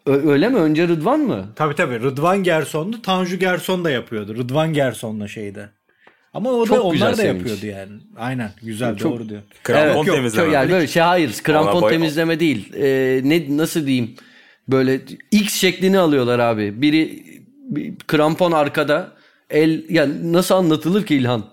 Ö- 0.06 0.30
öyle 0.30 0.48
mi? 0.48 0.56
Önce 0.56 0.88
Rıdvan 0.88 1.20
mı? 1.20 1.46
Tabii 1.56 1.74
tabii 1.74 2.00
Rıdvan 2.00 2.42
Gerson'du. 2.42 3.02
Tanju 3.02 3.36
Gerson 3.38 3.84
da 3.84 3.90
yapıyordu. 3.90 4.36
Rıdvan 4.36 4.72
Gerson'la 4.72 5.28
şeyde. 5.28 5.68
Ama 6.34 6.50
o 6.50 6.62
da 6.62 6.66
Çok 6.66 6.84
onlar 6.84 7.12
da 7.12 7.16
sevinç. 7.16 7.36
yapıyordu 7.38 7.66
yani. 7.66 7.92
Aynen. 8.16 8.50
Güzel 8.62 8.96
Çok- 8.96 9.12
doğru 9.12 9.28
diyor. 9.28 9.42
Krampon 9.62 9.86
Evet, 9.86 10.06
yok, 10.06 10.16
temizleme. 10.16 10.44
çok- 10.46 10.54
yani 10.54 10.70
böyle 10.70 10.86
şey 10.86 11.02
hayır. 11.02 11.32
Krampon 11.42 11.82
boy- 11.82 11.90
temizleme 11.90 12.40
değil. 12.40 12.72
Ee, 12.74 13.20
ne 13.24 13.56
nasıl 13.56 13.86
diyeyim? 13.86 14.14
Böyle 14.68 15.00
X 15.30 15.54
şeklini 15.54 15.98
alıyorlar 15.98 16.38
abi. 16.38 16.82
Biri 16.82 17.22
bir 17.70 17.94
krampon 18.06 18.52
arkada. 18.52 19.12
El 19.50 19.84
yani 19.88 20.32
nasıl 20.32 20.54
anlatılır 20.54 21.06
ki 21.06 21.14
İlhan? 21.16 21.44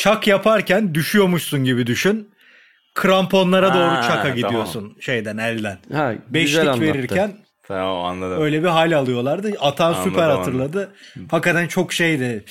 Çak 0.00 0.26
yaparken 0.26 0.94
düşüyormuşsun 0.94 1.64
gibi 1.64 1.86
düşün. 1.86 2.30
Kramponlara 2.94 3.74
doğru 3.74 3.82
Ha, 3.84 4.02
çaka 4.02 4.22
tamam. 4.22 4.36
gidiyorsun 4.36 4.96
şeyden 5.00 5.36
elden. 5.36 5.78
Ha, 5.92 6.12
Beşlik 6.28 6.60
anlattı. 6.60 6.80
verirken 6.80 7.32
Tamam 7.68 8.04
anladım. 8.04 8.42
öyle 8.42 8.62
bir 8.62 8.68
hal 8.68 8.92
alıyorlardı. 8.96 9.52
Atan 9.60 9.86
Anladım, 9.92 10.10
süper 10.10 10.22
anladım. 10.22 10.38
hatırladı. 10.38 10.92
Hakikaten 11.30 11.66
çok 11.68 11.92
şeydi. 11.92 12.44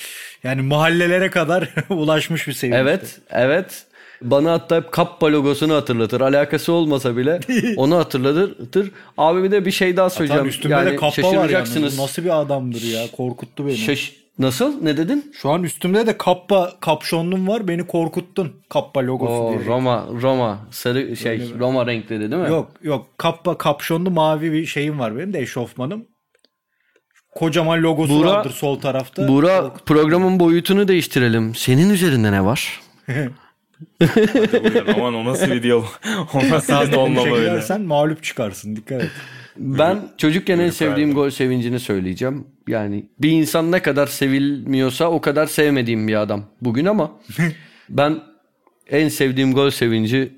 Yani 0.44 0.62
mahallelere 0.62 1.30
kadar 1.30 1.68
ulaşmış 1.88 2.48
bir 2.48 2.52
sevinçti. 2.52 2.80
Evet, 2.80 3.20
evet. 3.30 3.84
Bana 4.22 4.52
hatta 4.52 4.76
hep 4.76 4.92
Kappa 4.92 5.32
logosunu 5.32 5.74
hatırlatır. 5.74 6.20
Alakası 6.20 6.72
olmasa 6.72 7.16
bile 7.16 7.40
onu 7.76 7.96
hatırlatır. 7.96 8.90
Abi 9.18 9.42
bir 9.42 9.50
de 9.50 9.66
bir 9.66 9.70
şey 9.70 9.96
daha 9.96 10.10
söyleyeceğim. 10.10 10.40
Atan 10.40 10.48
üstümde 10.48 10.74
yani 10.74 10.90
de 10.90 10.96
kappa 10.96 11.22
var 11.36 11.48
yani. 11.48 11.84
Nasıl 11.96 12.24
bir 12.24 12.40
adamdır 12.40 12.82
ya. 12.82 13.02
Korkuttu 13.16 13.66
beni. 13.66 13.76
Şaş- 13.76 14.19
Nasıl? 14.40 14.82
Ne 14.82 14.96
dedin? 14.96 15.32
Şu 15.42 15.50
an 15.50 15.62
üstümde 15.62 16.06
de 16.06 16.18
kappa 16.18 16.72
kapşonlum 16.80 17.48
var. 17.48 17.68
Beni 17.68 17.86
korkuttun. 17.86 18.52
Kappa 18.68 19.00
logosu 19.00 19.32
O 19.32 19.52
diye. 19.58 19.66
Roma, 19.66 20.06
Roma, 20.22 20.58
sarı 20.70 21.16
şey, 21.16 21.54
Roma 21.58 21.86
renkleri 21.86 22.30
değil 22.30 22.42
mi? 22.42 22.48
Yok 22.48 22.70
yok 22.82 23.06
kappa 23.18 23.58
kapşonlu 23.58 24.10
mavi 24.10 24.52
bir 24.52 24.66
şeyim 24.66 24.98
var 24.98 25.16
benim 25.16 25.32
de 25.32 25.40
eşofmanım. 25.40 26.04
Kocaman 27.34 27.82
logosu 27.82 28.12
Buğra- 28.12 28.26
vardır 28.26 28.50
sol 28.50 28.80
tarafta. 28.80 29.28
Buğra 29.28 29.70
programın 29.86 30.40
boyutunu 30.40 30.88
değiştirelim. 30.88 31.54
Senin 31.54 31.90
üzerinde 31.90 32.32
ne 32.32 32.44
var? 32.44 32.80
Aman 34.96 35.14
o 35.14 35.24
nasıl 35.24 35.46
bir 35.50 35.62
diyalog. 35.62 35.84
o 36.34 36.38
nasıl 36.50 36.86
bir 36.86 36.92
tonlama 36.92 37.22
Şey 37.22 37.32
öyle. 37.32 37.40
gidersen 37.48 37.80
mağlup 37.82 38.22
çıkarsın 38.24 38.76
dikkat 38.76 39.02
et. 39.02 39.10
Ben 39.56 39.98
çocukken 40.18 40.58
en 40.58 40.70
sevdiğim 40.70 41.14
gol 41.14 41.30
sevincini 41.30 41.80
söyleyeceğim. 41.80 42.46
Yani 42.68 43.06
bir 43.18 43.30
insan 43.30 43.72
ne 43.72 43.82
kadar 43.82 44.06
sevilmiyorsa 44.06 45.10
o 45.10 45.20
kadar 45.20 45.46
sevmediğim 45.46 46.08
bir 46.08 46.20
adam 46.20 46.44
bugün 46.60 46.84
ama 46.84 47.12
ben 47.88 48.20
en 48.90 49.08
sevdiğim 49.08 49.54
gol 49.54 49.70
sevinci 49.70 50.32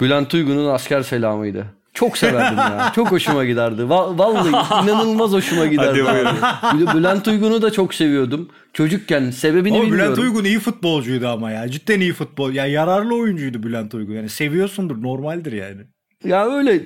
Bülent 0.00 0.34
Uygun'un 0.34 0.68
asker 0.68 1.02
selamıydı. 1.02 1.66
Çok 1.94 2.18
severdim 2.18 2.58
ya. 2.58 2.92
Çok 2.94 3.10
hoşuma 3.10 3.44
giderdi. 3.44 3.82
Va- 3.82 4.18
vallahi 4.18 4.84
inanılmaz 4.84 5.32
hoşuma 5.32 5.66
giderdi. 5.66 6.02
Hadi 6.42 6.86
Bülent 6.98 7.28
Uygun'u 7.28 7.62
da 7.62 7.72
çok 7.72 7.94
seviyordum. 7.94 8.48
Çocukken 8.72 9.30
sebebini 9.30 9.76
Ama 9.76 9.86
bilmiyorum. 9.86 10.16
Bülent 10.16 10.28
Uygun 10.28 10.44
iyi 10.44 10.58
futbolcuydu 10.58 11.28
ama 11.28 11.50
ya. 11.50 11.68
Cidden 11.68 12.00
iyi 12.00 12.12
futbol. 12.12 12.52
Ya 12.52 12.66
yararlı 12.66 13.14
oyuncuydu 13.16 13.62
Bülent 13.62 13.94
Uygun. 13.94 14.14
Yani 14.14 14.28
seviyorsundur 14.28 15.02
normaldir 15.02 15.52
yani. 15.52 15.80
Ya 16.24 16.46
öyle 16.56 16.80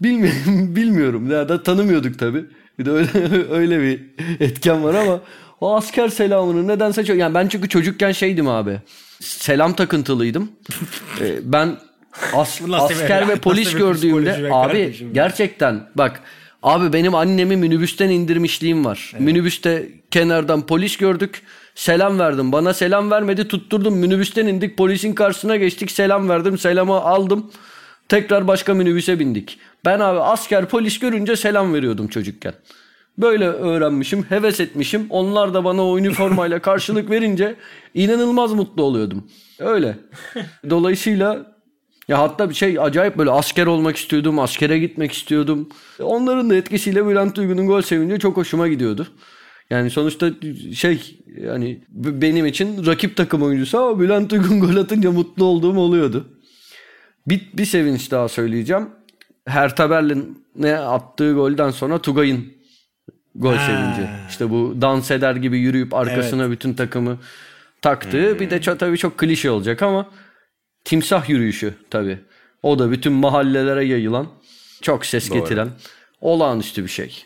bilmiyorum 0.00 0.36
bilmiyorum 0.76 1.30
ya 1.30 1.48
da 1.48 1.62
tanımıyorduk 1.62 2.18
tabi. 2.18 2.44
Bir 2.78 2.84
de 2.84 2.90
öyle 2.90 3.08
öyle 3.50 3.80
bir 3.80 4.00
etken 4.40 4.84
var 4.84 4.94
ama 4.94 5.20
o 5.60 5.76
asker 5.76 6.08
selamını 6.08 6.68
nedense 6.68 7.04
çok 7.04 7.16
yani 7.16 7.34
ben 7.34 7.48
çünkü 7.48 7.68
çocukken 7.68 8.12
şeydim 8.12 8.48
abi. 8.48 8.78
Selam 9.20 9.72
takıntılıydım. 9.72 10.50
Ee, 11.20 11.38
ben 11.42 11.76
as- 12.34 12.60
asker 12.72 13.28
ve 13.28 13.36
polis 13.36 13.74
gördüğümde 13.74 14.32
abi 14.32 14.48
kardeşim? 14.48 15.14
gerçekten 15.14 15.80
bak 15.94 16.20
abi 16.62 16.92
benim 16.92 17.14
annemi 17.14 17.56
minibüsten 17.56 18.08
indirmişliğim 18.10 18.84
var. 18.84 19.12
Minibüste 19.18 19.88
kenardan 20.10 20.66
polis 20.66 20.96
gördük. 20.96 21.42
Selam 21.74 22.18
verdim. 22.18 22.52
Bana 22.52 22.74
selam 22.74 23.10
vermedi. 23.10 23.48
Tutturdum. 23.48 23.96
Minibüsten 23.96 24.46
indik. 24.46 24.76
Polisin 24.76 25.12
karşısına 25.14 25.56
geçtik. 25.56 25.90
Selam 25.90 26.28
verdim. 26.28 26.58
Selamı 26.58 26.94
aldım. 26.94 27.50
Tekrar 28.12 28.48
başka 28.48 28.74
minibüse 28.74 29.18
bindik. 29.18 29.58
Ben 29.84 30.00
abi 30.00 30.18
asker 30.18 30.68
polis 30.68 30.98
görünce 30.98 31.36
selam 31.36 31.74
veriyordum 31.74 32.08
çocukken. 32.08 32.54
Böyle 33.18 33.46
öğrenmişim, 33.46 34.22
heves 34.22 34.60
etmişim. 34.60 35.06
Onlar 35.10 35.54
da 35.54 35.64
bana 35.64 35.86
o 35.86 35.98
üniformayla 35.98 36.58
karşılık 36.62 37.10
verince 37.10 37.56
inanılmaz 37.94 38.52
mutlu 38.52 38.82
oluyordum. 38.82 39.24
Öyle. 39.58 39.98
Dolayısıyla 40.70 41.54
ya 42.08 42.18
hatta 42.18 42.48
bir 42.48 42.54
şey 42.54 42.78
acayip 42.78 43.18
böyle 43.18 43.30
asker 43.30 43.66
olmak 43.66 43.96
istiyordum, 43.96 44.38
askere 44.38 44.78
gitmek 44.78 45.12
istiyordum. 45.12 45.68
Onların 46.02 46.50
da 46.50 46.54
etkisiyle 46.54 47.06
Bülent 47.06 47.38
Uygun'un 47.38 47.66
gol 47.66 47.82
sevinci 47.82 48.18
çok 48.18 48.36
hoşuma 48.36 48.68
gidiyordu. 48.68 49.06
Yani 49.70 49.90
sonuçta 49.90 50.30
şey 50.74 51.18
yani 51.40 51.80
benim 51.94 52.46
için 52.46 52.86
rakip 52.86 53.16
takım 53.16 53.42
oyuncusu 53.42 53.78
ama 53.78 54.00
Bülent 54.00 54.32
Uygun 54.32 54.60
gol 54.60 54.76
atınca 54.76 55.12
mutlu 55.12 55.44
olduğum 55.44 55.78
oluyordu. 55.78 56.26
Bir, 57.26 57.50
bir 57.54 57.64
sevinç 57.64 58.10
daha 58.10 58.28
söyleyeceğim. 58.28 58.90
Hertha 59.46 59.90
Berlin'e 59.90 60.76
attığı 60.76 61.32
golden 61.32 61.70
sonra 61.70 61.98
Tugay'ın 61.98 62.52
gol 63.34 63.54
Ha. 63.54 63.66
sevinci. 63.66 64.10
İşte 64.28 64.50
bu 64.50 64.74
dans 64.80 65.10
eder 65.10 65.36
gibi 65.36 65.58
yürüyüp 65.58 65.94
arkasına 65.94 66.50
bütün 66.50 66.74
takımı 66.74 67.18
taktığı. 67.82 68.40
Bir 68.40 68.50
de 68.50 68.60
çok, 68.60 68.78
tabii 68.78 68.98
çok 68.98 69.18
klişe 69.18 69.50
olacak 69.50 69.82
ama 69.82 70.10
timsah 70.84 71.28
yürüyüşü 71.28 71.74
tabii. 71.90 72.18
O 72.62 72.78
da 72.78 72.90
bütün 72.90 73.12
mahallelere 73.12 73.84
yayılan, 73.84 74.28
çok 74.82 75.06
ses 75.06 75.30
Doğru. 75.30 75.38
getiren 75.38 75.68
olağanüstü 76.20 76.82
bir 76.84 76.88
şey. 76.88 77.24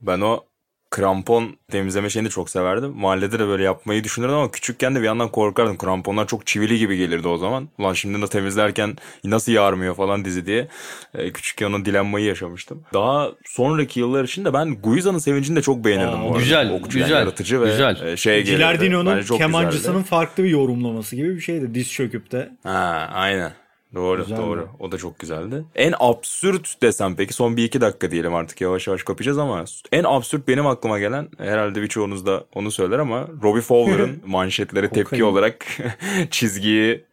Ben 0.00 0.20
o 0.20 0.44
krampon 0.90 1.56
temizleme 1.70 2.10
şeyini 2.10 2.26
de 2.26 2.30
çok 2.30 2.50
severdim. 2.50 2.90
Mahallede 2.96 3.38
de 3.38 3.46
böyle 3.46 3.62
yapmayı 3.62 4.04
düşünürdüm 4.04 4.34
ama 4.34 4.50
küçükken 4.50 4.94
de 4.94 5.00
bir 5.00 5.06
yandan 5.06 5.28
korkardım. 5.28 5.78
Kramponlar 5.78 6.26
çok 6.26 6.46
çivili 6.46 6.78
gibi 6.78 6.96
gelirdi 6.96 7.28
o 7.28 7.36
zaman. 7.36 7.68
Ulan 7.78 7.92
şimdi 7.92 8.22
de 8.22 8.26
temizlerken 8.26 8.96
nasıl 9.24 9.52
yarmıyor 9.52 9.94
falan 9.94 10.24
dizi 10.24 10.46
diye. 10.46 10.68
Ee, 11.14 11.32
küçükken 11.32 11.66
onun 11.66 11.84
dilenmayı 11.84 12.26
yaşamıştım. 12.26 12.82
Daha 12.94 13.28
sonraki 13.44 14.00
yıllar 14.00 14.24
için 14.24 14.44
de 14.44 14.52
ben 14.52 14.74
Guiza'nın 14.74 15.18
sevincini 15.18 15.56
de 15.56 15.62
çok 15.62 15.84
beğenirdim. 15.84 16.20
Aa, 16.20 16.24
bu 16.24 16.28
arada. 16.28 16.38
güzel, 16.38 16.70
yani 16.70 16.82
güzel, 16.88 17.10
yaratıcı 17.10 17.60
ve 17.60 17.66
güzel. 17.70 18.06
e, 18.06 18.16
şey 18.16 18.44
gelirdi. 18.44 19.24
Çok 19.26 19.38
kemancısının 19.38 19.92
güzeldi. 19.92 20.08
farklı 20.08 20.44
bir 20.44 20.48
yorumlaması 20.48 21.16
gibi 21.16 21.36
bir 21.36 21.40
şeydi. 21.40 21.74
Diz 21.74 21.92
çöküp 21.92 22.32
de. 22.32 22.50
Ha, 22.62 23.10
aynen. 23.12 23.52
Doğru 23.94 24.22
Güzeldi. 24.22 24.40
doğru. 24.40 24.68
O 24.78 24.92
da 24.92 24.98
çok 24.98 25.18
güzeldi. 25.18 25.64
En 25.74 25.94
absürt 25.98 26.82
desem 26.82 27.16
peki 27.16 27.34
son 27.34 27.56
bir 27.56 27.64
iki 27.64 27.80
dakika 27.80 28.10
diyelim 28.10 28.34
artık 28.34 28.60
yavaş 28.60 28.86
yavaş 28.86 29.02
kapayacağız 29.02 29.38
ama 29.38 29.64
en 29.92 30.04
absürt 30.04 30.48
benim 30.48 30.66
aklıma 30.66 30.98
gelen 30.98 31.28
herhalde 31.38 31.82
birçoğunuz 31.82 32.26
da 32.26 32.44
onu 32.54 32.70
söyler 32.70 32.98
ama 32.98 33.28
Robbie 33.42 33.62
Fowler'ın 33.62 34.22
manşetlere 34.26 34.88
tepki 34.88 35.24
olarak 35.24 35.66
çizgiyi 36.30 37.04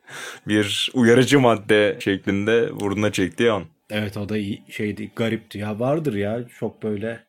bir 0.47 0.91
uyarıcı 0.93 1.39
madde 1.39 1.97
şeklinde 1.99 2.79
burnuna 2.79 3.11
çektiği 3.11 3.51
an. 3.51 3.63
Evet 3.89 4.17
o 4.17 4.29
da 4.29 4.37
iyi 4.37 4.63
şeydi. 4.69 5.11
Garipti. 5.15 5.57
Ya 5.57 5.79
vardır 5.79 6.13
ya 6.13 6.39
çok 6.59 6.83
böyle 6.83 7.26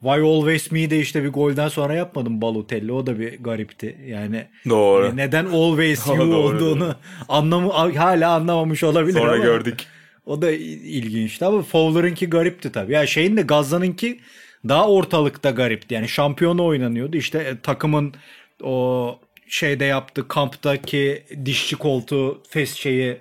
Why 0.00 0.20
Always 0.20 0.70
Me 0.70 0.90
de 0.90 0.98
işte 0.98 1.24
bir 1.24 1.28
golden 1.28 1.68
sonra 1.68 1.94
yapmadım 1.94 2.40
Balotelli. 2.42 2.92
O 2.92 3.06
da 3.06 3.18
bir 3.18 3.38
garipti. 3.38 3.96
Yani 4.06 4.46
Doğru. 4.68 5.06
e, 5.06 5.16
neden 5.16 5.46
Always 5.46 6.06
You 6.06 6.18
Doğru, 6.18 6.36
olduğunu 6.36 6.80
doğru. 6.80 6.94
anlamı 7.28 7.72
hala 7.96 8.30
anlamamış 8.34 8.82
olabilir 8.84 9.18
Sonra 9.18 9.32
ama 9.32 9.44
gördük. 9.44 9.84
o 10.26 10.42
da 10.42 10.50
il- 10.50 10.84
ilginçti 10.84 11.44
ama 11.44 11.62
Fowler'ınki 11.62 12.26
garipti 12.30 12.72
tabii. 12.72 12.92
Ya 12.92 13.06
şeyin 13.06 13.36
de 13.36 13.42
Gazza'nınki 13.42 14.20
daha 14.68 14.88
ortalıkta 14.88 15.50
garipti. 15.50 15.94
Yani 15.94 16.08
şampiyonu 16.08 16.64
oynanıyordu. 16.64 17.16
İşte 17.16 17.38
e, 17.38 17.60
takımın 17.60 18.14
o 18.62 19.18
şeyde 19.48 19.84
yaptığı 19.84 20.28
kamptaki 20.28 21.22
dişçi 21.44 21.76
koltuğu 21.76 22.42
fes 22.48 22.74
şeyi 22.74 23.16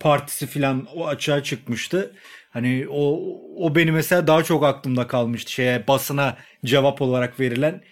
partisi 0.00 0.46
filan 0.46 0.86
o 0.94 1.06
açığa 1.06 1.42
çıkmıştı. 1.42 2.12
Hani 2.50 2.86
o 2.90 3.20
o 3.56 3.74
benim 3.74 3.94
mesela 3.94 4.26
daha 4.26 4.42
çok 4.42 4.64
aklımda 4.64 5.06
kalmıştı. 5.06 5.52
Şeye 5.52 5.84
basına 5.88 6.36
cevap 6.64 7.02
olarak 7.02 7.40
verilen 7.40 7.82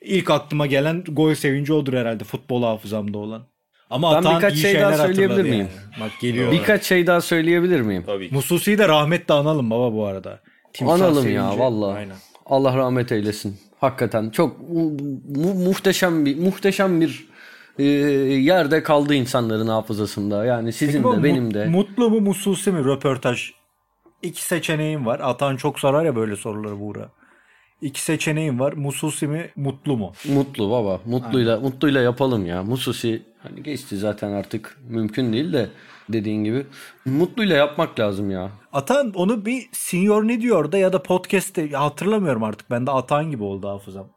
ilk 0.00 0.30
aklıma 0.30 0.66
gelen 0.66 1.04
gol 1.08 1.34
sevinci 1.34 1.72
odur 1.72 1.92
herhalde 1.94 2.24
futbol 2.24 2.62
hafızamda 2.62 3.18
olan. 3.18 3.46
Ama 3.90 4.24
Ben 4.24 4.34
birkaç 4.36 4.54
iyi 4.54 4.60
şey 4.62 4.74
daha 4.74 4.92
şeyler 4.92 5.06
söyleyebilir 5.06 5.42
miyim? 5.42 5.56
yani. 5.58 6.00
Bak 6.00 6.10
geliyor. 6.20 6.52
Birkaç 6.52 6.84
şey 6.84 7.06
daha 7.06 7.20
söyleyebilir 7.20 7.80
miyim? 7.80 8.02
Tabii. 8.06 8.28
Mususi'yi 8.32 8.78
de 8.78 8.88
rahmetle 8.88 9.34
analım 9.34 9.70
baba 9.70 9.92
bu 9.94 10.06
arada. 10.06 10.40
Timsah 10.72 10.94
Analım 10.94 11.30
ya 11.30 11.42
sevinci. 11.48 11.58
vallahi. 11.58 11.96
Aynen. 11.98 12.16
Allah 12.46 12.76
rahmet 12.76 13.12
eylesin. 13.12 13.56
Hakikaten 13.80 14.30
çok 14.30 14.60
mu- 14.70 14.90
mu- 15.36 15.54
muhteşem 15.64 16.26
bir 16.26 16.36
muhteşem 16.38 17.00
bir 17.00 17.28
e, 17.78 17.84
yerde 17.84 18.82
kaldı 18.82 19.14
insanların 19.14 19.66
hafızasında. 19.68 20.44
Yani 20.44 20.72
sizin 20.72 21.02
Peki 21.02 21.16
de 21.16 21.22
benim 21.22 21.54
de. 21.54 21.66
Mutlu 21.66 22.10
mu 22.10 22.20
Mususi 22.20 22.72
mi 22.72 22.84
röportaj? 22.84 23.50
İki 24.26 24.44
seçeneğim 24.44 25.06
var. 25.06 25.20
Atan 25.22 25.56
çok 25.56 25.80
sorar 25.80 26.04
ya 26.04 26.16
böyle 26.16 26.36
soruları 26.36 26.80
Buğra. 26.80 27.10
İki 27.80 28.02
seçeneğim 28.02 28.60
var. 28.60 28.72
Mususi 28.72 29.26
mi 29.26 29.50
Mutlu 29.56 29.96
mu? 29.96 30.12
Mutlu 30.28 30.70
baba. 30.70 31.00
Mutluyla 31.04 31.60
mutluyla 31.60 32.00
yapalım 32.02 32.46
ya. 32.46 32.62
Mususi 32.62 33.22
hani 33.42 33.62
geçti 33.62 33.96
zaten 33.96 34.32
artık 34.32 34.78
mümkün 34.88 35.32
değil 35.32 35.52
de 35.52 35.70
dediğin 36.08 36.44
gibi. 36.44 36.66
Mutluyla 37.04 37.56
yapmak 37.56 38.00
lazım 38.00 38.30
ya. 38.30 38.50
Atan 38.72 39.12
onu 39.14 39.46
bir 39.46 39.68
senior 39.72 40.28
ne 40.28 40.40
diyor 40.40 40.72
da 40.72 40.78
ya 40.78 40.92
da 40.92 41.02
podcast'te 41.02 41.62
ya 41.62 41.80
hatırlamıyorum 41.80 42.42
artık. 42.42 42.70
Ben 42.70 42.86
de 42.86 42.90
Atan 42.90 43.30
gibi 43.30 43.42
oldu 43.42 43.68
hafızam. 43.68 44.08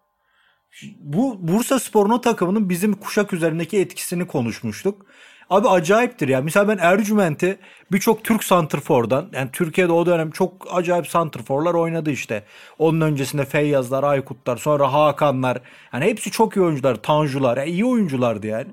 Bu 1.00 1.38
Bursa 1.48 1.80
Spor'un 1.80 2.20
takımının 2.20 2.70
bizim 2.70 2.94
kuşak 2.94 3.34
üzerindeki 3.34 3.78
etkisini 3.80 4.28
konuşmuştuk. 4.28 5.06
Abi 5.50 5.68
acayiptir 5.70 6.28
ya. 6.28 6.42
Mesela 6.42 6.68
ben 6.68 6.78
Ercüment'i 6.78 7.60
birçok 7.92 8.24
Türk 8.24 8.44
santrfordan 8.44 9.30
yani 9.34 9.50
Türkiye'de 9.54 9.92
o 9.92 10.06
dönem 10.06 10.32
çok 10.32 10.68
acayip 10.72 11.08
santrforlar 11.08 11.74
oynadı 11.74 12.12
işte. 12.12 12.44
Onun 12.80 13.02
öncesinde 13.02 13.46
Feyyazlar, 13.46 14.04
Aykutlar, 14.04 14.58
sonra 14.58 14.94
Hakanlar. 14.94 15.62
Yani 15.94 16.06
hepsi 16.06 16.32
çok 16.32 16.58
iyi 16.58 16.62
oyuncular. 16.62 16.96
Tanjular. 16.96 17.58
Yani 17.58 17.70
iyi 17.70 17.86
oyunculardı 17.86 18.48
yani. 18.48 18.68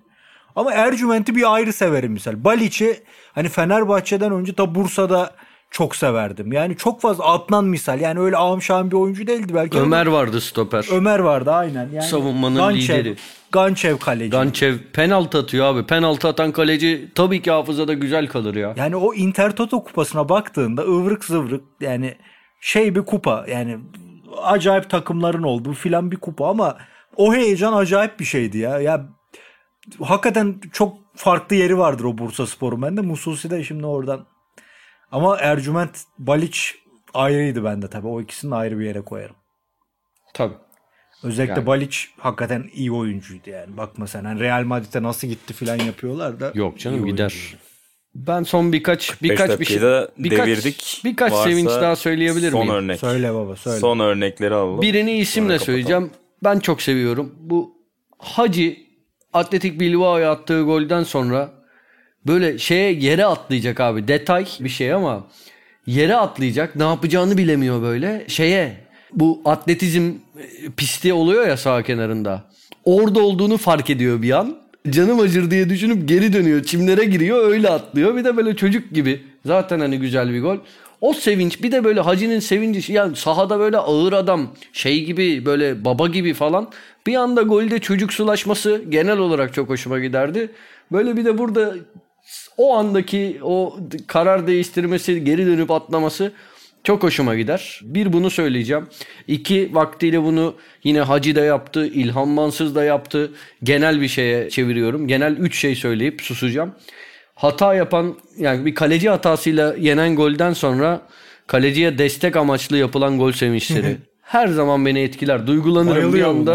Ama 0.57 0.72
Ercüment'i 0.72 1.37
bir 1.37 1.55
ayrı 1.55 1.72
severim 1.72 2.12
misal. 2.12 2.45
Balic'i 2.45 3.03
hani 3.33 3.49
Fenerbahçe'den 3.49 4.33
önce 4.33 4.55
ta 4.55 4.74
Bursa'da 4.74 5.31
çok 5.71 5.97
severdim. 5.97 6.53
Yani 6.53 6.77
çok 6.77 7.01
fazla 7.01 7.25
Adnan 7.25 7.64
misal. 7.64 8.01
Yani 8.01 8.21
öyle 8.21 8.37
ağım 8.37 8.61
bir 8.61 8.97
oyuncu 8.97 9.27
değildi 9.27 9.55
belki. 9.55 9.79
ama 9.79 9.87
Ömer 9.87 10.07
vardı 10.07 10.41
stoper. 10.41 10.87
Ömer 10.93 11.19
vardı 11.19 11.51
aynen. 11.53 11.89
Yani 11.93 12.03
Savunmanın 12.03 12.57
Gançev- 12.57 12.99
lideri. 12.99 13.17
Gançev 13.53 13.99
kaleci. 13.99 14.31
Gançev 14.31 14.79
penaltı 14.93 15.39
atıyor 15.39 15.67
abi. 15.67 15.87
Penaltı 15.87 16.29
atan 16.29 16.53
kaleci 16.53 17.12
tabii 17.14 17.43
ki 17.43 17.51
hafızada 17.51 17.93
güzel 17.95 18.27
kalır 18.29 18.55
ya. 18.55 18.75
Yani 18.77 18.97
o 18.97 19.14
Intertoto 19.14 19.85
kupasına 19.85 20.29
baktığında 20.29 20.83
ıvrık 20.83 21.25
zıvrık 21.25 21.64
yani 21.81 22.17
şey 22.61 22.95
bir 22.95 23.03
kupa 23.03 23.45
yani 23.49 23.79
acayip 24.43 24.91
takımların 24.91 25.43
olduğu 25.43 25.73
filan 25.73 26.11
bir 26.11 26.17
kupa 26.17 26.49
ama 26.49 26.77
o 27.17 27.35
heyecan 27.35 27.73
acayip 27.73 28.21
bir 28.21 28.25
şeydi 28.25 28.59
ya. 28.59 28.81
Ya 28.81 29.07
hakikaten 30.03 30.61
çok 30.73 30.95
farklı 31.14 31.57
yeri 31.57 31.79
vardır 31.79 32.05
o 32.05 32.19
Bursa 32.19 32.47
Spor'un. 32.47 32.83
Ben 32.83 32.97
de 32.97 33.01
Mususi 33.01 33.51
de 33.51 33.64
şimdi 33.64 33.87
oradan. 33.87 34.27
Ama 35.12 35.36
Ercüment 35.36 35.98
Baliç 36.18 36.74
ayrıydı 37.14 37.64
bende 37.64 37.88
tabii. 37.88 38.07
O 38.07 38.20
ikisini 38.20 38.54
ayrı 38.54 38.78
bir 38.78 38.84
yere 38.84 39.00
koyarım. 39.00 39.36
Tabii. 40.34 40.54
Özellikle 41.22 41.54
Yani. 41.54 41.66
Baliç 41.66 42.11
hakikaten 42.18 42.70
iyi 42.72 42.92
oyuncuydu 42.92 43.50
yani. 43.50 43.76
Bakma 43.76 44.07
sen 44.07 44.24
hani 44.24 44.40
Real 44.40 44.64
Madrid'e 44.64 45.02
nasıl 45.02 45.28
gitti 45.28 45.54
filan 45.54 45.78
yapıyorlar 45.78 46.40
da. 46.40 46.52
Yok 46.54 46.78
canım 46.78 47.07
gider. 47.07 47.24
oyuncuydu. 47.24 47.62
Ben 48.14 48.42
son 48.42 48.72
birkaç 48.72 49.22
birkaç 49.22 49.61
bir 49.61 49.64
şey 49.64 49.80
birkaç, 50.18 50.46
devirdik. 50.46 51.00
birkaç 51.04 51.32
Varsa 51.32 51.44
sevinç 51.44 51.68
daha 51.68 51.96
söyleyebilir 51.96 52.50
son 52.50 52.61
miyim? 52.61 52.74
örnek. 52.74 53.00
Söyle 53.00 53.34
baba 53.34 53.57
söyle. 53.57 53.78
Son 53.78 53.98
örnekleri 53.98 54.54
alalım. 54.54 54.82
Birini 54.82 55.12
isimle 55.12 55.59
söyleyeceğim. 55.59 56.11
Ben 56.44 56.59
çok 56.59 56.82
seviyorum. 56.82 57.34
Bu 57.40 57.76
Hacı 58.18 58.76
Atletik 59.32 59.80
Bilbao'ya 59.80 60.30
attığı 60.30 60.62
golden 60.62 61.02
sonra 61.02 61.50
böyle 62.27 62.59
şeye 62.59 62.93
yere 62.93 63.24
atlayacak 63.24 63.81
abi. 63.81 64.09
Detay 64.09 64.47
bir 64.61 64.68
şey 64.68 64.93
ama 64.93 65.27
yere 65.87 66.16
atlayacak. 66.16 66.77
Ne 66.77 66.83
yapacağını 66.83 67.39
bilemiyor 67.39 67.83
böyle. 67.83 68.24
Şeye 68.29 68.77
bu 69.12 69.43
atletizm 69.45 70.12
e, 70.39 70.70
pisti 70.77 71.12
oluyor 71.12 71.47
ya 71.47 71.57
sağ 71.57 71.83
kenarında. 71.83 72.45
Orada 72.85 73.20
olduğunu 73.20 73.57
fark 73.57 73.91
ediyor 73.91 74.22
bir 74.22 74.31
an. 74.31 74.57
Canım 74.91 75.20
acır 75.20 75.51
diye 75.51 75.70
düşünüp 75.70 76.09
geri 76.09 76.33
dönüyor. 76.33 76.62
Çimlere 76.62 77.05
giriyor 77.05 77.49
öyle 77.49 77.70
atlıyor. 77.70 78.16
Bir 78.16 78.24
de 78.24 78.37
böyle 78.37 78.57
çocuk 78.57 78.91
gibi. 78.91 79.22
Zaten 79.47 79.81
hani 79.81 79.99
güzel 79.99 80.33
bir 80.33 80.43
gol. 80.43 80.57
O 81.01 81.12
sevinç 81.12 81.62
bir 81.62 81.72
de 81.72 81.85
böyle 81.85 82.01
Hacı'nın 82.01 82.39
sevinci 82.39 82.93
yani 82.93 83.16
sahada 83.16 83.59
böyle 83.59 83.77
ağır 83.77 84.12
adam 84.12 84.49
şey 84.72 85.05
gibi 85.05 85.47
böyle 85.47 85.85
baba 85.85 86.07
gibi 86.07 86.35
falan 86.35 86.70
bir 87.07 87.14
anda 87.14 87.43
golde 87.43 87.79
çocuksulaşması 87.79 88.83
genel 88.89 89.18
olarak 89.18 89.55
çok 89.55 89.68
hoşuma 89.68 89.99
giderdi. 89.99 90.51
Böyle 90.93 91.16
bir 91.16 91.24
de 91.24 91.39
burada 91.39 91.74
o 92.57 92.74
andaki 92.74 93.39
o 93.43 93.79
karar 94.07 94.47
değiştirmesi 94.47 95.24
geri 95.24 95.47
dönüp 95.47 95.70
atlaması 95.70 96.33
çok 96.87 97.03
hoşuma 97.03 97.35
gider. 97.35 97.81
Bir 97.83 98.12
bunu 98.12 98.31
söyleyeceğim. 98.31 98.87
İki 99.29 99.70
vaktiyle 99.72 100.22
bunu 100.22 100.55
yine 100.85 101.01
Hacı 101.01 101.37
da 101.37 101.45
yaptı. 101.45 101.87
İlhan 101.87 102.29
Mansız 102.29 102.74
da 102.74 102.85
yaptı. 102.85 103.33
Genel 103.62 104.01
bir 104.01 104.09
şeye 104.09 104.51
çeviriyorum. 104.51 105.09
Genel 105.09 105.37
üç 105.37 105.59
şey 105.59 105.74
söyleyip 105.74 106.22
susacağım. 106.22 106.74
Hata 107.35 107.74
yapan 107.74 108.14
yani 108.39 108.66
bir 108.66 108.74
kaleci 108.74 109.09
hatasıyla 109.09 109.74
yenen 109.79 110.16
golden 110.16 110.53
sonra 110.53 111.03
kaleciye 111.47 111.99
destek 111.99 112.37
amaçlı 112.37 112.77
yapılan 112.77 113.18
gol 113.18 113.33
sevinçleri. 113.33 113.97
Her 114.22 114.49
zaman 114.49 114.87
beni 114.87 115.01
etkiler. 115.01 115.47
Duygulanırım 115.47 115.97
bir 115.97 116.03
Bayılıyor 116.03 116.35
buna 116.35 116.53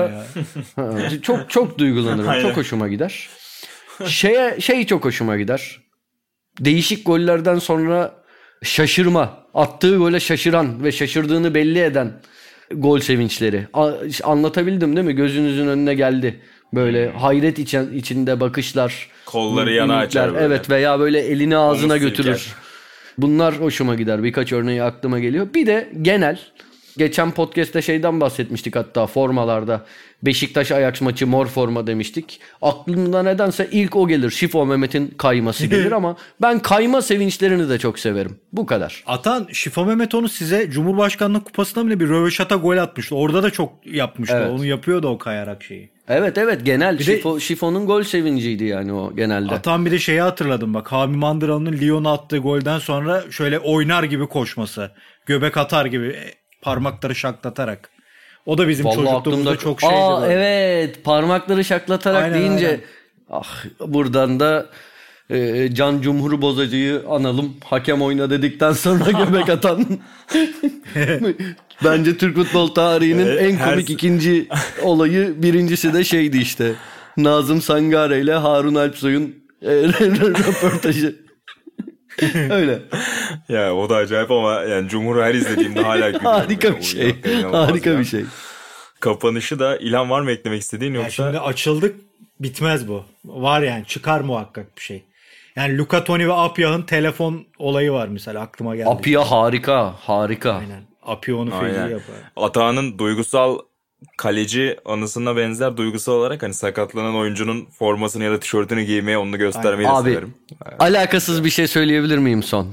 anda. 0.78 1.12
çok 1.22 1.50
çok 1.50 1.78
duygulanırım. 1.78 2.42
Çok 2.42 2.58
hoşuma 2.58 2.88
gider. 2.88 3.30
Şeye 4.08 4.60
şey 4.62 4.86
çok 4.86 5.06
hoşuma 5.06 5.38
gider. 5.38 5.80
Değişik 6.60 7.06
gollerden 7.06 7.60
sonra 7.60 8.14
şaşırma, 8.64 9.38
attığı 9.54 9.96
gole 9.98 10.20
şaşıran 10.20 10.84
ve 10.84 10.92
şaşırdığını 10.92 11.54
belli 11.56 11.80
eden 11.80 12.12
gol 12.72 13.00
sevinçleri. 13.00 13.68
A- 13.74 13.94
anlatabildim 14.24 14.96
değil 14.96 15.08
mi? 15.08 15.14
Gözünüzün 15.14 15.68
önüne 15.68 15.94
geldi. 15.96 16.42
Böyle 16.74 17.10
hayret 17.12 17.60
içen, 17.60 17.92
içinde 17.94 18.40
bakışlar. 18.40 19.08
Kolları 19.26 19.74
yana 19.74 19.98
açar 19.98 20.34
böyle. 20.34 20.46
Evet 20.46 20.70
veya 20.70 21.00
böyle 21.00 21.20
elini 21.20 21.58
ağzına 21.58 21.94
Omuz 21.94 22.02
götürür. 22.04 22.36
silker. 22.38 22.56
Bunlar 23.18 23.60
hoşuma 23.62 23.96
gider. 23.96 24.24
Birkaç 24.24 24.52
örneği 24.54 24.84
aklıma 24.84 25.20
geliyor. 25.20 25.48
Bir 25.54 25.66
de 25.68 25.90
genel 26.02 26.40
geçen 26.98 27.32
podcast'te 27.32 27.82
şeyden 27.82 28.22
bahsetmiştik 28.22 28.76
hatta 28.76 29.08
formalarda. 29.08 29.86
Beşiktaş 30.24 30.72
Ajax 30.72 31.02
maçı 31.02 31.28
mor 31.28 31.48
forma 31.48 31.88
demiştik. 31.88 32.40
Aklımda 32.62 33.24
nedense 33.24 33.68
ilk 33.72 33.96
o 33.96 34.08
gelir. 34.08 34.30
Şifo 34.30 34.66
Mehmet'in 34.66 35.08
kayması 35.18 35.68
gelir 35.68 35.92
ama 36.02 36.18
ben 36.42 36.60
kayma 36.60 37.02
sevinçlerini 37.02 37.70
de 37.70 37.80
çok 37.80 38.00
severim. 38.00 38.40
Bu 38.54 38.66
kadar. 38.66 39.04
Atan 39.06 39.48
Şifa 39.52 39.84
Mehmet 39.84 40.16
onu 40.16 40.30
size 40.30 40.70
Cumhurbaşkanlığı 40.72 41.44
kupasında 41.44 41.86
bile 41.88 42.00
bir 42.00 42.10
röveşata 42.10 42.56
gol 42.56 42.78
atmıştı. 42.78 43.16
Orada 43.16 43.44
da 43.44 43.50
çok 43.52 43.74
yapmıştı. 43.86 44.36
Evet. 44.40 44.52
Onu 44.52 44.66
yapıyordu 44.66 45.08
o 45.08 45.18
kayarak 45.18 45.64
şeyi. 45.64 45.92
Evet 46.08 46.38
evet 46.38 46.66
genel 46.66 47.00
de- 47.00 47.04
Şifo, 47.04 47.40
Şifo'nun 47.40 47.86
gol 47.86 48.04
sevinciydi 48.04 48.64
yani 48.64 48.94
o 48.94 49.16
genelde. 49.16 49.54
Atan 49.54 49.86
bir 49.86 49.92
de 49.92 50.00
şeyi 50.00 50.22
hatırladım 50.22 50.74
bak. 50.74 50.92
Hami 50.92 51.18
Mandıralı'nın 51.18 51.74
Lyon'a 51.74 52.14
attığı 52.14 52.38
golden 52.38 52.80
sonra 52.80 53.24
şöyle 53.32 53.60
oynar 53.60 54.04
gibi 54.04 54.28
koşması. 54.28 54.92
Göbek 55.26 55.58
atar 55.58 55.86
gibi 55.86 56.08
e, 56.08 56.34
parmakları 56.62 57.16
şaklatarak. 57.16 57.90
O 58.46 58.58
da 58.58 58.68
bizim 58.68 58.86
Vallahi 58.86 58.96
çocukluğumuzda 59.06 59.58
çok 59.58 59.82
şeydi. 59.82 59.94
Aa 59.94 60.22
böyle. 60.22 60.34
evet 60.34 61.04
parmakları 61.04 61.64
şaklatarak 61.66 62.24
Aynen, 62.24 62.40
deyince 62.40 62.68
aynen. 62.68 62.80
ah 63.30 63.66
buradan 63.88 64.40
da 64.40 64.66
e, 65.30 65.70
Can 65.74 66.02
Cumhur 66.02 66.42
Bozacı'yı 66.42 67.02
analım. 67.10 67.54
Hakem 67.66 68.02
oyna 68.02 68.30
dedikten 68.30 68.74
sonra 68.74 69.12
göbek 69.26 69.50
atan. 69.50 69.86
Bence 71.84 72.18
Türk 72.18 72.36
futbol 72.36 72.68
tarihinin 72.68 73.26
Evet, 73.26 73.42
en 73.42 73.56
her- 73.56 73.70
komik 73.72 73.90
ikinci 73.90 74.48
olayı 74.84 75.44
birincisi 75.44 75.94
de 75.94 76.04
şeydi 76.04 76.38
işte. 76.38 76.72
Nazım 77.18 77.62
Sangare 77.62 78.20
ile 78.22 78.34
Harun 78.34 78.76
Alpsoy'un 78.76 79.36
e, 79.62 79.68
röportajı. 79.72 81.16
Öyle. 82.50 82.80
ya 83.50 83.76
o 83.76 83.90
da 83.90 83.96
acayip 83.96 84.32
ama 84.32 84.62
yani 84.62 84.90
Cumhur 84.90 85.22
her 85.22 85.34
izlediğimde 85.34 85.82
hala 85.82 86.10
gülüyorum. 86.10 86.26
Harika 86.26 86.78
bir 86.78 86.84
şey. 86.84 87.22
Harika 87.52 87.90
ya. 87.90 88.00
bir 88.00 88.06
şey. 88.06 88.24
Kapanışı 89.00 89.60
da 89.60 89.78
İlhan 89.78 90.10
var 90.10 90.22
mı 90.22 90.32
eklemek 90.32 90.62
istediğin 90.62 90.94
yoksa? 90.94 91.10
şimdi 91.10 91.40
açıldık 91.40 91.96
bitmez 92.40 92.88
bu. 92.88 93.06
Var 93.26 93.62
yani 93.62 93.86
çıkar 93.86 94.22
muhakkak 94.22 94.78
bir 94.78 94.82
şey. 94.82 95.04
Yani 95.56 95.78
Luca 95.78 96.04
Toni 96.04 96.28
ve 96.28 96.34
Apyah'ın 96.34 96.82
telefon 96.82 97.46
olayı 97.58 97.92
var 97.92 98.08
mesela 98.08 98.42
aklıma 98.42 98.76
geldi. 98.76 98.90
Apia 98.90 99.32
harika. 99.32 99.94
Harika. 100.00 100.54
Aynen. 100.54 100.82
Apya 101.04 101.36
onu 101.36 101.50
feci 101.60 101.80
yapar. 101.80 102.16
Atağan'ın 102.36 102.98
duygusal 102.98 103.60
kaleci 104.18 104.78
anısına 104.86 105.36
benzer 105.36 105.78
duygusal 105.78 106.14
olarak 106.14 106.44
hani 106.44 106.54
sakatlanan 106.54 107.16
oyuncunun 107.16 107.66
formasını 107.80 108.24
ya 108.24 108.32
da 108.32 108.40
tişörtünü 108.40 108.84
giymeye 108.84 109.18
onu 109.18 109.38
göstermeyi 109.38 109.88
de 109.88 109.92
Abi 109.92 110.10
severim. 110.10 110.34
alakasız 110.80 111.44
bir 111.44 111.50
şey 111.50 111.68
söyleyebilir 111.68 112.18
miyim 112.18 112.44
son? 112.44 112.68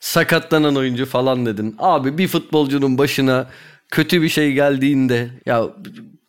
Sakatlanan 0.00 0.76
oyuncu 0.76 1.06
falan 1.06 1.46
dedin. 1.46 1.76
Abi 1.78 2.18
bir 2.18 2.28
futbolcunun 2.28 2.98
başına 2.98 3.50
kötü 3.90 4.22
bir 4.22 4.28
şey 4.28 4.52
geldiğinde 4.52 5.30
ya 5.46 5.64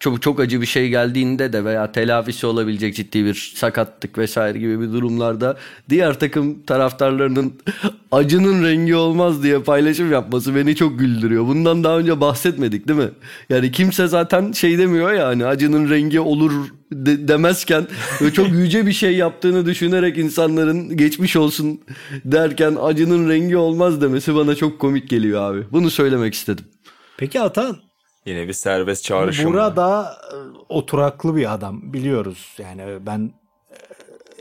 çok 0.05 0.21
çok 0.21 0.39
acı 0.39 0.61
bir 0.61 0.65
şey 0.65 0.89
geldiğinde 0.89 1.53
de 1.53 1.65
veya 1.65 1.91
telafisi 1.91 2.47
olabilecek 2.47 2.95
ciddi 2.95 3.25
bir 3.25 3.53
sakatlık 3.55 4.17
vesaire 4.17 4.59
gibi 4.59 4.81
bir 4.81 4.93
durumlarda 4.93 5.57
diğer 5.89 6.19
takım 6.19 6.63
taraftarlarının 6.63 7.53
acının 8.11 8.63
rengi 8.63 8.95
olmaz 8.95 9.43
diye 9.43 9.59
paylaşım 9.59 10.11
yapması 10.11 10.55
beni 10.55 10.75
çok 10.75 10.99
güldürüyor. 10.99 11.47
Bundan 11.47 11.83
daha 11.83 11.97
önce 11.97 12.21
bahsetmedik 12.21 12.87
değil 12.87 12.99
mi? 12.99 13.09
Yani 13.49 13.71
kimse 13.71 14.07
zaten 14.07 14.51
şey 14.51 14.77
demiyor 14.77 15.13
ya 15.13 15.27
hani 15.27 15.45
acının 15.45 15.89
rengi 15.89 16.19
olur 16.19 16.51
de- 16.91 17.27
demezken 17.27 17.87
çok 18.33 18.49
yüce 18.51 18.85
bir 18.85 18.93
şey 18.93 19.15
yaptığını 19.15 19.65
düşünerek 19.65 20.17
insanların 20.17 20.97
geçmiş 20.97 21.35
olsun 21.35 21.81
derken 22.25 22.77
acının 22.81 23.29
rengi 23.29 23.57
olmaz 23.57 24.01
demesi 24.01 24.35
bana 24.35 24.55
çok 24.55 24.79
komik 24.79 25.09
geliyor 25.09 25.41
abi. 25.41 25.63
Bunu 25.71 25.89
söylemek 25.89 26.33
istedim. 26.33 26.65
Peki 27.17 27.41
Atan 27.41 27.77
Yine 28.25 28.47
bir 28.47 28.53
serbest 28.53 29.03
çağrışım. 29.03 29.53
Buğra 29.53 29.65
var. 29.65 29.75
da 29.75 30.17
e, 30.31 30.35
oturaklı 30.69 31.35
bir 31.35 31.53
adam 31.53 31.93
biliyoruz. 31.93 32.55
Yani 32.57 33.05
ben 33.05 33.33
e, 33.71 33.75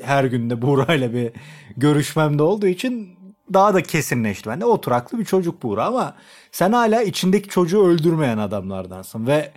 her 0.02 0.24
günde 0.24 0.62
Buğra 0.62 0.94
ile 0.94 1.12
bir 1.14 1.32
görüşmemde 1.76 2.42
olduğu 2.42 2.66
için 2.66 3.18
daha 3.52 3.74
da 3.74 3.82
kesinleşti. 3.82 4.50
Ben 4.50 4.60
de 4.60 4.64
oturaklı 4.64 5.18
bir 5.18 5.24
çocuk 5.24 5.62
Buğra 5.62 5.84
ama 5.84 6.14
sen 6.52 6.72
hala 6.72 7.02
içindeki 7.02 7.48
çocuğu 7.48 7.86
öldürmeyen 7.86 8.38
adamlardansın 8.38 9.26
ve 9.26 9.52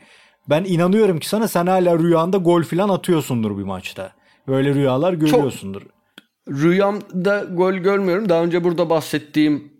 ben 0.50 0.64
inanıyorum 0.64 1.20
ki 1.20 1.30
sana 1.30 1.48
sen 1.48 1.68
hala 1.68 2.00
rüyanda 2.00 2.38
gol 2.38 2.64
falan 2.64 2.90
atıyorsundur 2.90 3.58
bir 3.58 3.64
maçta. 3.64 4.12
Böyle 4.48 4.74
rüyalar 4.74 5.14
görüyorsundur. 5.14 5.82
Rüyamda 6.50 7.46
gol 7.52 7.74
görmüyorum. 7.74 8.30
Daha 8.30 8.44
önce 8.44 8.64
burada 8.64 8.90
bahsettiğim 8.90 9.74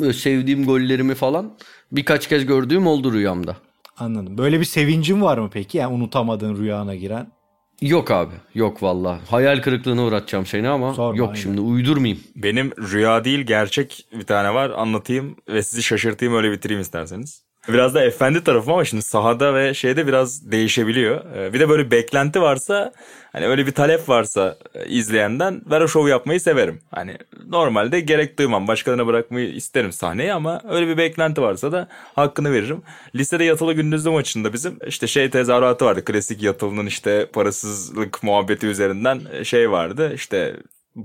böyle 0.00 0.12
sevdiğim 0.12 0.66
gollerimi 0.66 1.14
falan 1.14 1.52
birkaç 1.92 2.28
kez 2.28 2.46
gördüğüm 2.46 2.86
oldu 2.86 3.12
rüyamda. 3.12 3.56
Anladım. 3.96 4.38
Böyle 4.38 4.60
bir 4.60 4.64
sevincin 4.64 5.22
var 5.22 5.38
mı 5.38 5.50
peki? 5.52 5.78
Yani 5.78 5.94
unutamadığın 5.94 6.56
rüyana 6.56 6.94
giren. 6.94 7.32
Yok 7.80 8.10
abi. 8.10 8.34
Yok 8.54 8.82
valla. 8.82 9.20
Hayal 9.30 9.62
kırıklığına 9.62 10.04
uğratacağım 10.04 10.46
seni 10.46 10.68
ama 10.68 10.94
Sorma, 10.94 11.18
yok 11.18 11.28
aynen. 11.28 11.40
şimdi 11.40 11.60
uydurmayayım. 11.60 12.20
Benim 12.36 12.70
rüya 12.78 13.24
değil 13.24 13.40
gerçek 13.40 14.06
bir 14.12 14.24
tane 14.24 14.54
var 14.54 14.70
anlatayım 14.70 15.36
ve 15.48 15.62
sizi 15.62 15.82
şaşırtayım 15.82 16.34
öyle 16.34 16.52
bitireyim 16.52 16.80
isterseniz. 16.82 17.45
Biraz 17.68 17.94
da 17.94 18.04
efendi 18.04 18.44
tarafım 18.44 18.72
ama 18.72 18.84
şimdi 18.84 19.02
sahada 19.02 19.54
ve 19.54 19.74
şeyde 19.74 20.06
biraz 20.06 20.50
değişebiliyor. 20.52 21.34
Ee, 21.36 21.52
Bir 21.52 21.60
de 21.60 21.68
böyle 21.68 21.90
beklenti 21.90 22.40
varsa 22.42 22.92
hani 23.32 23.46
öyle 23.46 23.66
bir 23.66 23.72
talep 23.72 24.08
varsa 24.08 24.56
e, 24.74 24.86
izleyenden 24.86 25.62
ben 25.70 25.80
o 25.80 25.88
şovu 25.88 26.08
yapmayı 26.08 26.40
severim. 26.40 26.80
Hani 26.90 27.16
normalde 27.48 28.00
gerek 28.00 28.38
duymam 28.38 28.68
başkalarına 28.68 29.06
bırakmayı 29.06 29.48
isterim 29.52 29.92
sahneyi 29.92 30.32
ama 30.32 30.60
öyle 30.70 30.88
bir 30.88 30.96
beklenti 30.98 31.42
varsa 31.42 31.72
da 31.72 31.88
hakkını 32.14 32.52
veririm. 32.52 32.82
Lisede 33.14 33.44
yatılı 33.44 33.72
gündüzlü 33.72 34.10
maçında 34.10 34.52
bizim 34.52 34.78
işte 34.86 35.06
şey 35.06 35.30
tezahüratı 35.30 35.84
vardı. 35.84 36.04
Klasik 36.04 36.42
yatılının 36.42 36.86
işte 36.86 37.26
parasızlık 37.32 38.22
muhabbeti 38.22 38.66
üzerinden 38.66 39.20
e, 39.32 39.44
şey 39.44 39.70
vardı. 39.70 40.12
İşte 40.14 40.56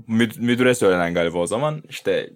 mü- 0.08 0.28
müdüre 0.38 0.74
söylenen 0.74 1.14
galiba 1.14 1.38
o 1.38 1.46
zaman 1.46 1.82
işte 1.88 2.30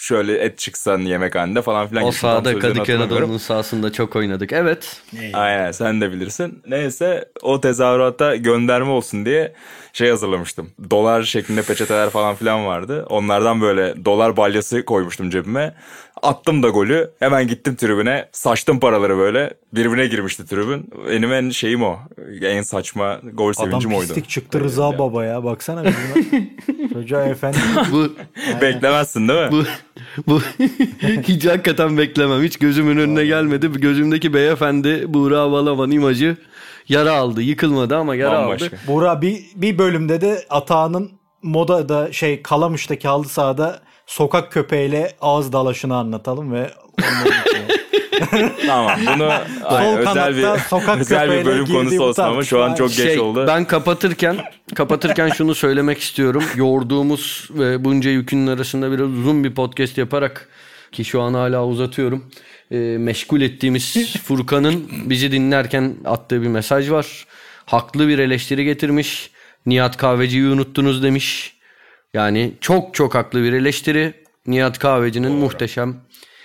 şöyle 0.00 0.38
et 0.38 0.58
çıksan 0.58 0.98
yemekhanede 0.98 1.62
falan 1.62 1.88
filan. 1.88 2.04
O 2.04 2.12
sahada 2.12 2.58
Kadıköy. 2.58 2.96
Anadolu'nun 2.96 3.38
sahasında 3.38 3.92
çok 3.92 4.16
oynadık. 4.16 4.52
Evet. 4.52 5.02
Aynen 5.32 5.72
sen 5.72 6.00
de 6.00 6.12
bilirsin. 6.12 6.62
Neyse 6.66 7.24
o 7.42 7.60
tezahürata 7.60 8.36
gönderme 8.36 8.90
olsun 8.90 9.26
diye 9.26 9.52
şey 9.92 10.10
hazırlamıştım. 10.10 10.70
Dolar 10.90 11.22
şeklinde 11.22 11.62
peçeteler 11.62 12.10
falan 12.10 12.34
filan 12.34 12.66
vardı. 12.66 13.06
Onlardan 13.10 13.60
böyle 13.60 14.04
dolar 14.04 14.36
balyası 14.36 14.84
koymuştum 14.84 15.30
cebime. 15.30 15.74
Attım 16.22 16.62
da 16.62 16.68
golü. 16.68 17.10
Hemen 17.18 17.46
gittim 17.48 17.76
tribüne. 17.76 18.28
Saçtım 18.32 18.80
paraları 18.80 19.18
böyle. 19.18 19.54
Birbirine 19.72 20.06
girmişti 20.06 20.46
tribün. 20.46 20.90
Benim 21.10 21.32
en 21.32 21.50
şeyim 21.50 21.82
o. 21.82 21.98
En 22.42 22.62
saçma 22.62 23.20
gol 23.34 23.48
Adam 23.50 23.54
sevincim 23.68 23.94
oydu. 23.94 24.06
pislik 24.08 24.28
çıktı 24.28 24.60
Rıza 24.60 24.98
Baba 24.98 25.24
ya. 25.24 25.44
Baksana 25.44 25.84
bizim 25.84 26.50
çocuğa 26.92 27.22
efendi. 27.26 27.56
Bu 27.92 28.08
Beklemezsin 28.60 29.28
değil 29.28 29.40
mi? 29.40 29.48
bu 29.52 29.64
bu 30.26 30.40
hiç 31.22 31.46
hakikaten 31.46 31.98
beklemem. 31.98 32.42
Hiç 32.42 32.56
gözümün 32.58 32.96
önüne 32.96 33.24
gelmedi. 33.26 33.68
Gözümdeki 33.72 34.34
beyefendi 34.34 35.04
Buğra 35.14 35.52
Balaban 35.52 35.90
imajı 35.90 36.36
yara 36.90 37.12
aldı. 37.12 37.42
Yıkılmadı 37.42 37.96
ama 37.96 38.14
yara 38.16 38.42
Bambaşka. 38.42 38.66
aldı. 38.66 38.76
Buğra 38.86 39.22
bir, 39.22 39.42
bir 39.54 39.78
bölümde 39.78 40.20
de 40.20 40.44
Atağan'ın 40.50 41.10
modada 41.42 42.12
şey 42.12 42.42
Kalamış'taki 42.42 43.08
halı 43.08 43.24
sahada 43.24 43.80
sokak 44.06 44.52
köpeğiyle 44.52 45.12
ağız 45.20 45.52
dalaşını 45.52 45.96
anlatalım 45.96 46.52
ve. 46.52 46.70
Tamam 48.66 49.00
bunu 49.14 49.24
ay, 49.64 49.86
özel 49.86 50.04
kanatta 50.04 50.36
bir 50.36 50.60
sokak 50.60 51.00
özel 51.00 51.30
bir 51.30 51.44
bölüm 51.44 51.66
konusu 51.66 52.02
olsun 52.04 52.22
ama 52.22 52.44
şu 52.44 52.62
an 52.62 52.74
çok 52.74 52.88
geç 52.88 52.96
Şey, 52.96 53.20
oldu. 53.20 53.44
ben 53.46 53.64
kapatırken 53.64 54.36
kapatırken 54.74 55.28
şunu 55.28 55.54
söylemek 55.54 55.98
istiyorum. 55.98 56.42
Yorduğumuz 56.56 57.48
ve 57.50 57.84
bunca 57.84 58.10
yükünün 58.10 58.46
arasında 58.46 58.92
biraz 58.92 59.06
uzun 59.08 59.44
bir 59.44 59.54
podcast 59.54 59.98
yaparak 59.98 60.48
ki 60.92 61.04
şu 61.04 61.20
an 61.20 61.34
hala 61.34 61.66
uzatıyorum. 61.66 62.24
e, 62.70 62.76
meşgul 62.78 63.40
ettiğimiz 63.40 64.16
Furkan'ın 64.24 64.88
bizi 65.06 65.32
dinlerken 65.32 65.96
attığı 66.04 66.42
bir 66.42 66.46
mesaj 66.46 66.90
var. 66.90 67.26
Haklı 67.66 68.08
bir 68.08 68.18
eleştiri 68.18 68.64
getirmiş. 68.64 69.30
Nihat 69.66 69.96
Kahveci'yi 69.96 70.48
unuttunuz 70.48 71.02
demiş. 71.02 71.56
Yani 72.14 72.52
çok 72.60 72.94
çok 72.94 73.14
haklı 73.14 73.42
bir 73.42 73.52
eleştiri. 73.52 74.14
Nihat 74.46 74.78
Kahveci'nin 74.78 75.32
muhteşem 75.32 75.96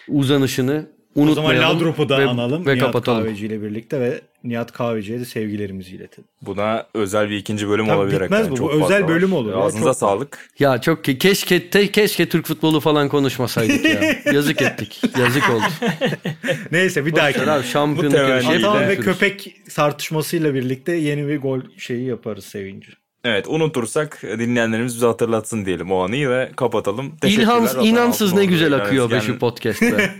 uzanışını 0.08 0.95
O 1.16 1.22
zaman 1.22 1.52
unutmayalım. 1.52 1.78
Ladrop'u 1.80 2.10
da 2.10 2.20
ve, 2.20 2.26
analım 2.26 2.66
ve 2.66 2.76
Nihat 2.76 2.86
kapatalım. 2.86 3.24
Kahveci 3.24 3.46
ile 3.46 3.62
birlikte 3.62 4.00
ve 4.00 4.22
Nihat 4.44 4.72
Kahveci'ye 4.72 5.20
de 5.20 5.26
sevgilerimizi 5.26 5.96
iletelim. 5.96 6.28
Buna 6.42 6.86
özel 6.94 7.30
bir 7.30 7.38
ikinci 7.38 7.70
bölüm 7.70 7.86
Tabii 7.88 7.98
olabilir. 7.98 8.22
bitmez 8.22 8.48
bu, 8.50 8.52
bu 8.52 8.58
Çok 8.58 8.70
özel 8.70 8.82
fazla 8.82 9.00
var. 9.02 9.08
bölüm 9.08 9.34
olur 9.34 9.52
ya, 9.52 9.58
Ağzınıza 9.58 9.90
çok 9.90 9.98
sağlık. 9.98 10.50
Ya 10.60 10.82
çok 10.82 11.08
ke- 11.08 11.18
keşke 11.18 11.70
te- 11.70 11.92
keşke 11.92 12.30
Türk 12.30 12.46
futbolu 12.46 12.80
falan 12.80 13.10
konuşmasaydık 13.10 13.86
ya. 13.86 14.16
Yazık 14.34 14.62
ettik. 14.62 15.02
Yazık 15.20 15.50
oldu. 15.50 15.64
Neyse 16.72 17.06
bir 17.06 17.16
dahaki. 17.16 17.42
Abi 17.42 17.64
şampiyonluk 17.64 18.14
Bu 18.20 18.30
yarışı. 18.30 18.50
Atan 18.50 18.88
ve 18.88 18.96
köpek 18.96 19.56
tartışmasıyla 19.76 20.54
birlikte 20.54 20.92
yeni 20.92 21.28
bir 21.28 21.38
gol 21.42 21.60
şeyi 21.78 22.06
yaparız 22.06 22.46
sevinci. 22.46 22.88
Evet 23.24 23.46
unutursak 23.48 24.22
dinleyenlerimiz 24.24 24.96
bize 24.96 25.06
hatırlatsın 25.06 25.66
diyelim 25.66 25.92
o 25.92 26.04
anıyı 26.04 26.30
ve 26.30 26.52
kapatalım. 26.56 27.14
Atan 27.24 27.86
inansız 27.86 28.34
ne 28.34 28.46
güzel 28.46 28.74
akıyor 28.74 29.12
be 29.12 29.22
şu 29.22 29.40
podcast 29.40 29.82
be. 29.82 30.16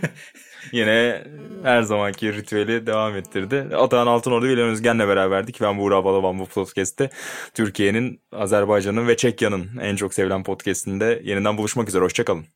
Yine 0.72 1.24
her 1.62 1.82
zamanki 1.82 2.32
ritüeli 2.32 2.86
devam 2.86 3.16
ettirdi. 3.16 3.76
Atahan 3.76 4.06
Altınordu 4.06 4.46
İlhan 4.46 4.68
Özgen'le 4.68 4.98
beraberdik. 4.98 5.60
Ben 5.60 5.78
Buğra 5.78 6.04
Balaban 6.04 6.38
bu 6.38 6.46
podcast'te. 6.46 7.10
Türkiye'nin, 7.54 8.20
Azerbaycan'ın 8.32 9.08
ve 9.08 9.16
Çekya'nın 9.16 9.70
en 9.80 9.96
çok 9.96 10.14
sevilen 10.14 10.42
podcast'inde 10.42 11.22
yeniden 11.24 11.58
buluşmak 11.58 11.88
üzere. 11.88 12.04
Hoşçakalın. 12.04 12.46